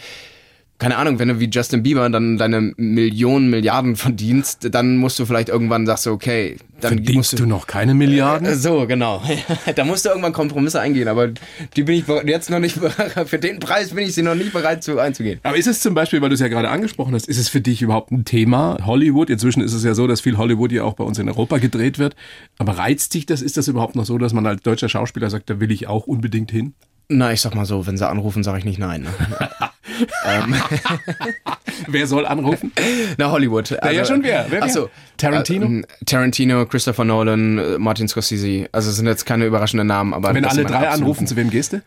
Keine 0.79 0.99
Ahnung, 0.99 1.19
wenn 1.19 1.29
du 1.29 1.41
wie 1.41 1.49
Justin 1.49 1.83
Bieber 1.83 2.09
dann 2.11 2.37
deine 2.37 2.73
Millionen, 2.77 3.49
Milliarden 3.49 3.97
verdienst, 3.97 4.69
dann 4.75 4.99
musst 4.99 5.19
du 5.19 5.25
vielleicht 5.25 5.49
irgendwann 5.49 5.87
sagst 5.87 6.05
du, 6.05 6.11
okay, 6.11 6.57
dann 6.81 6.97
musst 6.97 7.05
Verdienst 7.05 7.39
du 7.39 7.47
noch 7.47 7.67
keine 7.67 7.95
Milliarden? 7.95 8.47
Äh, 8.47 8.57
So, 8.57 8.87
genau. 8.87 9.23
da 9.75 9.85
musst 9.85 10.05
du 10.05 10.11
irgendwann 10.11 10.35
Kompromisse 10.35 10.79
eingehen, 10.79 11.09
aber 11.09 11.29
die 11.77 11.83
bin 11.83 11.97
ich 11.97 12.05
jetzt 12.27 12.51
noch 12.51 12.59
nicht, 12.59 12.79
für 13.27 13.39
den 13.39 13.59
Preis 13.59 13.95
bin 13.95 14.07
ich 14.07 14.15
sie 14.15 14.23
noch 14.23 14.35
nicht 14.35 14.53
bereit 14.53 14.85
zu 14.85 14.99
einzugehen. 14.99 15.41
Aber 15.45 15.57
ist 15.57 15.67
es 15.67 15.81
zum 15.81 15.95
Beispiel, 15.95 16.21
weil 16.21 16.29
du 16.29 16.35
es 16.35 16.41
ja 16.41 16.49
gerade 16.49 16.69
angesprochen 16.69 17.15
hast, 17.15 17.27
ist 17.27 17.39
es 17.39 17.49
für 17.49 17.63
dich 17.63 17.81
überhaupt 17.81 18.13
ein 18.13 18.27
Thema? 18.27 18.77
Hollywood, 18.85 19.31
inzwischen 19.31 19.63
ist 19.63 19.73
es 19.73 19.83
ja 19.83 19.95
so, 19.95 20.07
dass 20.07 20.21
viel 20.21 20.37
Hollywood 20.37 20.73
ja 20.73 20.85
auch 20.85 20.95
bei 20.95 21.05
uns 21.05 21.19
in 21.19 21.29
Europa 21.29 21.57
gedreht 21.57 21.99
wird. 21.99 22.15
Aber 22.59 22.77
reizt 22.77 23.15
dich 23.15 23.25
das? 23.25 23.41
Ist 23.41 23.57
das 23.57 23.69
überhaupt 23.69 23.97
noch 23.97 24.05
so, 24.05 24.19
dass 24.19 24.35
man 24.35 24.47
als 24.47 24.61
deutscher 24.61 24.91
Schauspieler 24.91 25.31
sagt, 25.31 25.49
da 25.49 25.59
will 25.59 25.71
ich 25.71 25.87
auch 25.87 26.07
unbedingt 26.07 26.51
hin? 26.51 26.75
Na, 27.09 27.33
ich 27.33 27.41
sag 27.41 27.55
mal 27.55 27.65
so, 27.65 27.87
wenn 27.87 27.97
sie 27.97 28.07
anrufen, 28.09 28.43
sage 28.43 28.59
ich 28.59 28.65
nicht 28.65 28.79
nein. 28.79 29.03
Ne? 29.03 29.09
Wer 31.89 32.07
soll 32.07 32.27
anrufen? 32.27 32.73
Na, 33.17 33.31
Hollywood. 33.31 33.73
Also, 33.81 33.97
ja, 33.97 34.05
schon 34.05 34.23
wer. 34.23 34.47
Wer, 34.49 34.61
wer? 34.61 34.63
Ach 34.65 34.69
so. 34.69 34.91
Tarantino? 35.17 35.67
Äh, 35.81 35.83
Tarantino, 36.05 36.67
Christopher 36.67 37.05
Nolan, 37.05 37.59
äh, 37.59 37.79
Martin 37.79 38.09
Scorsese. 38.09 38.69
Also 38.73 38.91
es 38.91 38.97
sind 38.97 39.07
jetzt 39.07 39.27
keine 39.27 39.47
überraschenden 39.47 39.87
Namen, 39.87 40.15
aber 40.15 40.35
Wenn 40.35 40.45
alle 40.45 40.65
drei 40.65 40.89
anrufen, 40.89 41.27
zu 41.27 41.37
wem 41.37 41.51
gehst 41.51 41.73
du? 41.73 41.83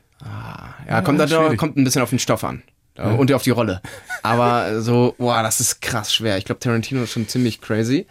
Ja, 0.87 1.01
kommt, 1.01 1.19
dann, 1.19 1.29
schwierig. 1.29 1.57
kommt 1.57 1.77
ein 1.77 1.83
bisschen 1.83 2.01
auf 2.01 2.09
den 2.09 2.19
Stoff 2.19 2.43
an. 2.43 2.63
Äh, 2.95 3.03
Und 3.03 3.31
auf 3.31 3.43
die 3.43 3.51
Rolle. 3.51 3.81
Aber 4.23 4.81
so, 4.81 5.15
boah, 5.17 5.43
das 5.43 5.59
ist 5.59 5.81
krass 5.81 6.13
schwer. 6.13 6.37
Ich 6.37 6.45
glaube, 6.45 6.59
Tarantino 6.59 7.03
ist 7.03 7.11
schon 7.11 7.27
ziemlich 7.27 7.61
crazy. 7.61 8.07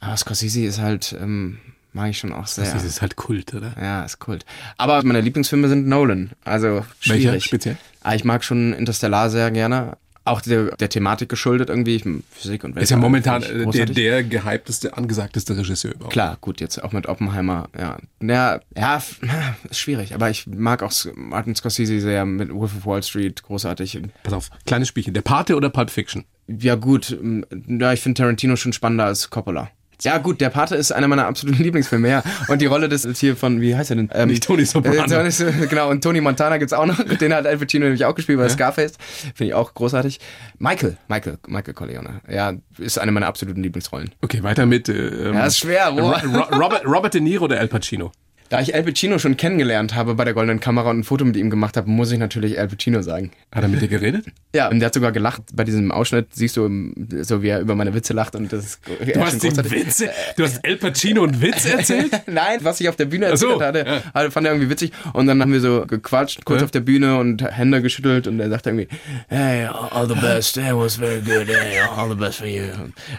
Aber 0.00 0.16
Scorsese 0.16 0.64
ist 0.64 0.80
halt, 0.80 1.16
ähm, 1.20 1.58
mag 1.92 2.10
ich 2.10 2.18
schon 2.18 2.32
auch 2.32 2.46
sehr. 2.46 2.72
Das 2.72 2.84
ist 2.84 3.02
halt 3.02 3.16
Kult, 3.16 3.54
oder? 3.54 3.74
Ja, 3.80 4.04
ist 4.04 4.18
Kult. 4.18 4.44
Aber 4.76 5.02
meine 5.04 5.20
Lieblingsfilme 5.20 5.68
sind 5.68 5.86
Nolan. 5.86 6.30
Also 6.44 6.84
schwierig. 7.00 7.24
Welcher 7.24 7.40
speziell? 7.40 7.76
Ah, 8.02 8.14
ich 8.14 8.24
mag 8.24 8.44
schon 8.44 8.72
Interstellar 8.72 9.30
sehr 9.30 9.50
gerne. 9.50 9.96
Auch 10.24 10.42
der, 10.42 10.76
der 10.76 10.90
Thematik 10.90 11.30
geschuldet 11.30 11.70
irgendwie. 11.70 11.96
Ich, 11.96 12.04
Physik 12.32 12.62
und 12.62 12.76
Ist 12.76 12.90
ja 12.90 12.98
momentan 12.98 13.42
äh, 13.42 13.64
der, 13.70 13.86
der 13.86 14.24
gehypteste, 14.24 14.94
angesagteste 14.94 15.56
Regisseur 15.56 15.94
überhaupt. 15.94 16.12
Klar, 16.12 16.36
gut, 16.42 16.60
jetzt 16.60 16.82
auch 16.84 16.92
mit 16.92 17.06
Oppenheimer, 17.06 17.70
ja. 17.78 17.96
Ja, 18.20 18.60
ja, 18.76 19.02
ist 19.70 19.78
schwierig, 19.78 20.14
aber 20.14 20.28
ich 20.28 20.46
mag 20.46 20.82
auch 20.82 20.92
Martin 21.14 21.54
Scorsese 21.54 21.98
sehr 22.00 22.26
mit 22.26 22.52
Wolf 22.52 22.76
of 22.76 22.84
Wall 22.86 23.02
Street, 23.02 23.42
großartig. 23.42 24.02
Pass 24.22 24.34
auf, 24.34 24.50
kleines 24.66 24.88
Spielchen. 24.88 25.14
Der 25.14 25.22
Pate 25.22 25.56
oder 25.56 25.70
Pulp 25.70 25.88
Fiction? 25.88 26.26
Ja, 26.46 26.74
gut, 26.74 27.18
ja, 27.66 27.92
ich 27.94 28.00
finde 28.00 28.18
Tarantino 28.18 28.56
schon 28.56 28.74
spannender 28.74 29.06
als 29.06 29.30
Coppola. 29.30 29.70
Ja, 30.02 30.18
gut, 30.18 30.40
der 30.40 30.50
Pate 30.50 30.76
ist 30.76 30.92
einer 30.92 31.08
meiner 31.08 31.26
absoluten 31.26 31.62
Lieblingsfilme, 31.62 32.08
ja. 32.08 32.22
Und 32.48 32.60
die 32.60 32.66
Rolle 32.66 32.88
des 32.88 33.06
hier 33.18 33.36
von, 33.36 33.60
wie 33.60 33.74
heißt 33.74 33.90
er 33.90 33.96
denn? 33.96 34.10
Ähm, 34.12 34.28
Nicht 34.28 34.44
Tony 34.44 34.64
Soprano. 34.64 34.96
Äh, 35.12 35.66
genau, 35.68 35.90
und 35.90 36.02
Tony 36.02 36.20
Montana 36.20 36.58
gibt's 36.58 36.72
auch 36.72 36.86
noch. 36.86 37.02
Den 37.02 37.34
hat 37.34 37.46
Al 37.46 37.58
Pacino 37.58 37.84
nämlich 37.84 38.04
auch 38.04 38.14
gespielt 38.14 38.38
bei 38.38 38.48
Scarface. 38.48 38.92
Finde 39.34 39.48
ich 39.50 39.54
auch 39.54 39.74
großartig. 39.74 40.20
Michael, 40.58 40.96
Michael, 41.08 41.38
Michael 41.46 41.74
Corleone. 41.74 42.20
Ja, 42.30 42.52
ist 42.78 42.98
eine 42.98 43.12
meiner 43.12 43.26
absoluten 43.26 43.62
Lieblingsrollen. 43.62 44.14
Okay, 44.22 44.42
weiter 44.42 44.66
mit. 44.66 44.88
Äh, 44.88 44.92
ähm, 44.92 45.34
Ja, 45.34 45.46
ist 45.46 45.58
schwer, 45.58 45.88
Ro 45.88 46.14
Robert, 46.56 46.84
Robert 46.86 47.14
De 47.14 47.20
Niro 47.20 47.44
oder 47.46 47.58
Al 47.58 47.68
Pacino? 47.68 48.12
Da 48.48 48.60
ich 48.60 48.74
Al 48.74 48.82
Pacino 48.82 49.18
schon 49.18 49.36
kennengelernt 49.36 49.94
habe 49.94 50.14
bei 50.14 50.24
der 50.24 50.32
Goldenen 50.32 50.58
Kamera 50.60 50.88
und 50.90 51.00
ein 51.00 51.04
Foto 51.04 51.24
mit 51.24 51.36
ihm 51.36 51.50
gemacht 51.50 51.76
habe, 51.76 51.90
muss 51.90 52.10
ich 52.12 52.18
natürlich 52.18 52.58
Al 52.58 52.68
Pacino 52.68 53.02
sagen. 53.02 53.30
Hat 53.54 53.62
er 53.62 53.68
mit 53.68 53.80
dir 53.82 53.88
geredet? 53.88 54.26
Ja, 54.54 54.68
und 54.70 54.80
der 54.80 54.86
hat 54.86 54.94
sogar 54.94 55.12
gelacht. 55.12 55.42
Bei 55.52 55.62
diesem 55.62 55.92
Ausschnitt 55.92 56.28
siehst 56.34 56.56
du, 56.56 56.90
so 57.20 57.42
wie 57.42 57.48
er 57.48 57.60
über 57.60 57.74
meine 57.74 57.92
Witze 57.92 58.14
lacht 58.14 58.34
und 58.34 58.50
das 58.50 58.64
ist 58.64 58.80
Du 59.14 59.20
hast 59.20 59.44
ihm 59.44 59.54
Witze, 59.70 60.08
du 60.38 60.44
hast 60.44 60.64
Al 60.64 60.76
Pacino 60.76 61.22
einen 61.24 61.40
Witz 61.42 61.64
erzählt? 61.70 62.10
Nein, 62.26 62.58
was 62.62 62.80
ich 62.80 62.88
auf 62.88 62.96
der 62.96 63.04
Bühne 63.04 63.28
Ach 63.30 63.36
so, 63.36 63.60
erzählt 63.60 63.84
hatte, 63.84 64.02
ja. 64.24 64.30
fand 64.30 64.46
er 64.46 64.54
irgendwie 64.54 64.70
witzig. 64.70 64.92
Und 65.12 65.26
dann 65.26 65.42
haben 65.42 65.52
wir 65.52 65.60
so 65.60 65.84
gequatscht, 65.86 66.46
kurz 66.46 66.60
Ja. 66.60 66.64
auf 66.64 66.70
der 66.70 66.80
Bühne 66.80 67.18
und 67.18 67.42
Hände 67.44 67.82
geschüttelt 67.82 68.26
und 68.26 68.40
er 68.40 68.48
sagte 68.48 68.70
irgendwie, 68.70 68.88
hey, 69.28 69.66
all 69.66 70.08
the 70.08 70.14
best, 70.14 70.54
that 70.54 70.74
was 70.74 70.96
very 70.96 71.20
good, 71.20 71.46
hey, 71.46 71.80
all 71.94 72.08
the 72.08 72.14
best 72.16 72.38
for 72.38 72.46
you. 72.46 72.62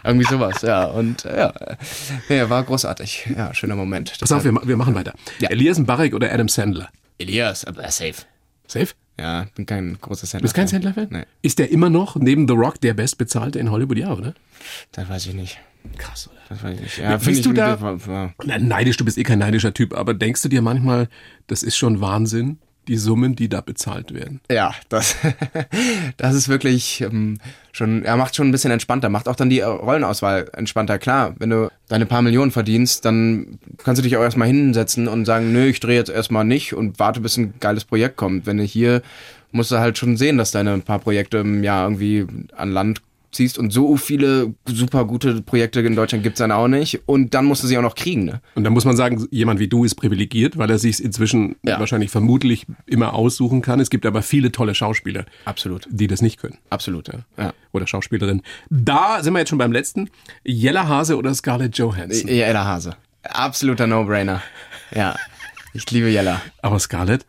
Irgendwie 0.03 0.25
sowas, 0.25 0.63
ja. 0.63 0.85
Und 0.85 1.25
äh, 1.25 1.37
ja, 1.37 1.53
ja, 2.27 2.49
war 2.49 2.63
großartig. 2.63 3.29
Ja, 3.37 3.53
schöner 3.53 3.75
Moment. 3.75 4.13
Pass 4.19 4.31
auf, 4.31 4.43
wir, 4.43 4.53
wir 4.63 4.77
machen 4.77 4.95
weiter. 4.95 5.13
Ja. 5.39 5.49
Elias 5.49 5.79
Mbarek 5.79 6.13
oder 6.13 6.31
Adam 6.33 6.47
Sandler? 6.49 6.89
Elias, 7.17 7.65
aber 7.65 7.83
safe. 7.91 8.23
Safe? 8.67 8.93
Ja, 9.19 9.47
bin 9.55 9.65
kein 9.65 9.97
großer 9.99 10.25
Sandler. 10.25 10.39
Du 10.39 10.43
bist 10.43 10.55
kein 10.55 10.67
Sandler-Fan? 10.67 11.07
Nee, 11.11 11.23
Ist 11.41 11.59
der 11.59 11.71
immer 11.71 11.89
noch 11.89 12.15
neben 12.15 12.47
The 12.47 12.53
Rock 12.53 12.79
der 12.81 12.93
bestbezahlte 12.93 13.59
in 13.59 13.69
Hollywood? 13.71 13.97
Ja, 13.97 14.13
oder? 14.13 14.33
das 14.93 15.09
weiß 15.09 15.27
ich 15.27 15.33
nicht. 15.33 15.57
Krass, 15.97 16.29
oder? 16.29 16.39
Das 16.49 16.63
weiß 16.63 16.75
ich 16.75 16.81
nicht. 16.81 16.97
Ja, 16.99 17.17
Bist 17.17 17.27
ich, 17.27 17.41
du 17.41 17.51
da- 17.53 17.75
das 17.75 18.01
Na, 18.45 18.57
neidisch, 18.59 18.97
du 18.97 19.05
bist 19.05 19.17
eh 19.17 19.23
kein 19.23 19.39
neidischer 19.39 19.73
Typ, 19.73 19.93
aber 19.93 20.13
denkst 20.13 20.41
du 20.43 20.49
dir 20.49 20.61
manchmal, 20.61 21.09
das 21.47 21.63
ist 21.63 21.75
schon 21.77 21.99
Wahnsinn, 22.01 22.59
die 22.89 22.97
Summen, 22.97 23.35
die 23.35 23.47
da 23.47 23.61
bezahlt 23.61 24.13
werden? 24.13 24.41
Ja, 24.51 24.73
das, 24.89 25.15
das 26.17 26.35
ist 26.35 26.49
wirklich 26.49 27.01
ähm, 27.01 27.37
schon, 27.71 28.03
er 28.03 28.17
macht 28.17 28.35
schon 28.35 28.49
ein 28.49 28.51
bisschen 28.51 28.71
entspannter, 28.71 29.09
macht 29.09 29.29
auch 29.29 29.35
dann 29.35 29.49
die 29.49 29.61
Rollenauswahl 29.61 30.49
entspannter. 30.53 30.97
Klar, 30.97 31.35
wenn 31.37 31.51
du 31.51 31.69
deine 31.87 32.05
paar 32.05 32.21
Millionen 32.21 32.51
verdienst, 32.51 33.05
dann 33.05 33.59
kannst 33.77 33.99
du 33.99 34.03
dich 34.03 34.17
auch 34.17 34.23
erstmal 34.23 34.47
hinsetzen 34.47 35.07
und 35.07 35.25
sagen, 35.25 35.53
nö, 35.53 35.67
ich 35.67 35.79
drehe 35.79 35.95
jetzt 35.95 36.09
erstmal 36.09 36.43
nicht 36.43 36.73
und 36.73 36.99
warte, 36.99 37.21
bis 37.21 37.37
ein 37.37 37.53
geiles 37.59 37.85
Projekt 37.85 38.17
kommt. 38.17 38.45
Wenn 38.47 38.57
du 38.57 38.63
hier, 38.63 39.01
musst 39.51 39.71
du 39.71 39.77
halt 39.77 39.97
schon 39.97 40.17
sehen, 40.17 40.37
dass 40.37 40.51
deine 40.51 40.79
paar 40.79 40.99
Projekte 40.99 41.37
im 41.37 41.63
Jahr 41.63 41.85
irgendwie 41.85 42.25
an 42.55 42.71
Land 42.71 43.01
ziehst 43.31 43.57
und 43.57 43.71
so 43.71 43.95
viele 43.97 44.53
super 44.65 45.05
gute 45.05 45.41
Projekte 45.41 45.81
in 45.81 45.95
Deutschland 45.95 46.23
gibt's 46.23 46.39
dann 46.39 46.51
auch 46.51 46.67
nicht 46.67 47.01
und 47.07 47.33
dann 47.33 47.45
musst 47.45 47.63
du 47.63 47.67
sie 47.67 47.77
auch 47.77 47.81
noch 47.83 47.95
kriegen, 47.95 48.25
ne? 48.25 48.41
Und 48.55 48.63
da 48.63 48.69
muss 48.69 48.85
man 48.85 48.95
sagen, 48.95 49.27
jemand 49.31 49.59
wie 49.59 49.67
du 49.67 49.83
ist 49.85 49.95
privilegiert, 49.95 50.57
weil 50.57 50.69
er 50.69 50.79
sich 50.79 51.03
inzwischen 51.03 51.55
Ja. 51.63 51.79
wahrscheinlich 51.79 52.09
vermutlich 52.11 52.65
immer 52.85 53.13
aussuchen 53.13 53.61
kann. 53.61 53.79
Es 53.79 53.89
gibt 53.89 54.05
aber 54.05 54.21
viele 54.21 54.51
tolle 54.51 54.73
Schauspieler, 54.75 55.25
Absolut. 55.45 55.87
die 55.89 56.07
das 56.07 56.21
nicht 56.21 56.39
können. 56.39 56.57
Absolut, 56.69 57.07
ja. 57.07 57.19
ja. 57.37 57.53
Oder 57.71 57.85
Schauspielerinnen. 57.87 58.41
Da 58.69 59.21
sind 59.23 59.33
wir 59.33 59.39
jetzt 59.39 59.49
schon 59.49 59.57
beim 59.57 59.71
letzten. 59.71 60.09
Jella 60.43 60.87
Hase 60.87 61.17
oder 61.17 61.33
Scarlett 61.33 61.77
Johansson? 61.77 62.27
Jella 62.29 62.65
Hase. 62.65 62.95
Absoluter 63.23 63.85
No-Brainer. 63.87 64.41
Ja. 64.95 65.15
Ich 65.73 65.89
liebe 65.91 66.09
Jella. 66.09 66.41
Aber 66.61 66.79
Scarlett? 66.79 67.25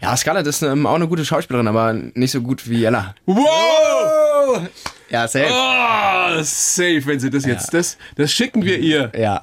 Ja, 0.00 0.16
Scarlett 0.16 0.46
ist 0.46 0.62
ähm, 0.62 0.86
auch 0.86 0.94
eine 0.94 1.08
gute 1.08 1.24
Schauspielerin, 1.24 1.68
aber 1.68 1.92
nicht 1.92 2.30
so 2.30 2.40
gut 2.40 2.68
wie 2.68 2.80
Jella. 2.80 3.14
Wow! 3.26 4.68
Ja, 5.10 5.28
safe. 5.28 5.48
Oh, 5.50 6.42
safe, 6.42 7.02
wenn 7.04 7.20
sie 7.20 7.30
das 7.30 7.44
jetzt, 7.44 7.74
das, 7.74 7.98
das 8.16 8.32
schicken 8.32 8.64
wir 8.64 8.78
ihr. 8.78 9.12
Ja. 9.16 9.42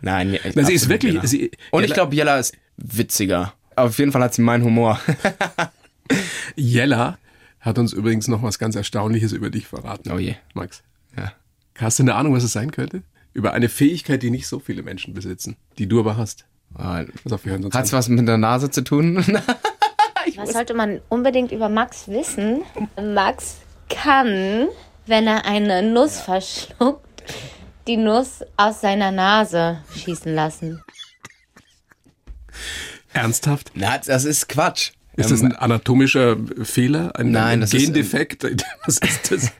Nein, 0.00 0.34
ja, 0.34 0.40
Na, 0.54 0.64
sie 0.64 0.74
ist 0.74 0.88
wirklich, 0.88 1.18
sie, 1.22 1.50
Und 1.70 1.84
ich 1.84 1.92
glaube, 1.92 2.14
Jella 2.14 2.38
ist 2.38 2.56
witziger. 2.76 3.54
Auf 3.76 3.98
jeden 3.98 4.12
Fall 4.12 4.22
hat 4.22 4.34
sie 4.34 4.42
meinen 4.42 4.62
Humor. 4.62 5.00
Jella 6.56 7.18
hat 7.60 7.78
uns 7.78 7.92
übrigens 7.92 8.28
noch 8.28 8.42
was 8.42 8.58
ganz 8.58 8.76
Erstaunliches 8.76 9.32
über 9.32 9.50
dich 9.50 9.66
verraten. 9.66 10.12
Oh 10.12 10.18
je. 10.18 10.36
Max. 10.52 10.82
Ja. 11.16 11.32
Hast 11.78 11.98
du 11.98 12.02
eine 12.04 12.14
Ahnung, 12.14 12.34
was 12.34 12.44
es 12.44 12.52
sein 12.52 12.70
könnte? 12.70 13.02
Über 13.32 13.52
eine 13.54 13.68
Fähigkeit, 13.68 14.22
die 14.22 14.30
nicht 14.30 14.46
so 14.46 14.60
viele 14.60 14.82
Menschen 14.82 15.14
besitzen, 15.14 15.56
die 15.78 15.88
du 15.88 15.98
aber 15.98 16.16
hast. 16.16 16.44
Pass 16.76 17.32
auf, 17.32 17.44
wir 17.44 17.52
hören 17.52 17.64
uns 17.64 17.74
Hat's 17.74 17.92
an. 17.92 17.98
was 17.98 18.08
mit 18.08 18.26
der 18.26 18.38
Nase 18.38 18.70
zu 18.70 18.82
tun? 18.82 19.24
Was 20.36 20.52
sollte 20.52 20.74
man 20.74 21.00
unbedingt 21.10 21.52
über 21.52 21.68
Max 21.68 22.08
wissen? 22.08 22.62
Max 23.00 23.58
kann, 23.88 24.68
wenn 25.06 25.26
er 25.26 25.44
eine 25.44 25.82
Nuss 25.82 26.18
verschluckt, 26.18 27.22
die 27.86 27.98
Nuss 27.98 28.40
aus 28.56 28.80
seiner 28.80 29.12
Nase 29.12 29.82
schießen 29.94 30.34
lassen. 30.34 30.82
Ernsthaft? 33.12 33.70
Na, 33.74 33.98
das 33.98 34.24
ist 34.24 34.48
Quatsch. 34.48 34.92
Ist 35.16 35.30
das 35.30 35.42
ein 35.42 35.54
anatomischer 35.54 36.36
Fehler? 36.64 37.12
Ein, 37.16 37.30
Nein, 37.30 37.44
ein 37.44 37.60
das 37.60 37.72
ist, 37.72 37.80
ähm, 37.86 37.92
Gendefekt? 37.92 38.44
Was 38.86 38.98
ist 38.98 39.30
das? 39.30 39.52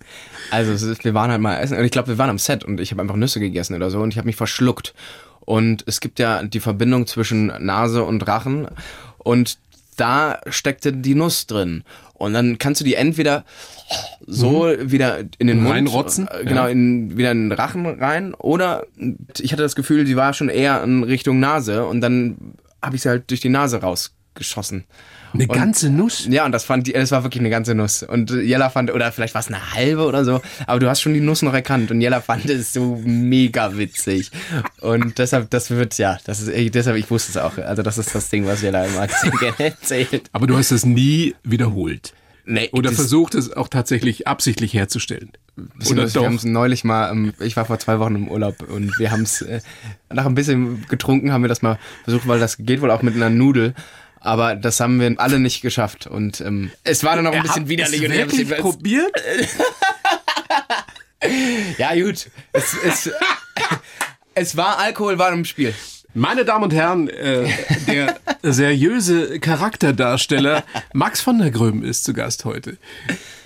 Also 0.51 0.73
es 0.73 0.83
ist, 0.83 1.05
wir 1.05 1.15
waren 1.15 1.31
halt 1.31 1.41
mal 1.41 1.57
essen 1.59 1.79
und 1.79 1.85
ich 1.85 1.93
glaube, 1.93 2.09
wir 2.09 2.19
waren 2.19 2.31
am 2.31 2.39
Set 2.39 2.65
und 2.65 2.81
ich 2.81 2.91
habe 2.91 3.01
einfach 3.01 3.17
Nüsse 3.17 3.39
gegessen 3.39 3.75
oder 3.77 3.91
so 3.91 4.01
und 4.01 4.11
ich 4.11 4.19
habe 4.19 4.27
mich 4.27 4.37
verschluckt. 4.37 4.95
Und 5.45 5.85
es 5.87 6.01
gibt 6.01 6.19
ja 6.19 6.43
die 6.43 6.61
Verbindung 6.61 7.07
zwischen 7.07 7.47
Nase 7.59 8.03
und 8.05 8.27
Rachen 8.27 8.69
und 9.19 9.59
da 9.97 10.41
steckte 10.49 10.93
die 10.93 11.15
Nuss 11.15 11.47
drin. 11.47 11.85
Und 12.15 12.33
dann 12.33 12.59
kannst 12.59 12.81
du 12.81 12.85
die 12.85 12.95
entweder 12.95 13.45
so 14.27 14.67
wieder 14.81 15.21
in 15.39 15.47
den 15.47 15.61
Mund 15.63 15.75
Reinrotzen? 15.75 16.29
äh, 16.29 16.45
genau, 16.45 16.63
Ja. 16.65 16.69
in, 16.69 17.17
wieder 17.17 17.31
in 17.33 17.51
den 17.51 17.53
Rachen 17.59 17.87
rein. 17.87 18.35
Oder 18.35 18.87
ich 19.41 19.53
hatte 19.53 19.63
das 19.63 19.77
Gefühl, 19.77 20.07
sie 20.07 20.17
war 20.17 20.33
schon 20.33 20.49
eher 20.49 20.83
in 20.83 21.03
Richtung 21.05 21.39
Nase 21.41 21.85
und 21.87 22.01
dann 22.01 22.55
habe 22.83 22.97
ich 22.97 23.03
sie 23.03 23.09
halt 23.09 23.31
durch 23.31 23.41
die 23.41 23.49
Nase 23.51 23.83
rausgeschossen. 24.35 24.85
Eine 25.33 25.49
ganze 25.49 25.91
Nuss? 25.91 26.27
Ja, 26.31 26.45
und 26.45 26.53
das 26.53 26.65
fand 26.65 26.87
die, 26.87 26.93
das 26.93 27.11
war 27.11 27.25
wirklich 27.25 27.41
eine 27.41 27.51
ganze 27.51 27.75
Nuss. 27.75 28.05
Und 28.05 28.31
Jella 28.31 28.71
fand, 28.71 28.93
oder 28.93 29.11
vielleicht 29.11 29.35
war 29.35 29.41
es 29.41 29.49
eine 29.49 29.75
halbe 29.75 30.07
oder 30.07 30.25
so, 30.25 30.41
aber 30.67 30.79
du 30.79 30.89
hast 30.89 31.01
schon 31.01 31.13
die 31.13 31.21
Nuss 31.21 31.43
noch 31.43 31.55
erkannt 31.55 31.91
und 31.91 32.01
Jella 32.01 32.21
fand 32.21 32.49
es 32.49 32.73
so 32.73 33.01
mega 33.05 33.77
witzig. 33.77 34.31
Und 34.81 35.19
deshalb, 35.19 35.51
das 35.51 35.71
wird, 35.71 35.99
ja, 35.99 36.19
das 36.25 36.41
ist, 36.41 36.75
deshalb, 36.75 36.97
ich 36.97 37.11
wusste 37.11 37.33
es 37.33 37.37
auch. 37.37 37.59
Also, 37.59 37.83
das 37.83 37.99
ist 37.99 38.15
das 38.15 38.29
Ding, 38.29 38.47
was 38.47 38.63
Jella 38.63 38.85
immer 38.85 39.07
gerne 39.41 39.59
erzählt. 39.59 40.29
Aber 40.33 40.47
du 40.47 40.57
hast 40.57 40.71
es 40.71 40.85
nie 40.85 41.35
wiederholt. 41.43 42.15
Nee, 42.47 42.69
Oder 42.73 42.93
versucht 42.93 43.35
es 43.35 43.51
auch 43.51 43.69
tatsächlich 43.69 44.29
absichtlich 44.29 44.75
herzustellen. 44.75 45.33
Oder 45.89 46.13
wir 46.13 46.25
haben 46.25 46.35
es 46.35 46.45
neulich 46.45 46.85
mal, 46.85 47.33
ich 47.41 47.57
war 47.57 47.65
vor 47.65 47.79
zwei 47.79 47.99
Wochen 47.99 48.17
im 48.17 48.29
Urlaub 48.29 48.57
und 48.69 48.99
wir 48.99 49.11
haben 49.11 49.23
es 49.23 49.41
äh, 49.41 49.61
nach 50.13 50.27
ein 50.27 50.35
bisschen 50.35 50.85
getrunken, 50.89 51.33
haben 51.33 51.43
wir 51.43 51.49
das 51.49 51.63
mal 51.63 51.79
versucht, 52.03 52.29
weil 52.29 52.41
das 52.41 52.59
geht 52.59 52.83
wohl 52.83 52.91
auch 52.91 53.01
mit 53.01 53.15
einer 53.15 53.31
Nudel. 53.31 53.75
Aber 54.25 54.57
das 54.57 54.81
haben 54.81 54.99
wir 55.01 55.15
alle 55.19 55.39
nicht 55.39 55.61
geschafft 55.61 56.07
und 56.07 56.41
ähm, 56.41 56.71
es 56.83 57.05
war 57.05 57.15
dann 57.15 57.25
noch 57.25 57.33
ein 57.35 57.43
bisschen 57.43 57.69
widerlich. 57.69 58.01
und 58.01 58.11
ich 58.11 58.19
wirklich 58.19 58.39
jedenfalls- 58.41 58.63
probiert? 58.63 59.13
Ja, 61.79 61.95
gut. 61.95 62.29
Es, 62.53 62.75
es, 62.85 63.11
es 64.35 64.57
war 64.57 64.79
Alkohol, 64.79 65.19
war 65.19 65.33
im 65.33 65.45
Spiel. 65.45 65.75
Meine 66.13 66.45
Damen 66.45 66.65
und 66.65 66.75
Herren, 66.75 67.09
äh, 67.09 67.49
der 67.89 68.21
seriöse 68.43 69.41
Charakterdarsteller 69.41 70.63
Max 70.93 71.21
von 71.23 71.39
der 71.39 71.51
Gröben 71.51 71.83
ist 71.83 72.05
zu 72.05 72.13
Gast 72.13 72.45
heute. 72.45 72.77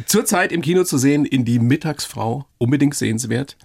Zurzeit 0.07 0.51
im 0.53 0.61
Kino 0.61 0.85
zu 0.85 0.99
sehen 0.99 1.25
in 1.25 1.45
Die 1.45 1.61
Mittagsfrau, 1.61 2.47
unbedingt 2.59 2.95
sehenswert. 2.95 3.57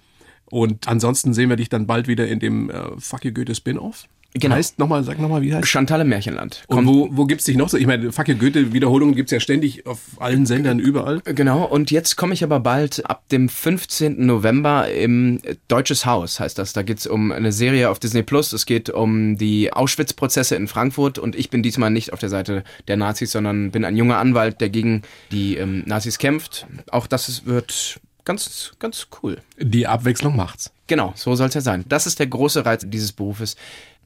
Und 0.46 0.86
ansonsten 0.88 1.34
sehen 1.34 1.48
wir 1.50 1.56
dich 1.56 1.68
dann 1.68 1.86
bald 1.86 2.06
wieder 2.06 2.26
in 2.28 2.38
dem 2.38 2.70
äh, 2.70 2.82
Fuck 2.98 3.24
you 3.24 3.32
Goethe 3.32 3.54
Spin-Off. 3.54 4.04
Genau. 4.36 4.56
Heißt, 4.56 4.80
nochmal, 4.80 5.04
sag 5.04 5.20
nochmal, 5.20 5.42
wie 5.42 5.54
heißt 5.54 5.68
Chantal 5.68 6.00
im 6.00 6.08
Märchenland. 6.08 6.64
Und 6.66 6.86
wo, 6.88 7.08
wo 7.12 7.24
gibt's 7.24 7.44
dich 7.44 7.56
noch 7.56 7.68
so? 7.68 7.76
Ich 7.76 7.86
meine, 7.86 8.06
you 8.06 8.34
Goethe 8.36 8.72
Wiederholungen 8.72 9.14
gibt's 9.14 9.30
ja 9.30 9.38
ständig 9.38 9.86
auf 9.86 10.00
allen 10.18 10.44
Sendern 10.44 10.80
überall. 10.80 11.20
Genau, 11.24 11.64
und 11.64 11.92
jetzt 11.92 12.16
komme 12.16 12.34
ich 12.34 12.42
aber 12.42 12.58
bald 12.58 13.08
ab 13.08 13.28
dem 13.28 13.48
15. 13.48 14.26
November 14.26 14.90
im 14.90 15.40
Deutsches 15.68 16.04
Haus, 16.04 16.40
heißt 16.40 16.58
das. 16.58 16.72
Da 16.72 16.82
geht's 16.82 17.06
um 17.06 17.30
eine 17.30 17.52
Serie 17.52 17.90
auf 17.90 18.00
Disney 18.00 18.24
Plus. 18.24 18.52
Es 18.52 18.66
geht 18.66 18.90
um 18.90 19.38
die 19.38 19.72
Auschwitz-Prozesse 19.72 20.56
in 20.56 20.66
Frankfurt 20.66 21.20
und 21.20 21.36
ich 21.36 21.48
bin 21.48 21.62
diesmal 21.62 21.90
nicht 21.90 22.12
auf 22.12 22.18
der 22.18 22.28
Seite 22.28 22.64
der 22.88 22.96
Nazis, 22.96 23.30
sondern 23.30 23.70
bin 23.70 23.84
ein 23.84 23.96
junger 23.96 24.18
Anwalt, 24.18 24.60
der 24.60 24.68
gegen 24.68 25.02
die 25.30 25.56
ähm, 25.58 25.84
Nazis 25.86 26.18
kämpft. 26.18 26.66
Auch 26.90 27.06
das 27.06 27.46
wird 27.46 28.00
ganz, 28.24 28.72
ganz 28.78 29.06
cool. 29.22 29.38
Die 29.58 29.86
Abwechslung 29.86 30.34
macht's. 30.34 30.72
Genau, 30.86 31.12
so 31.16 31.34
soll 31.34 31.48
es 31.48 31.54
ja 31.54 31.60
sein. 31.60 31.84
Das 31.88 32.06
ist 32.06 32.18
der 32.18 32.26
große 32.26 32.66
Reiz 32.66 32.84
dieses 32.86 33.12
Berufes. 33.12 33.56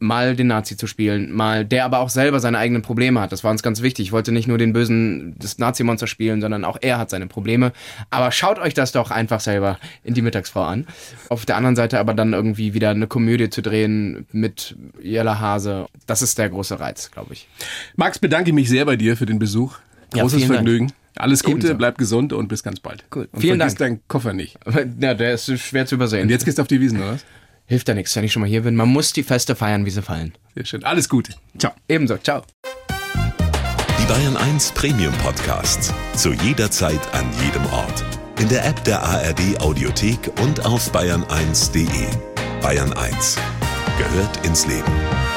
Mal 0.00 0.36
den 0.36 0.46
Nazi 0.48 0.76
zu 0.76 0.86
spielen, 0.86 1.32
mal 1.32 1.64
der 1.64 1.84
aber 1.84 1.98
auch 1.98 2.08
selber 2.08 2.40
seine 2.40 2.58
eigenen 2.58 2.82
Probleme 2.82 3.20
hat. 3.20 3.32
Das 3.32 3.44
war 3.44 3.50
uns 3.50 3.62
ganz 3.62 3.82
wichtig. 3.82 4.06
Ich 4.06 4.12
wollte 4.12 4.32
nicht 4.32 4.46
nur 4.48 4.58
den 4.58 4.72
bösen, 4.72 5.34
das 5.38 5.58
Nazi-Monster 5.58 6.06
spielen, 6.06 6.40
sondern 6.40 6.64
auch 6.64 6.78
er 6.80 6.98
hat 6.98 7.10
seine 7.10 7.26
Probleme. 7.26 7.72
Aber 8.10 8.30
schaut 8.32 8.58
euch 8.58 8.74
das 8.74 8.92
doch 8.92 9.10
einfach 9.10 9.40
selber 9.40 9.78
in 10.04 10.14
die 10.14 10.22
Mittagsfrau 10.22 10.62
an. 10.64 10.86
Auf 11.28 11.46
der 11.46 11.56
anderen 11.56 11.76
Seite 11.76 11.98
aber 11.98 12.14
dann 12.14 12.32
irgendwie 12.32 12.74
wieder 12.74 12.90
eine 12.90 13.06
Komödie 13.06 13.50
zu 13.50 13.62
drehen 13.62 14.26
mit 14.32 14.76
Jella 15.02 15.40
Hase. 15.40 15.86
Das 16.06 16.22
ist 16.22 16.38
der 16.38 16.48
große 16.50 16.78
Reiz, 16.80 17.10
glaube 17.10 17.32
ich. 17.32 17.48
Max, 17.96 18.18
bedanke 18.18 18.52
mich 18.52 18.68
sehr 18.68 18.84
bei 18.84 18.96
dir 18.96 19.16
für 19.16 19.26
den 19.26 19.38
Besuch. 19.38 19.78
Ja, 20.14 20.22
Großes 20.22 20.40
Dank. 20.40 20.52
Vergnügen. 20.52 20.92
Alles 21.16 21.42
Gute, 21.42 21.58
Ebenso. 21.58 21.74
bleib 21.74 21.98
gesund 21.98 22.32
und 22.32 22.46
bis 22.48 22.62
ganz 22.62 22.78
bald. 22.78 23.04
Cool. 23.14 23.28
Und 23.32 23.40
Vielen 23.40 23.58
vergiss 23.58 23.74
Dank. 23.74 23.98
deinen 23.98 24.08
Koffer 24.08 24.32
nicht. 24.32 24.56
Ja, 25.00 25.14
der 25.14 25.34
ist 25.34 25.50
schwer 25.60 25.84
zu 25.84 25.96
übersehen. 25.96 26.22
Und 26.22 26.30
jetzt 26.30 26.44
gehst 26.44 26.58
du 26.58 26.62
auf 26.62 26.68
die 26.68 26.80
Wiesen, 26.80 26.98
oder 26.98 27.12
was? 27.14 27.24
Hilft 27.68 27.88
ja 27.88 27.94
nichts, 27.94 28.16
wenn 28.16 28.24
ich 28.24 28.32
schon 28.32 28.40
mal 28.40 28.48
hier 28.48 28.62
bin. 28.62 28.74
Man 28.74 28.88
muss 28.88 29.12
die 29.12 29.22
Feste 29.22 29.54
feiern, 29.54 29.84
wie 29.86 29.90
sie 29.90 30.02
fallen. 30.02 30.32
Sehr 30.54 30.64
schön. 30.64 30.84
Alles 30.84 31.08
Gute. 31.08 31.34
Ciao. 31.56 31.72
Ebenso. 31.88 32.16
Ciao. 32.18 32.42
Die 34.00 34.06
Bayern 34.06 34.36
1 34.36 34.72
Premium 34.72 35.12
Podcasts. 35.18 35.92
Zu 36.16 36.32
jeder 36.32 36.70
Zeit, 36.70 37.00
an 37.12 37.26
jedem 37.44 37.64
Ort. 37.66 38.04
In 38.40 38.48
der 38.48 38.64
App 38.64 38.82
der 38.84 39.02
ARD 39.02 39.60
Audiothek 39.60 40.18
und 40.40 40.64
auf 40.64 40.92
bayern1.de. 40.92 42.06
Bayern 42.62 42.92
1 42.92 43.36
gehört 43.98 44.46
ins 44.46 44.66
Leben. 44.66 45.27